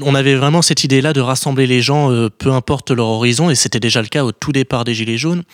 on 0.00 0.14
avait 0.14 0.34
vraiment 0.34 0.62
cette 0.62 0.82
idée-là 0.82 1.12
de 1.12 1.20
rassembler 1.20 1.66
les 1.66 1.82
gens, 1.82 2.10
euh, 2.10 2.30
peu 2.30 2.50
importe 2.50 2.90
leur 2.90 3.06
horizon, 3.06 3.50
et 3.50 3.54
c'était 3.54 3.80
déjà 3.80 4.02
le 4.02 4.08
cas 4.08 4.24
au 4.24 4.32
tout 4.32 4.50
départ 4.50 4.84
des 4.84 4.94
Gilets 4.94 5.18
jaunes. 5.18 5.44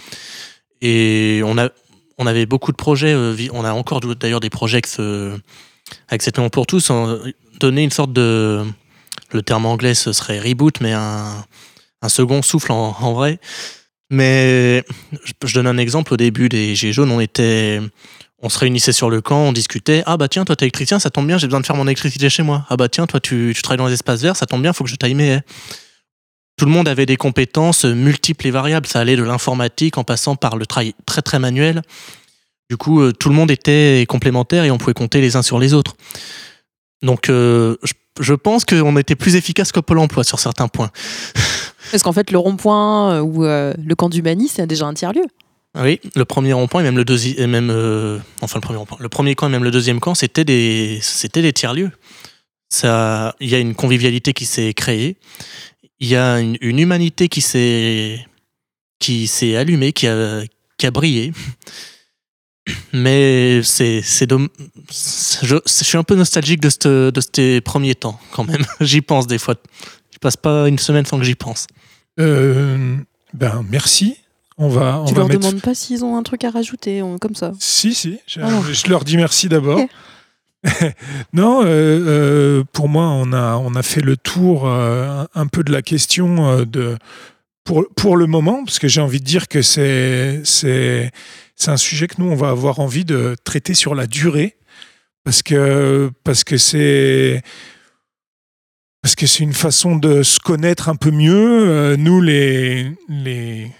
Et 0.80 1.42
on, 1.44 1.58
a, 1.58 1.68
on 2.16 2.26
avait 2.26 2.46
beaucoup 2.46 2.72
de 2.72 2.76
projets, 2.76 3.12
euh, 3.12 3.36
on 3.52 3.64
a 3.64 3.72
encore 3.72 4.00
d'ailleurs 4.00 4.40
des 4.40 4.50
projets 4.50 4.80
cette 4.84 6.38
maison 6.38 6.48
pour 6.48 6.66
tous, 6.66 6.90
on- 6.90 7.20
donner 7.58 7.82
une 7.82 7.90
sorte 7.90 8.12
de... 8.12 8.64
Le 9.32 9.42
terme 9.42 9.66
anglais, 9.66 9.94
ce 9.94 10.12
serait 10.12 10.40
reboot, 10.40 10.80
mais 10.80 10.92
un, 10.92 11.44
second 12.08 12.42
souffle 12.42 12.72
en, 12.72 13.12
vrai. 13.12 13.38
Mais 14.10 14.82
je 15.44 15.54
donne 15.54 15.68
un 15.68 15.78
exemple, 15.78 16.14
au 16.14 16.16
début 16.16 16.48
des 16.48 16.74
Gilets 16.74 16.92
jaunes, 16.92 17.12
on 17.12 17.20
était 17.20 17.80
on 18.42 18.48
se 18.48 18.58
réunissait 18.58 18.92
sur 18.92 19.10
le 19.10 19.20
camp, 19.20 19.40
on 19.40 19.52
discutait. 19.52 20.02
Ah 20.06 20.16
bah 20.16 20.28
tiens, 20.28 20.44
toi 20.44 20.56
t'es 20.56 20.64
électricien, 20.64 20.98
ça 20.98 21.10
tombe 21.10 21.26
bien, 21.26 21.38
j'ai 21.38 21.46
besoin 21.46 21.60
de 21.60 21.66
faire 21.66 21.76
mon 21.76 21.86
électricité 21.86 22.30
chez 22.30 22.42
moi. 22.42 22.64
Ah 22.68 22.76
bah 22.76 22.88
tiens, 22.88 23.06
toi 23.06 23.20
tu, 23.20 23.52
tu 23.54 23.62
travailles 23.62 23.78
dans 23.78 23.86
les 23.86 23.94
espaces 23.94 24.22
verts, 24.22 24.36
ça 24.36 24.46
tombe 24.46 24.62
bien, 24.62 24.72
faut 24.72 24.84
que 24.84 24.90
je 24.90 24.96
taille 24.96 25.14
mes. 25.14 25.40
Tout 26.60 26.66
le 26.66 26.72
monde 26.72 26.88
avait 26.88 27.06
des 27.06 27.16
compétences 27.16 27.86
multiples 27.86 28.46
et 28.46 28.50
variables. 28.50 28.86
Ça 28.86 29.00
allait 29.00 29.16
de 29.16 29.22
l'informatique 29.22 29.96
en 29.96 30.04
passant 30.04 30.36
par 30.36 30.58
le 30.58 30.66
travail 30.66 30.92
très 31.06 31.22
très 31.22 31.38
manuel. 31.38 31.80
Du 32.68 32.76
coup, 32.76 33.00
euh, 33.00 33.12
tout 33.12 33.30
le 33.30 33.34
monde 33.34 33.50
était 33.50 34.04
complémentaire 34.06 34.64
et 34.64 34.70
on 34.70 34.76
pouvait 34.76 34.92
compter 34.92 35.22
les 35.22 35.36
uns 35.36 35.42
sur 35.42 35.58
les 35.58 35.72
autres. 35.72 35.96
Donc, 37.00 37.30
euh, 37.30 37.76
je, 38.20 38.34
pense 38.34 38.66
qu'on 38.66 38.94
était 38.98 39.16
plus 39.16 39.36
efficace 39.36 39.72
que 39.72 39.80
Pôle 39.80 40.00
emploi 40.00 40.22
sur 40.22 40.38
certains 40.38 40.68
points. 40.68 40.90
Parce 41.90 42.02
qu'en 42.02 42.12
fait 42.12 42.30
le 42.30 42.36
rond-point 42.36 43.14
euh, 43.14 43.20
ou 43.20 43.42
le 43.42 43.94
camp 43.94 44.10
du 44.10 44.20
Mani 44.20 44.48
c'est 44.48 44.66
déjà 44.66 44.84
un 44.84 44.92
tiers 44.92 45.14
lieu. 45.14 45.24
Ah 45.24 45.49
Oui, 45.78 46.00
le 46.16 46.24
premier 46.24 46.52
rond-point 46.52 46.80
et 46.80 46.84
même 46.84 46.96
le 46.96 47.04
deuxième, 47.04 47.50
même 47.50 47.70
euh, 47.70 48.18
enfin 48.40 48.58
le 48.58 48.60
premier 48.60 48.78
rond-point, 48.78 48.98
le 49.00 49.08
premier 49.08 49.36
camp 49.36 49.46
et 49.46 49.50
même 49.50 49.62
le 49.62 49.70
deuxième 49.70 50.00
camp, 50.00 50.14
c'était 50.14 50.44
des, 50.44 50.98
c'était 51.00 51.42
des 51.42 51.52
tiers-lieux. 51.52 51.92
Ça, 52.68 53.36
il 53.40 53.48
y 53.48 53.54
a 53.54 53.58
une 53.58 53.74
convivialité 53.74 54.32
qui 54.32 54.46
s'est 54.46 54.74
créée, 54.74 55.16
il 56.00 56.08
y 56.08 56.16
a 56.16 56.40
une, 56.40 56.56
humanité 56.60 57.28
qui 57.28 57.40
s'est, 57.40 58.26
qui 58.98 59.28
s'est 59.28 59.56
allumée, 59.56 59.92
qui 59.92 60.08
a, 60.08 60.42
qui 60.76 60.86
a 60.86 60.90
brillé. 60.90 61.32
Mais 62.92 63.62
c'est, 63.62 64.02
c'est 64.02 64.28
je, 64.30 65.56
suis 65.66 65.98
un 65.98 66.04
peu 66.04 66.14
nostalgique 66.14 66.60
de, 66.60 66.68
cette, 66.68 66.86
de 66.86 67.20
ces 67.20 67.60
premiers 67.60 67.94
temps 67.94 68.20
quand 68.32 68.44
même. 68.44 68.64
J'y 68.80 69.00
pense 69.00 69.26
des 69.26 69.38
fois. 69.38 69.54
Je 70.12 70.18
passe 70.18 70.36
pas 70.36 70.68
une 70.68 70.78
semaine 70.78 71.06
sans 71.06 71.18
que 71.18 71.24
j'y 71.24 71.34
pense. 71.34 71.66
Euh, 72.18 72.96
ben, 73.32 73.64
merci. 73.70 74.16
On 74.62 74.68
va, 74.68 75.00
on 75.00 75.06
tu 75.06 75.14
va 75.14 75.20
leur 75.20 75.28
mettre... 75.28 75.40
demandes 75.40 75.60
pas 75.62 75.74
s'ils 75.74 76.04
ont 76.04 76.16
un 76.16 76.22
truc 76.22 76.44
à 76.44 76.50
rajouter 76.50 77.02
on- 77.02 77.18
comme 77.18 77.34
ça. 77.34 77.52
Si, 77.58 77.94
si. 77.94 78.18
Je, 78.26 78.40
Ah. 78.42 78.60
je 78.70 78.88
leur 78.90 79.04
dis 79.04 79.16
merci 79.16 79.48
d'abord. 79.48 79.80
Non, 81.32 81.62
euh, 81.62 81.66
euh, 81.66 82.64
pour 82.74 82.88
moi, 82.90 83.04
on 83.04 83.32
a, 83.32 83.56
on 83.56 83.74
a 83.74 83.82
fait 83.82 84.02
le 84.02 84.16
tour 84.18 84.68
euh, 84.68 85.24
un 85.34 85.46
peu 85.46 85.64
de 85.64 85.72
la 85.72 85.80
question 85.80 86.64
de, 86.66 86.98
pour, 87.64 87.86
pour 87.96 88.16
le 88.18 88.26
moment, 88.26 88.62
parce 88.64 88.78
que 88.78 88.86
j'ai 88.86 89.00
envie 89.00 89.20
de 89.20 89.24
dire 89.24 89.48
que 89.48 89.62
c'est, 89.62 90.42
c'est, 90.44 91.10
c'est 91.56 91.70
un 91.70 91.78
sujet 91.78 92.08
que 92.08 92.16
nous, 92.18 92.30
on 92.30 92.34
va 92.36 92.50
avoir 92.50 92.78
envie 92.80 93.06
de 93.06 93.36
traiter 93.42 93.72
sur 93.72 93.94
la 93.94 94.06
durée, 94.06 94.56
parce 95.24 95.42
que, 95.42 96.10
parce 96.24 96.44
que 96.44 96.58
c'est. 96.58 97.42
Parce 99.02 99.14
que 99.14 99.26
c'est 99.26 99.42
une 99.44 99.54
façon 99.54 99.96
de 99.96 100.22
se 100.22 100.38
connaître 100.38 100.90
un 100.90 100.94
peu 100.96 101.10
mieux. 101.10 101.96
Nous, 101.96 102.20
les, 102.20 102.92
les, 103.08 103.72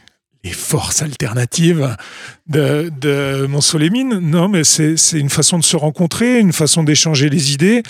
les 0.44 0.52
forces 0.52 1.02
alternatives 1.02 1.96
de, 2.46 2.90
de 3.00 3.46
Montsolémine. 3.46 4.18
Non, 4.18 4.48
mais 4.48 4.64
c'est 4.64 4.96
une 5.12 5.30
façon 5.30 5.58
de 5.58 5.64
se 5.64 5.76
rencontrer, 5.76 6.38
une 6.38 6.52
façon 6.52 6.82
d'échanger 6.82 7.28
les 7.28 7.52
idées. 7.52 7.82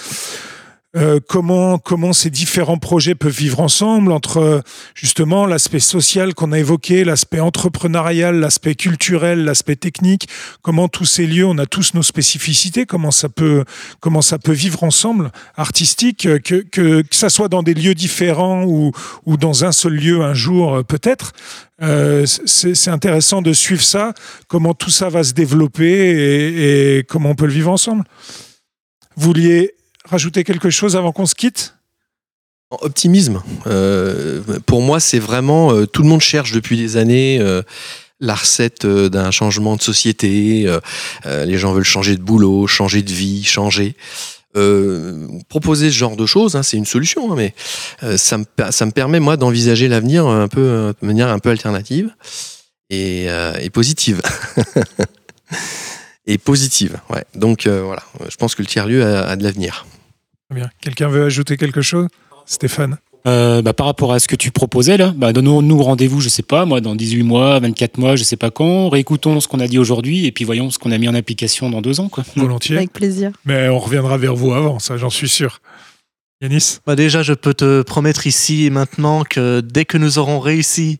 Euh, 0.97 1.21
comment, 1.25 1.79
comment 1.79 2.13
ces 2.13 2.31
différents 2.31 2.79
projets 2.79 3.15
peuvent 3.15 3.31
vivre 3.37 3.61
ensemble 3.61 4.11
entre 4.11 4.61
justement 4.97 5.47
l'aspect 5.47 5.79
social 5.79 6.35
qu'on 6.35 6.51
a 6.51 6.59
évoqué, 6.59 7.05
l'aspect 7.05 7.39
entrepreneurial, 7.39 8.41
l'aspect 8.41 8.75
culturel, 8.75 9.45
l'aspect 9.45 9.77
technique, 9.77 10.29
comment 10.63 10.89
tous 10.89 11.05
ces 11.05 11.29
lieux, 11.29 11.47
on 11.47 11.59
a 11.59 11.67
tous 11.67 11.95
nos 11.95 12.03
spécificités, 12.03 12.87
comment 12.87 13.13
ça 13.13 13.29
peut, 13.29 13.65
comment 14.01 14.21
ça 14.21 14.41
peut 14.41 14.51
vivre 14.51 14.83
ensemble, 14.83 15.31
artistique, 15.57 16.23
que, 16.43 16.61
que, 16.61 17.03
que 17.03 17.15
ça 17.15 17.29
soit 17.29 17.49
dans 17.49 17.63
des 17.63 17.75
lieux 17.75 17.95
différents 17.95 18.65
ou, 18.65 18.91
ou 19.27 19.37
dans 19.37 19.65
un 19.65 19.71
seul 19.71 19.95
lieu 19.95 20.23
un 20.23 20.35
jour 20.35 20.75
euh, 20.75 20.83
peut-être? 20.83 21.35
Euh, 21.83 22.27
c'est 22.27 22.91
intéressant 22.91 23.43
de 23.43 23.53
suivre 23.53 23.83
ça, 23.83 24.13
comment 24.49 24.75
tout 24.75 24.91
ça 24.91 25.09
va 25.09 25.23
se 25.23 25.35
développer 25.35 25.89
et, 25.89 26.99
et 26.99 27.05
comment 27.05 27.31
on 27.31 27.35
peut 27.37 27.47
le 27.47 27.53
vivre 27.53 27.71
ensemble. 27.71 28.03
Vous 29.17 29.29
vouliez 29.29 29.75
rajouter 30.11 30.45
quelque 30.45 30.71
chose 30.71 30.97
avant 30.97 31.13
qu'on 31.13 31.27
se 31.27 31.35
quitte? 31.35 31.75
Optimisme. 32.71 33.43
Euh, 33.67 34.43
pour 34.65 34.81
moi, 34.81 35.01
c'est 35.01 35.19
vraiment 35.19 35.73
euh, 35.73 35.87
tout 35.87 36.03
le 36.03 36.09
monde 36.09 36.21
cherche 36.21 36.53
depuis 36.53 36.77
des 36.77 36.97
années 36.97 37.39
euh, 37.41 37.63
la 38.21 38.37
recette 38.37 38.87
d'un 38.87 39.33
changement 39.33 39.77
de 39.77 39.83
société. 39.83 40.71
les 41.25 41.57
gens 41.57 41.73
veulent 41.73 41.85
changer 41.85 42.17
de 42.17 42.23
boulot, 42.23 42.67
changer 42.67 43.03
de 43.03 43.11
vie, 43.11 43.45
changer. 43.45 43.97
Proposer 45.49 45.91
ce 45.91 45.97
genre 45.97 46.17
de 46.17 46.27
choses, 46.27 46.55
hein, 46.55 46.63
c'est 46.63 46.77
une 46.77 46.85
solution, 46.85 47.33
hein, 47.33 47.35
mais 47.35 47.55
ça, 48.19 48.37
me, 48.37 48.45
ça 48.71 48.85
me 48.85 48.91
permet 48.91 49.21
moi 49.21 49.39
d'envisager 49.39 49.89
l'avenir 49.89 50.27
un 50.27 50.49
peu 50.49 50.93
de 51.01 51.07
manière 51.07 51.29
un 51.29 51.39
peu 51.39 51.49
alternative 51.49 52.15
et, 52.91 53.27
positive. 53.73 54.21
et 56.27 56.37
positive, 56.37 56.99
ouais. 57.09 57.25
Donc 57.35 57.67
voilà, 57.67 58.03
je 58.29 58.37
pense 58.37 58.55
que 58.55 58.61
le 58.61 58.69
tiers 58.69 58.87
lieu 58.87 59.03
a 59.03 59.35
de 59.35 59.43
l'avenir. 59.43 59.87
Très 60.51 60.59
bien. 60.59 60.71
Quelqu'un 60.81 61.09
veut 61.09 61.25
ajouter 61.25 61.57
quelque 61.57 61.81
chose? 61.81 62.09
Stéphane? 62.45 62.97
Euh, 63.29 63.63
bah, 63.63 63.73
par 63.73 63.87
rapport 63.87 64.13
à 64.13 64.19
ce 64.19 64.27
que 64.27 64.35
tu 64.35 64.51
proposais 64.51 64.97
là, 64.97 65.15
bah, 65.17 65.33
donnons-nous 65.33 65.81
rendez-vous, 65.81 66.21
je 66.21 66.29
sais 66.29 66.43
pas, 66.43 66.65
moi, 66.65 66.81
dans 66.81 66.97
18 66.97 67.23
mois, 67.23 67.61
24 67.61 67.99
mois, 67.99 68.17
je 68.17 68.25
sais 68.25 68.37
pas 68.37 68.51
quand. 68.51 68.89
Réécoutons 68.89 69.39
ce 69.39 69.47
qu'on 69.47 69.61
a 69.61 69.69
dit 69.69 69.79
aujourd'hui 69.79 70.27
et 70.27 70.33
puis 70.33 70.45
voyons 70.45 70.71
ce 70.71 70.81
qu'on 70.81 70.91
a 70.91 70.99
mis 70.99 71.09
en 71.09 71.15
application 71.15 71.71
dans 71.71 71.81
deux 71.81 72.01
ans. 72.01 72.09
Quoi. 72.09 72.25
Volontiers. 72.37 72.79
Avec 72.79 72.93
plaisir. 72.93 73.31
Mais 73.45 73.69
on 73.69 73.79
reviendra 73.79 74.19
vers 74.19 74.35
vous 74.35 74.53
avant, 74.53 74.81
ça 74.81 74.97
j'en 74.97 75.11
suis 75.11 75.29
sûr. 75.29 75.61
Yanis? 76.43 76.79
Bah 76.85 76.97
déjà, 76.97 77.23
je 77.23 77.35
peux 77.35 77.55
te 77.55 77.83
promettre 77.83 78.27
ici 78.27 78.67
et 78.67 78.71
maintenant 78.71 79.23
que 79.23 79.61
dès 79.61 79.85
que 79.85 79.99
nous 79.99 80.19
aurons 80.19 80.41
réussi 80.41 80.99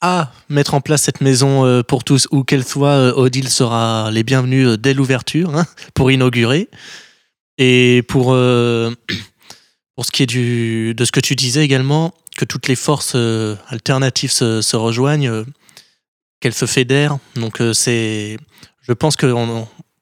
à 0.00 0.32
mettre 0.48 0.72
en 0.72 0.80
place 0.80 1.02
cette 1.02 1.20
maison 1.20 1.66
euh, 1.66 1.82
pour 1.82 2.02
tous, 2.02 2.28
où 2.30 2.44
qu'elle 2.44 2.64
soit, 2.64 2.88
euh, 2.90 3.12
Odile 3.12 3.50
sera 3.50 4.10
les 4.10 4.22
bienvenus 4.22 4.78
dès 4.78 4.94
l'ouverture 4.94 5.54
hein, 5.54 5.66
pour 5.92 6.10
inaugurer. 6.10 6.70
Et 7.58 8.02
pour, 8.08 8.32
euh, 8.32 8.92
pour 9.94 10.04
ce 10.04 10.10
qui 10.10 10.22
est 10.22 10.26
du, 10.26 10.94
de 10.94 11.04
ce 11.04 11.12
que 11.12 11.20
tu 11.20 11.34
disais 11.34 11.64
également, 11.64 12.12
que 12.36 12.44
toutes 12.44 12.68
les 12.68 12.76
forces 12.76 13.14
euh, 13.14 13.56
alternatives 13.68 14.30
se, 14.30 14.76
rejoignent, 14.76 15.28
euh, 15.28 15.44
qu'elles 16.40 16.54
se 16.54 16.66
fédèrent. 16.66 17.18
Donc 17.34 17.62
c'est, 17.72 18.36
je 18.82 18.92
pense 18.92 19.16
que 19.16 19.32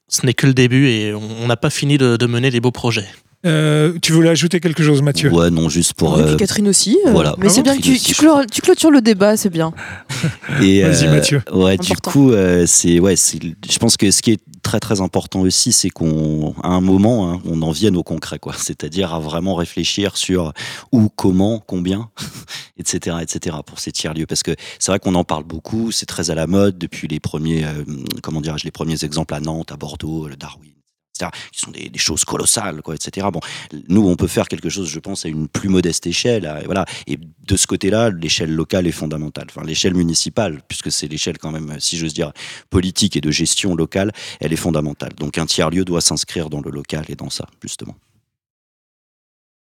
ce 0.09 0.27
n'est 0.27 0.35
que 0.35 0.47
le 0.47 0.55
début 0.55 0.89
et 0.89 1.15
on 1.15 1.47
n'a 1.47 1.57
pas 1.57 1.71
fini 1.71 1.97
de 1.97 2.27
mener 2.27 2.51
des 2.51 2.61
beaux 2.61 2.73
projets. 2.73 3.09
Euh, 3.45 3.99
tu 4.01 4.13
voulais 4.13 4.31
ajouter 4.31 4.61
quelque 4.61 4.83
chose, 4.83 5.03
Mathieu? 5.03 5.31
Ouais, 5.31 5.51
non, 5.51 5.69
juste 5.69 5.95
pour. 5.95 6.19
Et 6.19 6.23
puis 6.25 6.33
euh, 6.33 6.37
Catherine 6.37 6.69
aussi. 6.69 6.99
euh, 7.07 7.11
voilà. 7.11 7.35
Mais 7.39 7.49
c'est 7.49 7.63
bien 7.63 7.77
que 7.77 7.83
tu, 7.83 8.61
clôtures 8.63 8.91
le 8.91 9.01
débat, 9.03 9.37
c'est 9.37 9.51
bien. 9.51 9.73
Et, 10.63 10.83
Vas-y, 10.83 11.09
Mathieu. 11.09 11.43
Ouais, 11.53 11.77
du 11.77 11.93
Important. 11.93 12.11
coup, 12.11 12.31
euh, 12.33 12.65
c'est 12.67 13.01
ouais, 13.01 13.17
c'est. 13.17 13.39
Je 13.43 13.79
pense 13.79 13.97
que 13.97 14.11
ce 14.11 14.23
qui 14.23 14.33
est 14.33 14.41
très 14.63 14.81
très 14.81 15.03
important 15.03 15.43
aussi, 15.43 15.73
c'est 15.73 15.91
qu'on, 15.91 16.55
à 16.63 16.69
un 16.69 16.81
moment, 16.81 17.31
hein, 17.31 17.41
on 17.45 17.61
en 17.61 17.71
vienne 17.71 17.97
au 17.97 18.03
concret, 18.03 18.39
quoi. 18.39 18.55
C'est-à-dire 18.59 19.13
à 19.13 19.21
vraiment 19.21 19.55
réfléchir 19.55 20.17
sur 20.17 20.53
où, 20.93 21.11
comment, 21.15 21.63
combien, 21.67 22.09
etc., 22.79 23.19
etc. 23.21 23.57
pour 23.67 23.79
ces 23.79 23.93
tiers 23.93 24.15
lieux, 24.15 24.27
parce 24.27 24.43
que 24.43 24.55
c'est 24.79 24.91
vrai 24.91 24.99
qu'on 24.99 25.15
en 25.15 25.25
parle 25.25 25.45
beaucoup, 25.45 25.93
c'est 25.93 26.07
très 26.07 26.31
à 26.31 26.35
la 26.35 26.47
mode 26.47 26.79
depuis 26.79 27.09
les 27.09 27.21
premiers, 27.21 27.65
euh, 27.65 27.85
comment 28.23 28.41
dirais-je, 28.41 28.65
les 28.65 28.71
premiers 28.71 29.05
exemples 29.05 29.35
à 29.35 29.41
Nantes, 29.41 29.71
à 29.71 29.77
Bordeaux, 29.77 30.29
le 30.29 30.37
Darwin. 30.37 30.71
Etc., 31.15 31.31
qui 31.53 31.61
sont 31.61 31.71
des, 31.71 31.89
des 31.89 31.99
choses 31.99 32.25
colossales, 32.25 32.83
quoi, 32.83 32.95
etc. 32.95 33.27
Bon, 33.33 33.41
nous, 33.89 34.07
on 34.09 34.17
peut 34.17 34.27
faire 34.27 34.49
quelque 34.49 34.69
chose, 34.69 34.89
je 34.89 34.99
pense, 34.99 35.25
à 35.25 35.29
une 35.29 35.49
plus 35.49 35.69
modeste 35.69 36.07
échelle. 36.07 36.47
à- 36.47 36.63
voilà. 36.65 36.85
Et 37.07 37.17
de 37.19 37.57
ce 37.57 37.67
côté-là, 37.67 38.11
l'échelle 38.11 38.53
locale 38.55 38.87
est 38.87 38.93
fondamentale. 38.93 39.47
Enfin, 39.51 39.65
l'échelle 39.67 39.95
municipale, 39.95 40.61
puisque 40.69 40.91
c'est 40.91 41.07
l'échelle 41.09 41.39
quand 41.39 41.51
même, 41.53 41.77
si 41.79 41.97
j'ose 41.97 42.15
dire, 42.15 42.33
politique 42.71 43.17
et 43.17 43.21
de 43.21 43.31
gestion 43.31 43.75
locale, 43.75 44.13
elle 44.41 44.53
est 44.53 44.57
fondamentale. 44.57 45.13
Donc 45.19 45.39
un 45.39 45.47
tiers-lieu 45.47 45.85
doit 45.85 46.01
s'inscrire 46.01 46.51
dans 46.51 46.61
le 46.61 46.71
local 46.71 47.05
et 47.09 47.15
dans 47.17 47.31
ça, 47.31 47.47
justement. 47.63 47.95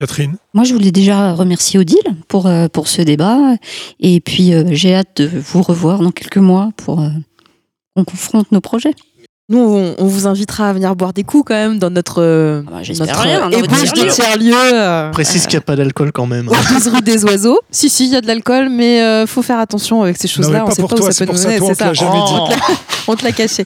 Catherine? 0.00 0.36
Moi, 0.53 0.64
je 0.64 0.72
voulais 0.74 0.90
déjà 0.90 1.32
remercier 1.34 1.78
Odile 1.78 1.98
pour, 2.28 2.46
euh, 2.46 2.66
pour 2.68 2.88
ce 2.88 3.03
débat. 3.03 3.55
Et 4.00 4.20
puis, 4.20 4.53
euh, 4.53 4.64
j'ai 4.72 4.94
hâte 4.94 5.18
de 5.22 5.26
vous 5.38 5.62
revoir 5.62 6.00
dans 6.00 6.11
quelques 6.11 6.38
mois 6.38 6.70
pour 6.76 7.00
euh, 7.00 7.11
qu'on 7.94 8.05
confronte 8.05 8.50
nos 8.50 8.61
projets. 8.61 8.94
Nous, 9.49 9.59
on, 9.59 9.95
on 9.99 10.07
vous 10.07 10.26
invitera 10.28 10.70
à 10.70 10.72
venir 10.72 10.95
boire 10.95 11.12
des 11.12 11.24
coups 11.24 11.45
quand 11.49 11.55
même 11.55 11.78
dans 11.78 11.90
notre, 11.90 12.22
euh, 12.22 12.62
Ah 12.68 12.70
bah, 12.70 12.95
notre 12.99 13.20
rien, 13.20 13.40
dans 13.40 13.51
votre 13.51 13.64
ébauche 13.64 13.93
de 13.93 14.09
tiers-lieu. 14.09 14.55
euh, 14.55 15.11
Précise 15.11 15.43
qu'il 15.47 15.55
n'y 15.59 15.59
a 15.59 15.61
pas 15.62 15.76
d'alcool 15.76 16.12
quand 16.12 16.26
même. 16.26 16.49
aux 16.49 16.53
12 16.55 16.88
rue 16.88 17.03
des 17.03 17.24
Oiseaux. 17.24 17.59
Si, 17.70 17.90
si, 17.90 18.07
il 18.07 18.12
y 18.12 18.16
a 18.16 18.20
de 18.20 18.26
l'alcool, 18.28 18.68
mais 18.70 19.03
euh, 19.03 19.26
faut 19.26 19.43
faire 19.43 19.59
attention 19.59 20.03
avec 20.03 20.16
ces 20.16 20.28
choses-là. 20.28 20.64
on 20.66 20.70
sait 20.70 20.80
pour 20.82 20.90
pas 20.90 20.97
toi, 20.97 21.09
où 21.09 21.11
ça 21.11 21.26
peut 21.26 21.32
nous 21.32 21.36
ça, 21.38 21.49
mener. 21.49 21.61
c'est 21.66 21.74
te 21.74 21.84
l'a 21.84 21.93
jamais 21.93 22.11
Oh, 22.14 22.47
dit. 22.49 22.55
On 23.09 23.16
te 23.16 23.24
l'a 23.24 23.32
caché. 23.32 23.64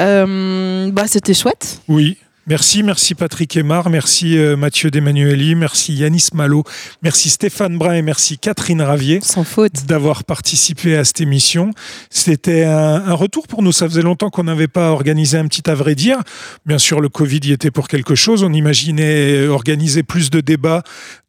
Euh, 0.00 0.90
bah, 0.90 1.04
c'était 1.06 1.34
chouette. 1.34 1.80
Oui. 1.86 2.16
Merci, 2.50 2.82
merci 2.82 3.14
Patrick 3.14 3.56
Aymar, 3.56 3.90
merci 3.90 4.36
euh, 4.36 4.56
Mathieu 4.56 4.90
Demmanueli, 4.90 5.54
merci 5.54 5.94
Yanis 5.94 6.30
Malo, 6.34 6.64
merci 7.00 7.30
Stéphane 7.30 7.78
Brun 7.78 7.94
et 7.94 8.02
merci 8.02 8.38
Catherine 8.38 8.82
Ravier 8.82 9.20
Sans 9.22 9.44
faute. 9.44 9.86
d'avoir 9.86 10.24
participé 10.24 10.96
à 10.96 11.04
cette 11.04 11.20
émission. 11.20 11.70
C'était 12.10 12.64
un, 12.64 13.04
un 13.06 13.14
retour 13.14 13.46
pour 13.46 13.62
nous. 13.62 13.70
Ça 13.70 13.88
faisait 13.88 14.02
longtemps 14.02 14.30
qu'on 14.30 14.42
n'avait 14.42 14.66
pas 14.66 14.90
organisé 14.90 15.38
un 15.38 15.46
petit 15.46 15.70
à 15.70 15.76
vrai 15.76 15.94
dire. 15.94 16.18
Bien 16.66 16.78
sûr, 16.78 17.00
le 17.00 17.08
Covid 17.08 17.38
y 17.44 17.52
était 17.52 17.70
pour 17.70 17.86
quelque 17.86 18.16
chose. 18.16 18.42
On 18.42 18.52
imaginait 18.52 19.46
organiser 19.46 20.02
plus 20.02 20.28
de 20.30 20.40
débats 20.40 20.82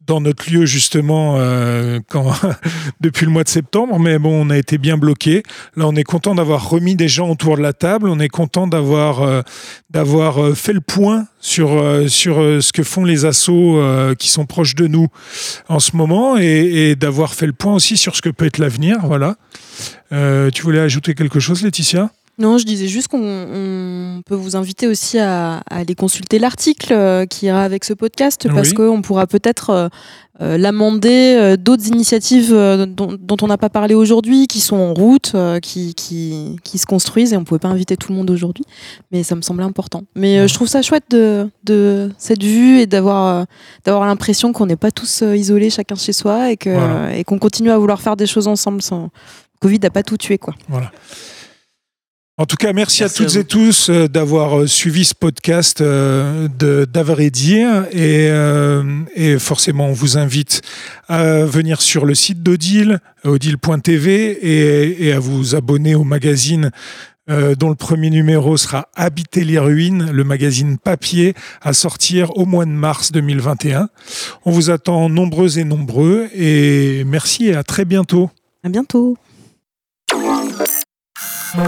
dans 0.06 0.20
notre 0.20 0.50
lieu 0.50 0.66
justement 0.66 1.36
euh, 1.38 2.00
quand, 2.08 2.32
depuis 3.00 3.26
le 3.26 3.32
mois 3.32 3.44
de 3.44 3.48
septembre, 3.48 3.98
mais 3.98 4.18
bon, 4.18 4.46
on 4.46 4.50
a 4.50 4.58
été 4.58 4.78
bien 4.78 4.96
bloqué. 4.96 5.42
Là, 5.76 5.86
on 5.86 5.94
est 5.94 6.04
content 6.04 6.34
d'avoir 6.34 6.68
remis 6.68 6.96
des 6.96 7.08
gens 7.08 7.28
autour 7.30 7.56
de 7.56 7.62
la 7.62 7.72
table. 7.72 8.08
On 8.08 8.18
est 8.18 8.28
content 8.28 8.66
d'avoir 8.66 9.22
euh, 9.22 9.42
euh, 9.94 10.54
fait 10.54 10.72
le 10.72 10.80
point 10.80 11.26
sur 11.40 11.82
sur 12.08 12.36
ce 12.36 12.72
que 12.72 12.82
font 12.82 13.04
les 13.04 13.24
assos 13.24 13.80
qui 14.16 14.28
sont 14.28 14.46
proches 14.46 14.76
de 14.76 14.86
nous 14.86 15.08
en 15.68 15.80
ce 15.80 15.96
moment 15.96 16.38
et, 16.38 16.44
et 16.44 16.96
d'avoir 16.96 17.34
fait 17.34 17.46
le 17.46 17.52
point 17.52 17.74
aussi 17.74 17.96
sur 17.96 18.14
ce 18.14 18.22
que 18.22 18.30
peut 18.30 18.46
être 18.46 18.58
l'avenir. 18.58 18.98
Voilà. 19.02 19.36
Tu 20.10 20.62
voulais 20.62 20.78
ajouter 20.78 21.14
quelque 21.14 21.40
chose, 21.40 21.62
Laetitia? 21.62 22.10
Non, 22.38 22.56
je 22.58 22.64
disais 22.64 22.88
juste 22.88 23.08
qu'on 23.08 23.20
on 23.22 24.22
peut 24.22 24.34
vous 24.34 24.56
inviter 24.56 24.86
aussi 24.86 25.18
à, 25.18 25.58
à 25.70 25.76
aller 25.76 25.94
consulter 25.94 26.38
l'article 26.38 26.92
euh, 26.92 27.26
qui 27.26 27.46
ira 27.46 27.62
avec 27.62 27.84
ce 27.84 27.92
podcast 27.92 28.48
parce 28.52 28.70
Oui. 28.70 28.74
qu'on 28.74 29.02
pourra 29.02 29.26
peut-être 29.26 29.70
euh, 29.70 29.88
euh, 30.40 30.56
l'amender 30.56 31.36
euh, 31.38 31.56
d'autres 31.58 31.86
initiatives 31.88 32.52
euh, 32.52 32.86
dont, 32.86 33.16
dont 33.20 33.36
on 33.42 33.46
n'a 33.48 33.58
pas 33.58 33.68
parlé 33.68 33.94
aujourd'hui, 33.94 34.46
qui 34.46 34.60
sont 34.60 34.76
en 34.76 34.94
route, 34.94 35.36
qui, 35.60 35.94
qui, 35.94 36.56
qui 36.64 36.78
se 36.78 36.86
construisent 36.86 37.34
et 37.34 37.36
on 37.36 37.40
ne 37.40 37.44
pouvait 37.44 37.58
pas 37.58 37.68
inviter 37.68 37.98
tout 37.98 38.10
le 38.10 38.16
monde 38.16 38.30
aujourd'hui, 38.30 38.64
mais 39.12 39.22
ça 39.22 39.36
me 39.36 39.42
semblait 39.42 39.64
important. 39.64 40.04
Mais 40.16 40.40
Ouais. 40.40 40.48
je 40.48 40.54
trouve 40.54 40.68
ça 40.68 40.80
chouette 40.80 41.04
de, 41.10 41.48
de 41.64 42.10
cette 42.16 42.42
vue 42.42 42.80
et 42.80 42.86
d'avoir 42.86 43.44
d'avoir 43.84 44.06
l'impression 44.06 44.52
qu'on 44.54 44.64
n'est 44.66 44.76
pas 44.76 44.90
tous 44.90 45.22
isolés 45.34 45.68
chacun 45.68 45.96
chez 45.96 46.14
soi 46.14 46.50
et 46.50 46.56
que 46.56 46.70
Voilà. 46.70 47.14
et 47.14 47.24
qu'on 47.24 47.38
continue 47.38 47.70
à 47.70 47.76
vouloir 47.78 48.00
faire 48.00 48.16
des 48.16 48.26
choses 48.26 48.48
ensemble 48.48 48.80
sans 48.80 49.10
Covid 49.60 49.78
n'a 49.80 49.90
pas 49.90 50.02
tout 50.02 50.16
tué 50.16 50.38
quoi. 50.38 50.54
Voilà. 50.68 50.90
En 52.42 52.46
tout 52.46 52.56
cas, 52.56 52.72
merci, 52.72 53.02
Merci 53.02 53.22
à 53.22 53.24
toutes 53.24 53.36
et 53.36 53.44
tous 53.44 53.88
euh, 53.88 54.08
d'avoir 54.08 54.58
euh, 54.58 54.66
suivi 54.66 55.04
ce 55.04 55.14
podcast 55.14 55.80
euh, 55.80 56.48
dire 57.30 57.86
et, 57.92 58.26
euh, 58.32 58.82
et 59.14 59.38
forcément 59.38 59.86
on 59.86 59.92
vous 59.92 60.18
invite 60.18 60.60
à 61.06 61.44
venir 61.44 61.80
sur 61.80 62.04
le 62.04 62.16
site 62.16 62.42
d'Odile, 62.42 62.98
odile.tv 63.22 64.38
et, 64.42 65.06
et 65.06 65.12
à 65.12 65.20
vous 65.20 65.54
abonner 65.54 65.94
au 65.94 66.02
magazine 66.02 66.72
euh, 67.30 67.54
dont 67.54 67.68
le 67.68 67.76
premier 67.76 68.10
numéro 68.10 68.56
sera 68.56 68.88
Habiter 68.96 69.44
les 69.44 69.60
ruines, 69.60 70.10
le 70.10 70.24
magazine 70.24 70.78
papier 70.78 71.34
à 71.60 71.72
sortir 71.72 72.36
au 72.36 72.44
mois 72.44 72.64
de 72.64 72.72
mars 72.72 73.12
2021. 73.12 73.88
On 74.44 74.50
vous 74.50 74.70
attend 74.70 75.08
nombreux 75.08 75.60
et 75.60 75.64
nombreux 75.64 76.28
et 76.34 77.04
merci 77.06 77.46
et 77.46 77.54
à 77.54 77.62
très 77.62 77.84
bientôt. 77.84 78.30
À 78.64 78.68
bientôt. 78.68 79.16
あ 81.54 81.58